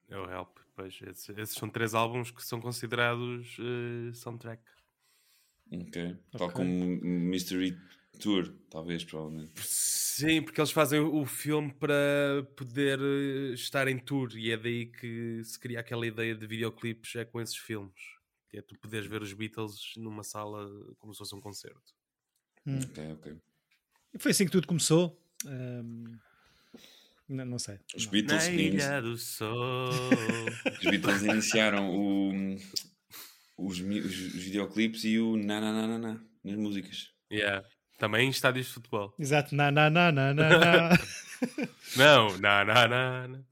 É 0.09 0.17
o 0.19 0.31
Help. 0.31 0.59
Pois, 0.81 0.99
esses, 1.03 1.29
esses 1.37 1.55
são 1.55 1.69
três 1.69 1.93
álbuns 1.93 2.31
que 2.31 2.43
são 2.43 2.59
considerados 2.59 3.55
eh, 3.61 4.15
soundtrack. 4.15 4.63
Ok. 5.71 6.17
Tal 6.33 6.49
Ok. 6.49 6.55
como 6.55 6.97
Mystery 7.05 7.77
Tour, 8.19 8.51
talvez, 8.71 9.05
provavelmente. 9.05 9.53
Sim, 9.57 10.43
porque 10.43 10.59
eles 10.59 10.71
fazem 10.71 11.01
o 11.01 11.27
filme 11.27 11.71
para 11.75 12.47
poder 12.57 12.99
eh, 12.99 13.53
estar 13.53 13.89
em 13.89 13.99
tour 13.99 14.35
e 14.35 14.51
é 14.53 14.57
daí 14.57 14.87
que 14.87 15.43
se 15.45 15.61
cria 15.61 15.81
aquela 15.81 16.07
ideia 16.07 16.35
de 16.35 16.47
videoclipes 16.47 17.15
é 17.17 17.27
com 17.27 17.43
esses 17.43 17.57
filmes. 17.59 18.01
Que 18.49 18.57
é 18.57 18.63
tu 18.63 18.75
poderes 18.79 19.07
ver 19.07 19.21
os 19.21 19.35
Beatles 19.35 19.93
numa 19.99 20.25
sala 20.25 20.67
como 20.99 21.13
se 21.13 21.19
fosse 21.19 21.35
um 21.35 21.43
concerto. 21.43 21.95
Hum. 22.67 22.79
Ok, 22.79 23.13
ok. 23.13 23.37
E 24.15 24.19
foi 24.19 24.31
assim 24.31 24.47
que 24.47 24.53
tudo 24.53 24.67
começou. 24.67 25.23
Ahm, 25.45 26.19
não, 27.31 27.45
não 27.45 27.59
sei. 27.59 27.79
Os 27.97 28.05
Não. 28.05 28.13
Beatles, 28.13 28.47
Na 28.49 28.53
Ilha 28.55 29.03
do 29.03 29.17
Sol. 29.17 29.91
os 30.81 30.91
Beatles 30.91 31.23
iniciaram 31.23 31.91
o- 31.91 32.57
os, 33.59 33.79
os- 33.81 34.15
videoclipes 34.35 35.05
e 35.05 35.19
o 35.19 35.37
na 35.37 35.61
na 35.61 35.73
na 35.73 35.87
na 35.87 35.99
na 35.99 36.21
nas 36.45 36.57
músicas. 36.57 37.11
yeah. 37.33 37.67
Também 37.99 38.27
em 38.27 38.31
estádios 38.31 38.67
de 38.67 38.73
futebol. 38.73 39.15
Exato. 39.19 39.55
Na, 39.55 39.71
na, 39.71 39.91
na, 39.91 40.11
na, 40.11 40.33
na, 40.33 40.49
na. 40.59 40.89
Não, 41.97 42.29
não, 42.39 42.65
não, 42.67 42.89
não. 42.89 43.29
não. 43.29 43.45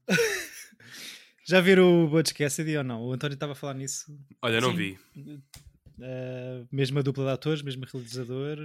Já 1.47 1.59
viram 1.61 2.05
o 2.05 2.07
Butch 2.07 2.33
Cassidy 2.33 2.77
ou 2.77 2.83
não? 2.83 3.01
O 3.01 3.11
António 3.13 3.33
estava 3.33 3.51
a 3.53 3.55
falar 3.55 3.73
nisso. 3.73 4.05
Olha, 4.41 4.61
não 4.61 4.71
Sim. 4.71 4.77
vi. 4.77 4.99
Ah, 6.01 6.63
mesma 6.71 7.01
dupla 7.03 7.25
de 7.25 7.31
atores, 7.31 7.61
mesmo 7.61 7.85
realizador. 7.91 8.57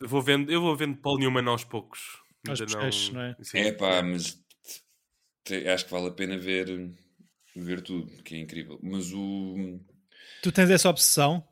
Eu 0.00 0.08
vou 0.08 0.22
vendo, 0.22 0.50
eu 0.52 0.60
vou 0.60 0.76
vendo 0.76 0.96
Paul 0.98 1.18
Newman 1.18 1.46
aos 1.48 1.64
poucos. 1.64 2.00
Aos 2.48 2.60
bochechos, 2.60 3.10
não 3.12 3.22
é? 3.22 3.36
Sim. 3.42 3.58
É 3.58 3.72
pá, 3.72 4.02
mas 4.02 4.38
acho 5.54 5.84
que 5.86 5.90
vale 5.90 6.08
a 6.08 6.12
pena 6.12 6.36
ver, 6.38 6.90
ver 7.56 7.82
tudo, 7.82 8.22
que 8.22 8.34
é 8.34 8.38
incrível. 8.38 8.78
Mas 8.82 9.12
o. 9.12 9.80
Tu 10.40 10.50
tens 10.52 10.70
essa 10.70 10.88
obsessão? 10.88 11.44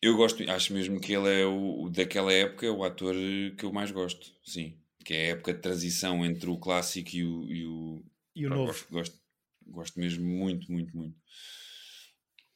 Eu 0.00 0.16
gosto, 0.16 0.42
acho 0.50 0.72
mesmo 0.72 1.00
que 1.00 1.12
ele 1.12 1.28
é 1.42 1.46
o, 1.46 1.88
daquela 1.88 2.32
época, 2.32 2.70
o 2.72 2.82
ator 2.84 3.14
que 3.56 3.64
eu 3.64 3.72
mais 3.72 3.90
gosto, 3.90 4.32
sim. 4.44 4.76
Que 5.04 5.14
é 5.14 5.26
a 5.26 5.28
época 5.34 5.54
de 5.54 5.60
transição 5.60 6.24
entre 6.24 6.48
o 6.50 6.58
clássico 6.58 7.10
e 7.14 7.24
o. 7.24 7.48
E 7.50 7.66
o 7.66 8.04
E 8.34 8.46
o 8.46 8.50
pá, 8.50 8.56
novo? 8.56 8.72
Gosto, 8.72 8.88
gosto, 8.90 9.20
gosto 9.66 10.00
mesmo 10.00 10.24
muito, 10.24 10.70
muito, 10.70 10.96
muito. 10.96 11.16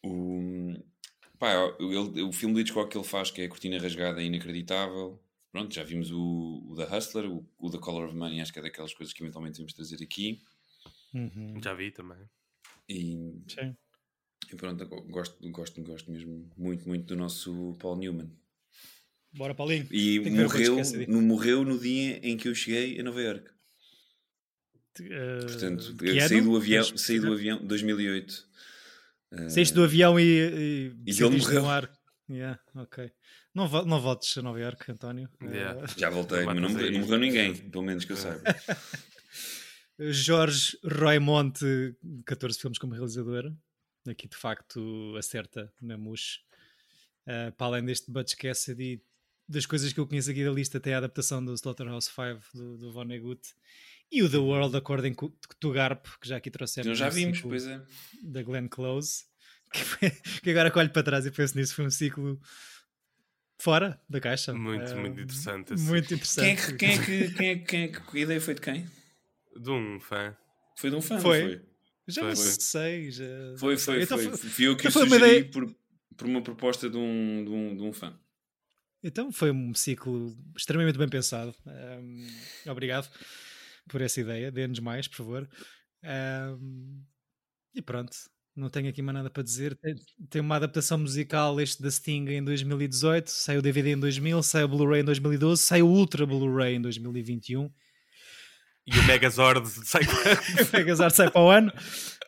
O, 0.03 0.75
pá, 1.39 1.53
ele- 1.81 2.23
o 2.23 2.33
filme 2.33 2.55
do 2.55 2.61
Hitchcock 2.61 2.91
que 2.91 2.99
ele 2.99 3.05
faz, 3.07 3.31
que 3.31 3.43
é 3.43 3.45
a 3.47 3.49
Cortina 3.49 3.79
Rasgada, 3.79 4.23
é 4.23 4.27
inacreditável. 4.27 5.21
Pronto, 5.53 5.75
já 5.75 5.83
vimos 5.85 6.11
o, 6.13 6.65
o 6.71 6.75
The 6.77 6.97
Hustler, 6.97 7.31
o, 7.31 7.47
o 7.59 7.71
The 7.71 7.79
Color 7.79 8.07
of 8.09 8.17
Money, 8.17 8.41
acho 8.41 8.53
que 8.53 8.59
é 8.59 8.63
daquelas 8.63 8.95
coisas 8.95 9.13
que 9.15 9.23
eventualmente 9.23 9.59
vamos 9.59 9.73
trazer 9.73 10.03
aqui. 10.03 10.41
Uhum. 11.17 11.61
Já 11.63 11.73
vi 11.75 11.91
também. 11.91 12.19
E, 12.89 13.33
Sim. 13.49 13.77
e 14.53 14.57
pronto, 14.57 14.87
gosto, 14.87 15.51
gosto, 15.51 15.83
gosto 15.83 16.11
mesmo 16.11 16.51
muito, 16.57 16.87
muito 16.87 17.05
do 17.07 17.17
nosso 17.17 17.77
Paul 17.81 17.97
Newman. 17.97 18.31
Bora, 19.33 19.55
Paulinho. 19.55 19.87
E 19.91 20.21
morreu 20.31 20.77
no, 21.09 21.23
morreu 21.23 21.65
no 21.65 21.79
dia 21.79 22.19
em 22.23 22.37
que 22.37 22.49
eu 22.49 22.55
cheguei 22.55 22.99
a 22.99 23.03
Nova 23.03 23.21
York. 23.21 23.51
Ah, 25.01 25.41
Portanto, 25.43 25.83
saí 26.29 26.41
do 26.41 26.57
avião, 26.57 26.85
Tens- 26.85 27.01
saí 27.03 27.21
do 27.21 27.33
avião 27.33 27.65
2008. 27.67 28.49
Saíste 29.51 29.75
do 29.75 29.85
avião 29.85 30.19
e, 30.19 30.23
e, 30.25 30.93
E 31.07 31.11
ele 31.11 31.37
morreu. 31.39 31.63
no 31.63 31.69
ar. 31.69 31.91
Yeah, 32.31 32.59
ok. 32.75 33.13
Não, 33.55 33.69
vo- 33.69 33.85
não 33.85 34.01
voltes 34.01 34.37
a 34.39 34.43
Nova 34.43 34.59
Iorque, 34.59 34.91
António. 34.91 35.29
Yeah. 35.43 35.85
Ah, 35.85 35.95
Já 35.97 36.09
voltei, 36.11 36.41
Não 36.41 36.47
mas 36.47 36.57
não, 36.57 36.69
não 36.91 37.01
morreu 37.01 37.19
ninguém, 37.19 37.55
pelo 37.71 37.85
menos 37.85 38.05
que 38.05 38.13
eu 38.13 38.17
saiba. 38.17 38.43
Jorge 39.99 40.79
Roimonte, 40.85 41.65
14 42.25 42.59
filmes 42.59 42.79
como 42.79 42.93
realizador. 42.95 43.53
Aqui 44.09 44.29
de 44.29 44.37
facto 44.37 45.15
acerta 45.19 45.73
na 45.81 45.97
MUS. 45.97 46.41
Ah, 47.27 47.53
para 47.57 47.67
além 47.67 47.85
deste 47.85 48.11
Butch 48.11 48.35
Cassidy, 48.37 49.03
das 49.49 49.67
coisas 49.67 49.93
que 49.93 49.99
eu 50.01 50.07
conheço 50.07 50.31
aqui 50.31 50.45
da 50.45 50.51
lista, 50.51 50.79
tem 50.79 50.95
a 50.95 50.99
adaptação 50.99 51.45
do 51.45 51.53
Slaughterhouse 51.55 52.09
5 52.11 52.41
do, 52.55 52.79
do 52.79 52.93
Vonnegut 52.93 53.41
e 54.13 54.23
o 54.23 54.31
The 54.31 54.37
World 54.37 54.77
According 54.77 55.15
to 55.59 55.73
Garp, 55.73 56.07
que 56.21 56.29
já 56.29 56.37
aqui 56.37 56.51
trouxemos. 56.51 56.87
Então 56.87 56.95
já 56.95 57.09
vimos, 57.09 57.39
ciclo 57.39 57.51
pois 57.51 57.67
é. 57.67 57.81
Da 58.23 58.43
Glenn 58.43 58.69
Close, 58.69 59.25
que, 59.73 59.81
foi- 59.81 60.11
que 60.43 60.51
agora 60.51 60.71
que 60.71 60.79
olho 60.79 60.91
para 60.91 61.03
trás 61.03 61.27
e 61.27 61.31
penso 61.33 61.57
nisso, 61.59 61.75
foi 61.75 61.87
um 61.87 61.91
ciclo 61.91 62.41
fora 63.59 64.01
da 64.09 64.21
caixa. 64.21 64.53
Muito, 64.53 64.93
Ah, 64.93 64.97
muito 64.97 65.21
interessante 65.21 65.75
esse 65.75 65.83
Muito 65.85 66.09
Quem 66.09 66.15
é, 66.17 66.53
interessante. 66.53 66.67
que, 66.67 66.77
quem, 66.77 66.91
é 66.91 66.99
que, 66.99 67.35
quem, 67.35 67.49
é 67.49 67.57
que, 67.59 67.65
quem 67.65 67.83
é 67.83 67.89
que- 67.89 68.19
A 68.19 68.21
ideia 68.21 68.41
foi 68.41 68.55
de 68.55 68.61
quem? 68.61 68.87
De 69.61 69.71
um 69.71 69.99
fã. 70.01 70.37
Foi 70.77 70.91
de 70.91 70.97
um 70.97 71.01
fã, 71.01 71.19
Foi. 71.19 71.41
foi? 71.41 71.63
Já 72.09 72.21
Foi, 72.23 72.29
não 72.31 72.37
foi. 72.37 72.45
sei. 72.61 73.11
Já... 73.11 73.25
Foi, 73.59 73.77
foi, 73.77 74.03
Então 74.03 74.19
foi. 74.19 74.29
foi- 74.37 74.51
Fui 74.51 74.67
eu 74.69 74.77
que 74.77 74.87
o 74.87 74.89
então 74.89 74.93
foi 74.93 75.03
uma 75.03 75.17
sugeri 75.19 75.37
ideia- 75.39 75.51
por, 75.51 75.75
por 76.17 76.27
uma 76.27 76.43
proposta 76.43 76.89
de 76.91 76.97
um, 76.97 77.45
de, 77.45 77.51
um, 77.51 77.77
de 77.77 77.83
um 77.83 77.93
fã. 77.93 78.19
Então 79.03 79.31
foi 79.33 79.51
um 79.51 79.75
ciclo 79.75 80.37
extremamente 80.57 80.99
bem 80.99 81.09
pensado. 81.09 81.55
Ahm, 81.67 82.27
obrigado 82.71 83.09
por 83.89 84.01
essa 84.01 84.21
ideia. 84.21 84.51
Dê-nos 84.53 84.81
mais, 84.81 85.07
por 85.09 85.17
favor. 85.17 85.49
Ahm, 86.05 87.03
e 87.75 87.83
pronto. 87.83 88.17
Não 88.55 88.71
tenho 88.71 88.89
aqui 88.89 89.03
mais 89.03 89.15
nada 89.15 89.29
para 89.29 89.43
dizer. 89.43 89.77
Tem, 89.77 89.95
tem 90.31 90.41
uma 90.41 90.57
adaptação 90.57 90.97
musical, 90.99 91.61
este 91.61 91.83
da 91.83 91.91
Sting, 91.91 92.25
em 92.31 92.43
2018. 92.43 93.29
Saiu 93.31 93.59
o 93.59 93.63
DVD 93.63 93.91
em 93.93 93.99
2000. 94.01 94.43
Saiu 94.43 94.65
o 94.67 94.69
Blu-ray 94.69 95.03
em 95.03 95.05
2012. 95.05 95.61
Saiu 95.63 95.87
o 95.87 95.91
Ultra 95.93 96.25
Blu-ray 96.25 96.77
em 96.77 96.81
2021. 96.81 97.71
E 98.87 98.99
o 98.99 99.03
Megazord 99.05 99.67
sai 99.85 100.03
O 100.73 100.77
Megazord 100.77 101.15
sai 101.15 101.31
para 101.31 101.41
o 101.41 101.51
ano. 101.51 101.73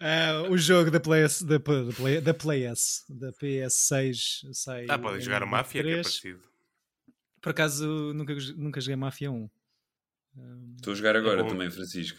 Ah, 0.01 0.43
o 0.49 0.57
jogo 0.59 0.91
da, 0.91 0.99
PS, 1.01 1.43
da, 1.43 1.59
da, 1.59 1.93
Play, 1.97 2.21
da, 2.21 2.35
PS, 2.35 3.05
da 3.09 3.33
PS6 3.33 4.53
sai. 4.53 4.87
Ah, 4.89 4.99
podem 4.99 5.19
em 5.19 5.23
jogar 5.23 5.43
o 5.43 5.47
Máfia, 5.47 5.83
que 5.83 5.89
é 5.89 5.95
23. 5.97 6.07
parecido. 6.21 6.49
Por 7.41 7.51
acaso 7.51 7.87
nunca, 8.15 8.35
nunca 8.57 8.81
joguei 8.81 8.97
Mafia 8.97 9.31
1. 9.31 9.49
Estou 10.77 10.93
a 10.93 10.97
jogar 10.97 11.17
agora 11.17 11.43
bom. 11.43 11.49
também, 11.51 11.71
Francisco. 11.71 12.19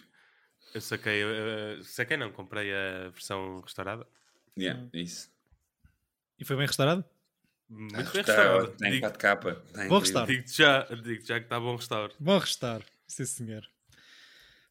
Eu 0.74 0.82
saquei, 0.82 1.24
eh, 1.24 1.80
saquei 1.84 2.16
não, 2.18 2.32
comprei 2.32 2.72
a 2.74 3.10
versão 3.10 3.60
restaurada. 3.62 4.06
Yeah, 4.58 4.82
Hum. 4.82 4.90
é 4.94 5.00
isso. 5.02 5.30
E 6.38 6.46
foi 6.46 6.56
bem 6.56 6.66
restaurado? 6.68 7.04
Muito 7.70 7.96
Ah, 7.96 8.04
bem 8.04 8.22
está- 8.22 8.34
restaurada. 8.36 8.68
Tem 8.78 8.92
Digo- 8.92 9.02
4 9.02 9.20
capa. 9.20 9.50
Está 9.52 9.88
Vou 9.88 10.00
incrível. 10.00 10.00
restar. 10.00 10.26
Digo-te 10.28 10.58
já, 10.58 10.84
digo 11.02 11.26
já 11.26 11.40
que 11.40 11.46
está 11.46 11.60
bom 11.60 11.76
restauro. 11.76 12.14
Bom 12.20 12.38
restar, 12.38 12.82
sim 13.08 13.26
senhor. 13.26 13.64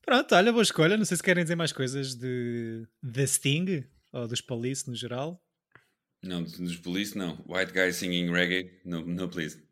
Pronto, 0.08 0.34
olha, 0.34 0.50
boa 0.50 0.62
escolha. 0.62 0.96
Não 0.96 1.04
sei 1.04 1.18
se 1.18 1.22
querem 1.22 1.44
dizer 1.44 1.54
mais 1.54 1.70
coisas 1.70 2.14
de 2.14 2.88
The 3.12 3.26
Sting 3.26 3.84
ou 4.10 4.26
dos 4.26 4.40
Police 4.40 4.88
no 4.88 4.96
geral. 4.96 5.38
Não, 6.24 6.42
dos 6.42 6.78
Police, 6.78 7.16
não. 7.16 7.44
White 7.46 7.74
guy 7.74 7.92
singing 7.92 8.32
reggae, 8.32 8.80
no, 8.86 9.04
no 9.04 9.28
please. 9.28 9.62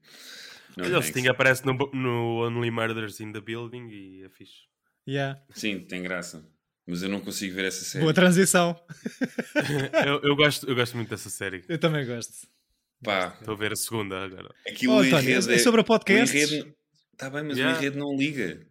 No, 0.76 0.84
Olha, 0.84 0.98
o. 0.98 1.02
Sting 1.02 1.26
aparece 1.28 1.64
no, 1.64 1.72
no 1.94 2.46
Only 2.46 2.70
Murders 2.70 3.18
in 3.18 3.32
the 3.32 3.40
Building 3.40 3.88
e 3.88 4.24
é 4.24 4.28
fixe. 4.28 4.64
Yeah. 5.08 5.40
Sim, 5.54 5.80
tem 5.80 6.02
graça. 6.02 6.46
Mas 6.86 7.02
eu 7.02 7.08
não 7.08 7.22
consigo 7.22 7.54
ver 7.54 7.64
essa 7.64 7.82
série. 7.82 8.02
Boa 8.02 8.12
transição. 8.12 8.78
eu, 10.06 10.20
eu 10.22 10.36
gosto, 10.36 10.68
eu 10.68 10.74
gosto 10.74 10.96
muito 10.98 11.08
dessa 11.08 11.30
série. 11.30 11.64
Eu 11.66 11.78
também 11.78 12.04
gosto. 12.04 12.46
Pá, 13.02 13.34
Estou 13.40 13.54
a 13.54 13.56
ver 13.56 13.72
a 13.72 13.76
segunda 13.76 14.22
agora. 14.22 14.54
aquilo 14.68 14.92
Oh, 14.92 14.96
o 14.96 15.00
António, 15.00 15.30
enredo 15.30 15.50
é 15.50 15.56
sobre 15.56 15.80
a 15.80 15.84
podcast? 15.84 16.36
O 16.36 16.38
enredo... 16.38 16.76
Tá 17.16 17.30
bem, 17.30 17.42
mas 17.42 17.56
Yeah. 17.56 17.74
o 17.74 17.78
enredo 17.78 17.98
não 17.98 18.14
liga. 18.14 18.66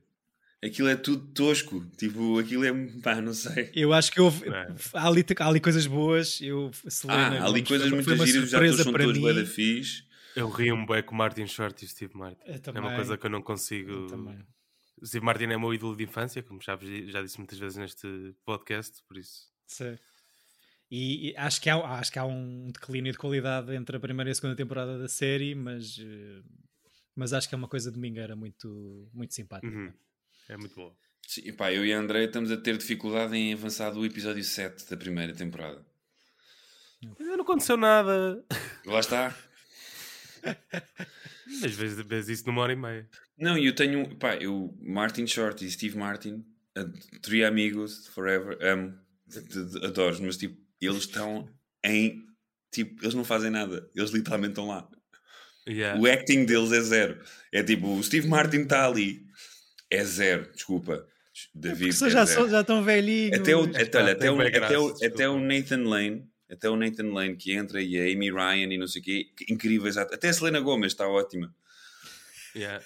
Aquilo 0.66 0.88
é 0.88 0.95
tudo 0.95 1.26
tosco. 1.34 1.86
Tipo, 1.97 2.39
aquilo 2.39 2.63
é... 2.66 2.74
Pá, 3.01 3.22
não 3.22 3.34
sei. 3.34 3.70
Eu 3.74 3.93
acho 3.93 4.11
que 4.11 4.20
houve, 4.20 4.47
É. 4.49 4.68
há, 4.93 5.07
ali, 5.07 5.24
há 5.38 5.47
ali 5.47 5.59
coisas 5.59 5.86
boas. 5.86 6.41
Eu, 6.41 6.72
Selena 6.88 7.39
Ah, 7.39 7.43
há 7.43 7.45
ali 7.45 7.63
coisas 7.63 7.89
muito 7.91 8.03
giras. 8.26 8.30
Os 8.30 8.34
atores 8.34 8.49
surpresa 8.49 8.84
são 8.84 8.91
para 8.91 9.03
todos 9.03 9.18
mim. 9.18 9.24
bué 9.24 9.34
da 9.34 9.45
fixe. 9.45 10.03
Eu 10.36 10.49
ri 10.49 10.72
um 10.72 10.86
bué 10.86 11.01
com 11.01 11.13
o 11.13 11.18
Martin 11.18 11.47
Short 11.47 11.84
e 11.84 11.86
o 11.86 11.89
Steve 11.89 12.16
Martin. 12.18 12.41
É 12.45 12.80
uma 12.80 12.95
coisa 12.95 13.18
que 13.18 13.26
eu 13.26 13.30
não 13.30 13.41
consigo. 13.41 13.91
Eu 13.91 14.07
também. 14.07 14.38
O 15.01 15.05
Steve 15.05 15.24
Martin 15.26 15.43
é 15.45 15.57
meu 15.57 15.74
ídolo 15.74 15.95
de 15.95 16.03
infância, 16.03 16.41
como 16.41 16.61
já, 16.61 16.78
já 17.07 17.22
disse 17.22 17.38
muitas 17.38 17.59
vezes 17.59 17.78
neste 17.78 18.34
podcast, 18.45 19.03
por 19.07 19.18
isso. 19.18 19.47
Sim. 19.68 19.97
E, 20.89 21.30
e 21.32 21.38
acho, 21.38 21.61
que 21.61 21.70
há, 21.70 21.78
acho 21.99 22.11
que 22.11 22.20
há 22.20 22.26
um 22.26 22.72
declínio 22.72 23.11
de 23.11 23.18
qualidade 23.18 23.74
entre 23.76 23.97
a 23.97 23.99
primeira 23.99 24.30
e 24.30 24.32
a 24.32 24.36
segunda 24.36 24.55
temporada 24.55 24.97
da 24.97 25.07
série, 25.07 25.53
mas, 25.55 25.97
eh, 25.99 26.41
mas 27.16 27.34
acho 27.34 27.49
que 27.49 27.55
é 27.55 27.57
uma 27.57 27.68
coisa 27.68 27.91
domingueira 27.91 28.36
muito, 28.36 29.09
muito 29.13 29.34
simpática. 29.34 29.74
Uhum. 29.76 29.91
É 30.48 30.58
muito 30.58 30.76
boa. 30.76 30.96
Sim, 31.28 31.52
pá, 31.54 31.74
eu 31.74 31.86
e 31.86 31.91
a 31.91 32.00
André 32.00 32.26
estamos 32.26 32.52
a 32.52 32.58
ter 32.58 32.78
dificuldade 32.78 33.36
em 33.36 33.54
avançar 33.54 33.89
do 33.91 34.06
episódio 34.06 34.43
7 34.43 34.89
da 34.89 34.96
primeira 34.96 35.34
temporada. 35.34 35.84
Ainda 37.20 37.38
não 37.38 37.43
aconteceu 37.43 37.78
nada. 37.78 38.43
Lá 38.86 39.00
está. 39.00 39.36
Às 41.64 41.74
vezes, 41.74 42.06
vezes 42.06 42.39
isso 42.39 42.48
numa 42.48 42.62
hora 42.62 42.74
e 42.74 42.76
meia. 42.76 43.10
Não, 43.38 43.58
e 43.58 43.66
eu 43.66 43.76
tenho, 43.76 44.16
pá, 44.18 44.36
eu, 44.36 44.76
Martin 44.82 45.28
Short 45.28 45.66
e 45.66 45.70
Steve 45.70 45.98
Martin, 45.98 46.46
Three 47.22 47.43
Amigos, 47.43 48.08
Forever, 48.08 48.58
amo, 48.62 48.98
adoro, 49.84 50.18
mas 50.22 50.38
tipo, 50.38 50.58
eles 50.80 51.04
estão 51.04 51.50
em, 51.84 52.24
tipo, 52.72 53.04
eles 53.04 53.14
não 53.14 53.24
fazem 53.24 53.50
nada, 53.50 53.89
eles 53.96 54.12
literalmente 54.12 54.52
estão 54.52 54.68
lá. 54.68 54.88
Yeah. 55.68 56.00
O 56.00 56.06
acting 56.06 56.46
deles 56.46 56.72
é 56.72 56.82
zero. 56.82 57.24
É 57.52 57.64
tipo, 57.64 57.88
o 57.88 58.04
Steve 58.04 58.28
Martin 58.28 58.62
está 58.62 58.86
ali, 58.86 59.26
é 59.96 60.04
zero, 60.06 60.50
desculpa, 60.54 61.06
David, 61.54 61.89
é 61.89 62.10
já, 62.10 62.26
zero. 62.26 62.41
são, 62.41 62.50
já 62.50 62.62
estão 62.62 62.84
velhinhos. 62.84 63.39
Até 63.39 63.56
o, 63.56 63.64
até, 63.64 64.00
olha, 64.02 64.12
até, 64.14 64.32
o, 64.32 64.41
até, 64.41 64.78
o, 64.80 64.96
até 65.04 65.30
o. 65.30 65.39
Nathan 65.39 65.84
Lane, 65.84 66.26
até 66.50 66.70
o 66.70 66.76
Nathan 66.76 67.12
Lane 67.14 67.36
que 67.36 67.52
entra 67.54 67.82
e 67.82 67.98
a 67.98 68.04
Amy 68.14 68.32
Ryan 68.32 68.74
e 68.74 68.78
não 68.78 68.88
sei 68.88 69.02
o 69.02 69.06
quê, 69.06 69.26
que 69.36 69.52
incríveis, 69.54 69.98
até 69.98 70.30
a 70.30 70.34
Selena 70.34 70.60
Gomez 70.60 70.93
está 70.93 71.08
ótima. 71.08 71.54
Yeah. 72.56 72.82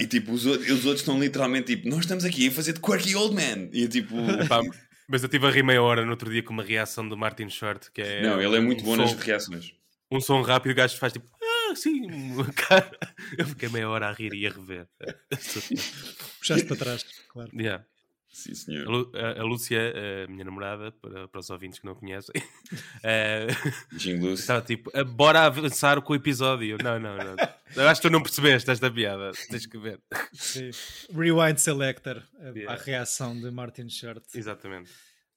E 0.00 0.06
tipo, 0.06 0.30
os, 0.32 0.46
outros- 0.46 0.70
os 0.70 0.84
outros 0.84 1.00
estão 1.00 1.18
literalmente 1.18 1.74
tipo, 1.74 1.88
nós 1.88 2.00
estamos 2.00 2.24
aqui 2.24 2.46
a 2.46 2.50
fazer 2.52 2.74
de 2.74 2.80
quirky 2.80 3.16
old 3.16 3.34
man. 3.34 3.68
E 3.72 3.88
tipo, 3.88 4.14
Epá, 4.40 4.62
mas 5.08 5.24
eu 5.24 5.28
tive 5.28 5.46
a 5.46 5.50
rir 5.50 5.64
meia 5.64 5.82
hora 5.82 6.04
no 6.04 6.12
outro 6.12 6.30
dia 6.30 6.42
com 6.44 6.52
uma 6.52 6.62
reação 6.62 7.08
do 7.08 7.16
Martin 7.16 7.48
Short, 7.48 7.90
que 7.90 8.00
é. 8.00 8.22
não, 8.22 8.40
ele 8.40 8.56
é 8.56 8.60
muito 8.60 8.82
um 8.82 8.86
bom 8.86 8.96
nas 8.96 9.10
som, 9.10 9.16
reações. 9.16 9.72
Um 10.12 10.20
som 10.20 10.40
rápido, 10.42 10.70
o 10.70 10.74
gajo 10.76 10.96
faz 10.96 11.12
tipo. 11.12 11.26
Sim, 11.74 12.02
cara. 12.68 12.90
Eu 13.38 13.46
fiquei 13.46 13.68
meia 13.68 13.88
hora 13.88 14.08
a 14.08 14.12
rir 14.12 14.32
e 14.34 14.46
a 14.46 14.50
rever. 14.50 14.86
Puxaste 16.38 16.66
para 16.66 16.76
trás, 16.76 17.04
claro. 17.28 17.50
Yeah. 17.54 17.84
Sim, 18.32 18.52
A, 18.52 18.54
senhor. 18.54 18.86
Lu- 18.88 19.12
a- 19.14 19.40
a 19.40 19.42
Lúcia, 19.42 19.92
a 20.24 20.30
minha 20.30 20.44
namorada, 20.44 20.92
para, 20.92 21.26
para 21.26 21.40
os 21.40 21.50
ouvintes 21.50 21.80
que 21.80 21.84
não 21.86 21.96
conhecem, 21.96 22.32
eh, 23.02 23.48
estava 24.32 24.62
tipo, 24.64 24.88
"Ah, 24.94 25.02
bora 25.02 25.40
avançar 25.46 26.00
com 26.00 26.12
o 26.12 26.16
episódio. 26.16 26.78
Não, 26.82 26.98
não, 27.00 27.16
não. 27.16 27.88
Acho 27.88 28.00
que 28.00 28.08
tu 28.08 28.12
não 28.12 28.22
percebeste 28.22 28.70
esta 28.70 28.88
piada. 28.90 29.32
Tens 29.50 29.66
que 29.66 29.76
ver. 29.78 30.00
Sim. 30.32 30.70
Rewind 31.12 31.58
Selector, 31.58 32.22
a, 32.40 32.50
Yeah. 32.56 32.72
a 32.72 32.76
reação 32.76 33.38
de 33.38 33.50
Martin 33.50 33.88
Short. 33.88 34.22
Exatamente. 34.32 34.90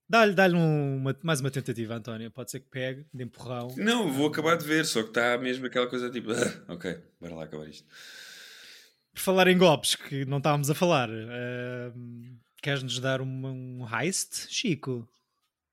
Dá-lhe 0.07 0.33
dá 0.33 0.47
uma, 0.47 1.15
mais 1.23 1.39
uma 1.39 1.49
tentativa, 1.49 1.95
António. 1.95 2.29
Pode 2.29 2.51
ser 2.51 2.59
que 2.59 2.67
pegue, 2.69 3.05
de 3.13 3.23
empurrão. 3.23 3.73
Não, 3.77 4.11
vou 4.11 4.27
acabar 4.27 4.57
de 4.57 4.65
ver, 4.65 4.85
só 4.85 5.01
que 5.01 5.09
está 5.09 5.37
mesmo 5.37 5.65
aquela 5.65 5.87
coisa 5.87 6.09
tipo, 6.09 6.31
"Ah, 6.31 6.73
ok, 6.73 6.99
bora 7.19 7.35
lá 7.35 7.43
acabar 7.45 7.67
isto. 7.67 7.87
Por 9.13 9.19
falar 9.21 9.47
em 9.47 9.57
golpes, 9.57 9.95
que 9.95 10.25
não 10.25 10.37
estávamos 10.37 10.69
a 10.69 10.75
falar, 10.75 11.09
ahm, 11.09 12.35
queres-nos 12.61 12.99
dar 12.99 13.21
uma- 13.21 13.51
um 13.51 13.85
heist, 13.91 14.47
Chico? 14.49 15.07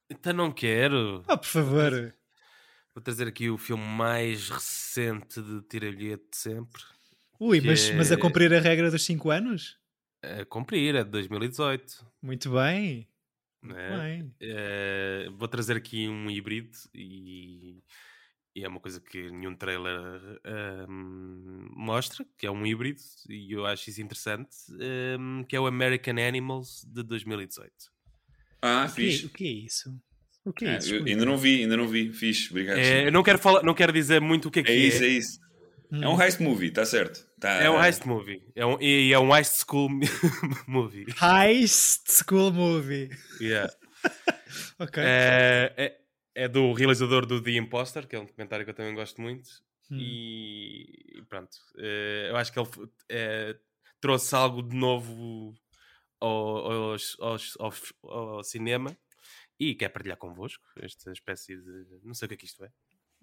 Então 0.08 0.32
não 0.32 0.52
quero. 0.52 1.24
Ah, 1.26 1.36
por 1.36 1.46
favor. 1.46 2.14
Vou 2.94 3.02
trazer 3.02 3.26
aqui 3.28 3.48
o 3.48 3.56
filme 3.58 3.84
mais 3.84 4.48
recente 4.50 5.40
de 5.40 5.62
tira-bilhete 5.62 6.24
de 6.30 6.36
sempre. 6.36 6.82
Ui, 7.38 7.60
mas, 7.60 7.88
é- 7.90 7.94
mas 7.94 8.12
a 8.12 8.16
cumprir 8.16 8.52
a 8.52 8.60
regra 8.60 8.90
dos 8.90 9.04
5 9.04 9.30
anos? 9.30 9.78
A 10.22 10.44
cumprir, 10.44 10.94
é 10.94 11.02
de 11.04 11.10
2018. 11.10 12.04
Muito 12.20 12.50
bem. 12.52 13.08
Muito 13.62 13.78
é? 13.78 14.24
Eh, 14.40 15.28
vou 15.36 15.46
trazer 15.48 15.76
aqui 15.76 16.08
um 16.08 16.30
híbrido 16.30 16.76
e, 16.94 17.82
e 18.54 18.64
é 18.64 18.68
uma 18.68 18.80
coisa 18.80 19.00
que 19.00 19.30
nenhum 19.30 19.54
trailer 19.54 20.40
ehm, 20.44 21.68
mostra, 21.76 22.24
que 22.38 22.46
é 22.46 22.50
um 22.50 22.66
híbrido, 22.66 23.00
e 23.28 23.52
eu 23.52 23.66
acho 23.66 23.90
isso 23.90 24.00
interessante, 24.00 24.56
ehm, 24.80 25.42
que 25.44 25.54
é 25.54 25.60
o 25.60 25.66
American 25.66 26.16
Animals 26.18 26.84
de 26.86 27.02
2018. 27.02 27.72
Ah, 28.62 28.86
O 28.90 28.94
que, 28.94 29.02
é- 29.02 29.06
fixe. 29.06 29.26
o 29.26 29.30
que 29.30 29.44
é 29.44 29.48
isso? 29.50 30.02
O 30.44 30.52
que 30.52 30.64
é 30.64 30.68
Ah, 30.68 30.76
isso? 30.78 30.94
ainda 30.94 31.24
não 31.24 31.36
vi, 31.36 31.62
ainda 31.62 31.76
não 31.76 31.86
vi. 31.86 32.12
Fixe, 32.12 32.50
obrigado. 32.50 32.78
É, 32.78 33.06
eu 33.06 33.12
não 33.12 33.22
quero, 33.22 33.38
falar, 33.38 33.62
não 33.62 33.74
quero 33.74 33.92
dizer 33.92 34.20
muito 34.20 34.48
o 34.48 34.50
que 34.50 34.60
é 34.60 34.62
que 34.62 34.70
É 34.70 34.74
é. 34.74 34.78
isso, 34.78 35.04
é 35.04 35.08
isso. 35.08 35.40
É 35.92 36.08
um 36.08 36.20
heist 36.20 36.40
movie, 36.40 36.68
está 36.68 36.84
certo. 36.86 37.29
Tá... 37.40 37.50
É 37.62 37.70
um 37.70 37.82
heist 37.82 38.06
movie. 38.06 38.42
É 38.54 38.66
um, 38.66 38.80
e 38.80 39.12
é 39.12 39.18
um 39.18 39.34
heist 39.34 39.56
school 39.56 39.88
movie. 40.68 41.06
Heist 41.22 42.08
School 42.10 42.52
Movie. 42.52 43.10
Yeah. 43.40 43.72
Ok. 44.78 45.00
É, 45.04 45.72
é, 45.76 46.00
é 46.44 46.48
do 46.48 46.72
realizador 46.72 47.24
do 47.26 47.40
The 47.42 47.52
Imposter, 47.52 48.06
que 48.08 48.16
é 48.16 48.20
um 48.20 48.24
documentário 48.24 48.64
que 48.64 48.70
eu 48.70 48.74
também 48.74 48.94
gosto 48.94 49.20
muito. 49.20 49.48
Hum. 49.90 49.98
E, 50.00 51.22
pronto. 51.28 51.56
Eh, 51.78 52.28
eu 52.30 52.36
acho 52.36 52.52
que 52.52 52.58
ele 52.58 52.68
eh, 53.10 53.56
trouxe 54.00 54.34
algo 54.34 54.62
de 54.62 54.74
novo 54.74 55.54
ao, 56.18 56.90
aos- 56.90 57.16
aos- 57.20 57.56
ao 58.02 58.42
cinema 58.42 58.96
e 59.58 59.74
quer 59.74 59.90
partilhar 59.90 60.16
convosco 60.16 60.64
esta 60.80 61.12
espécie 61.12 61.56
de. 61.56 61.86
Não 62.02 62.14
sei 62.14 62.26
o 62.26 62.28
que 62.30 62.34
é 62.34 62.38
que 62.38 62.46
isto 62.46 62.64
é. 62.64 62.70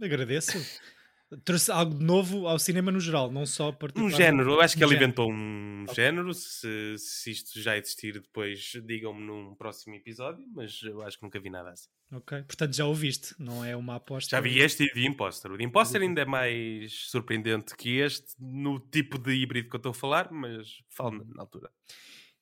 Agradeço. 0.02 0.52
Trouxe 1.44 1.70
algo 1.70 1.94
de 1.94 2.06
novo 2.06 2.48
ao 2.48 2.58
cinema 2.58 2.90
no 2.90 3.02
geral, 3.02 3.30
não 3.30 3.46
só 3.46 3.68
Um 3.70 3.74
particularmente. 3.74 4.18
género, 4.18 4.52
eu 4.54 4.62
acho 4.62 4.78
que 4.78 4.84
Um 4.84 4.88
ele 4.88 4.94
género. 4.94 5.06
inventou 5.10 5.30
um 5.32 5.86
género. 5.94 6.34
Se, 6.34 6.96
se 6.98 7.32
isto 7.32 7.60
já 7.62 7.78
existir 7.78 8.14
depois, 8.14 8.72
digam-me 8.86 9.26
num 9.26 9.54
próximo 9.56 9.94
episódio, 9.96 10.46
mas 10.56 10.82
eu 10.84 11.02
acho 11.02 11.18
que 11.18 11.24
nunca 11.24 11.38
vi 11.40 11.50
nada 11.50 11.72
assim. 11.72 11.90
Ok, 12.14 12.42
portanto 12.44 12.74
já 12.74 12.86
o 12.86 12.94
viste, 12.94 13.36
não 13.38 13.66
é 13.66 13.76
uma 13.76 13.96
aposta. 13.96 14.30
Já 14.38 14.40
vi 14.40 14.60
este 14.60 14.84
e 14.86 14.94
The 14.94 15.02
Imposter. 15.02 15.52
O 15.52 15.58
The 15.58 15.64
Imposter 15.66 16.02
ainda 16.02 16.22
é 16.22 16.26
mais 16.26 16.94
surpreendente 17.10 17.76
que 17.76 17.98
este 17.98 18.34
no 18.40 18.80
tipo 18.80 19.18
de 19.18 19.34
híbrido 19.34 19.70
que 19.70 19.76
eu 19.76 19.80
estou 19.80 19.90
a 19.90 19.94
falar, 19.94 20.32
mas 20.32 20.66
falo 20.90 21.26
na 21.36 21.42
altura. 21.42 21.70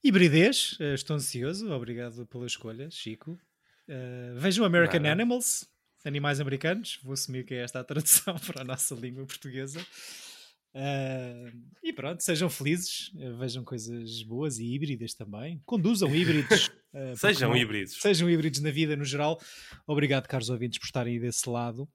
Hibridez, 0.04 0.78
eh, 0.80 0.94
estou 0.94 1.16
ansioso, 1.16 1.72
obrigado 1.72 2.28
pela 2.28 2.46
escolha, 2.46 2.90
Chico. 2.92 3.38
Eh, 3.88 4.34
vejam 4.38 4.64
American 4.66 5.00
Nada. 5.00 5.14
Animals, 5.14 5.68
animais 6.06 6.40
americanos, 6.40 7.00
vou 7.04 7.14
assumir 7.14 7.44
que 7.46 7.54
é 7.54 7.64
esta 7.64 7.80
a 7.80 7.84
tradução 7.84 8.36
para 8.48 8.62
a 8.62 8.66
nossa 8.66 8.94
língua 8.96 9.26
portuguesa. 9.26 9.86
Eh, 10.78 11.52
e 11.84 11.94
pronto, 11.94 12.22
sejam 12.22 12.50
felizes, 12.50 13.12
eh, 13.18 13.32
vejam 13.32 13.64
coisas 13.64 14.22
boas 14.24 14.60
e 14.60 14.66
híbridas 14.74 15.14
também. 15.14 15.62
Conduzam 15.66 16.14
híbridos. 16.14 16.70
porque 16.92 17.16
Sejam 17.18 17.50
não- 17.52 17.58
híbridos. 17.58 17.94
Sejam 18.02 18.30
híbridos 18.30 18.60
na 18.62 18.72
vida 18.72 18.96
no 18.96 19.06
geral. 19.06 19.40
Obrigado, 19.88 20.28
caros 20.28 20.50
ouvintes, 20.50 20.78
por 20.80 20.86
estarem 20.86 21.14
aí 21.14 21.20
desse 21.20 21.50
lado. 21.50 21.88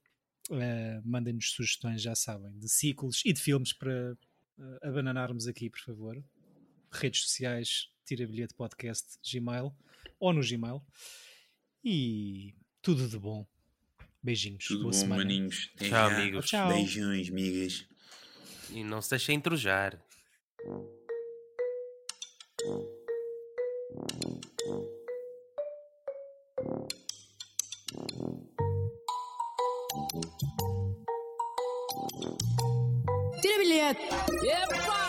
Eh, 0.51 1.01
Mandem-nos 1.05 1.51
sugestões, 1.53 2.01
já 2.03 2.15
sabem, 2.15 2.51
de 2.59 2.69
ciclos 2.69 3.23
e 3.25 3.33
de 3.33 3.41
filmes 3.41 3.73
para 3.73 4.17
eh, 4.59 4.79
abananarmos 4.83 5.47
aqui, 5.47 5.69
por 5.71 5.81
favor. 5.81 6.23
Redes 6.91 7.23
sociais, 7.23 7.89
tira 8.05 8.27
bilhete 8.27 8.55
podcast, 8.55 9.07
Gmail 9.31 9.73
ou 10.19 10.33
no 10.33 10.41
Gmail. 10.41 10.83
E 11.85 12.55
tudo 12.83 13.07
de 13.09 13.19
bom. 13.19 13.47
Beijinhos. 14.23 14.65
Tudo 14.67 14.83
Boa 14.83 14.93
bom, 14.93 14.99
semana. 14.99 15.23
maninhos. 15.23 15.71
Até 15.77 15.89
Tchau, 15.89 16.11
já. 16.11 16.17
amigos. 16.17 16.47
Tchau. 16.47 16.69
Beijões, 16.69 17.31
migas. 17.31 17.87
E 18.71 18.85
não 18.85 19.01
se 19.01 19.11
deixem 19.11 19.37
intrujar. 19.37 19.99
Tira 33.41 33.59
bilhete. 33.59 34.05
Epa! 34.45 35.00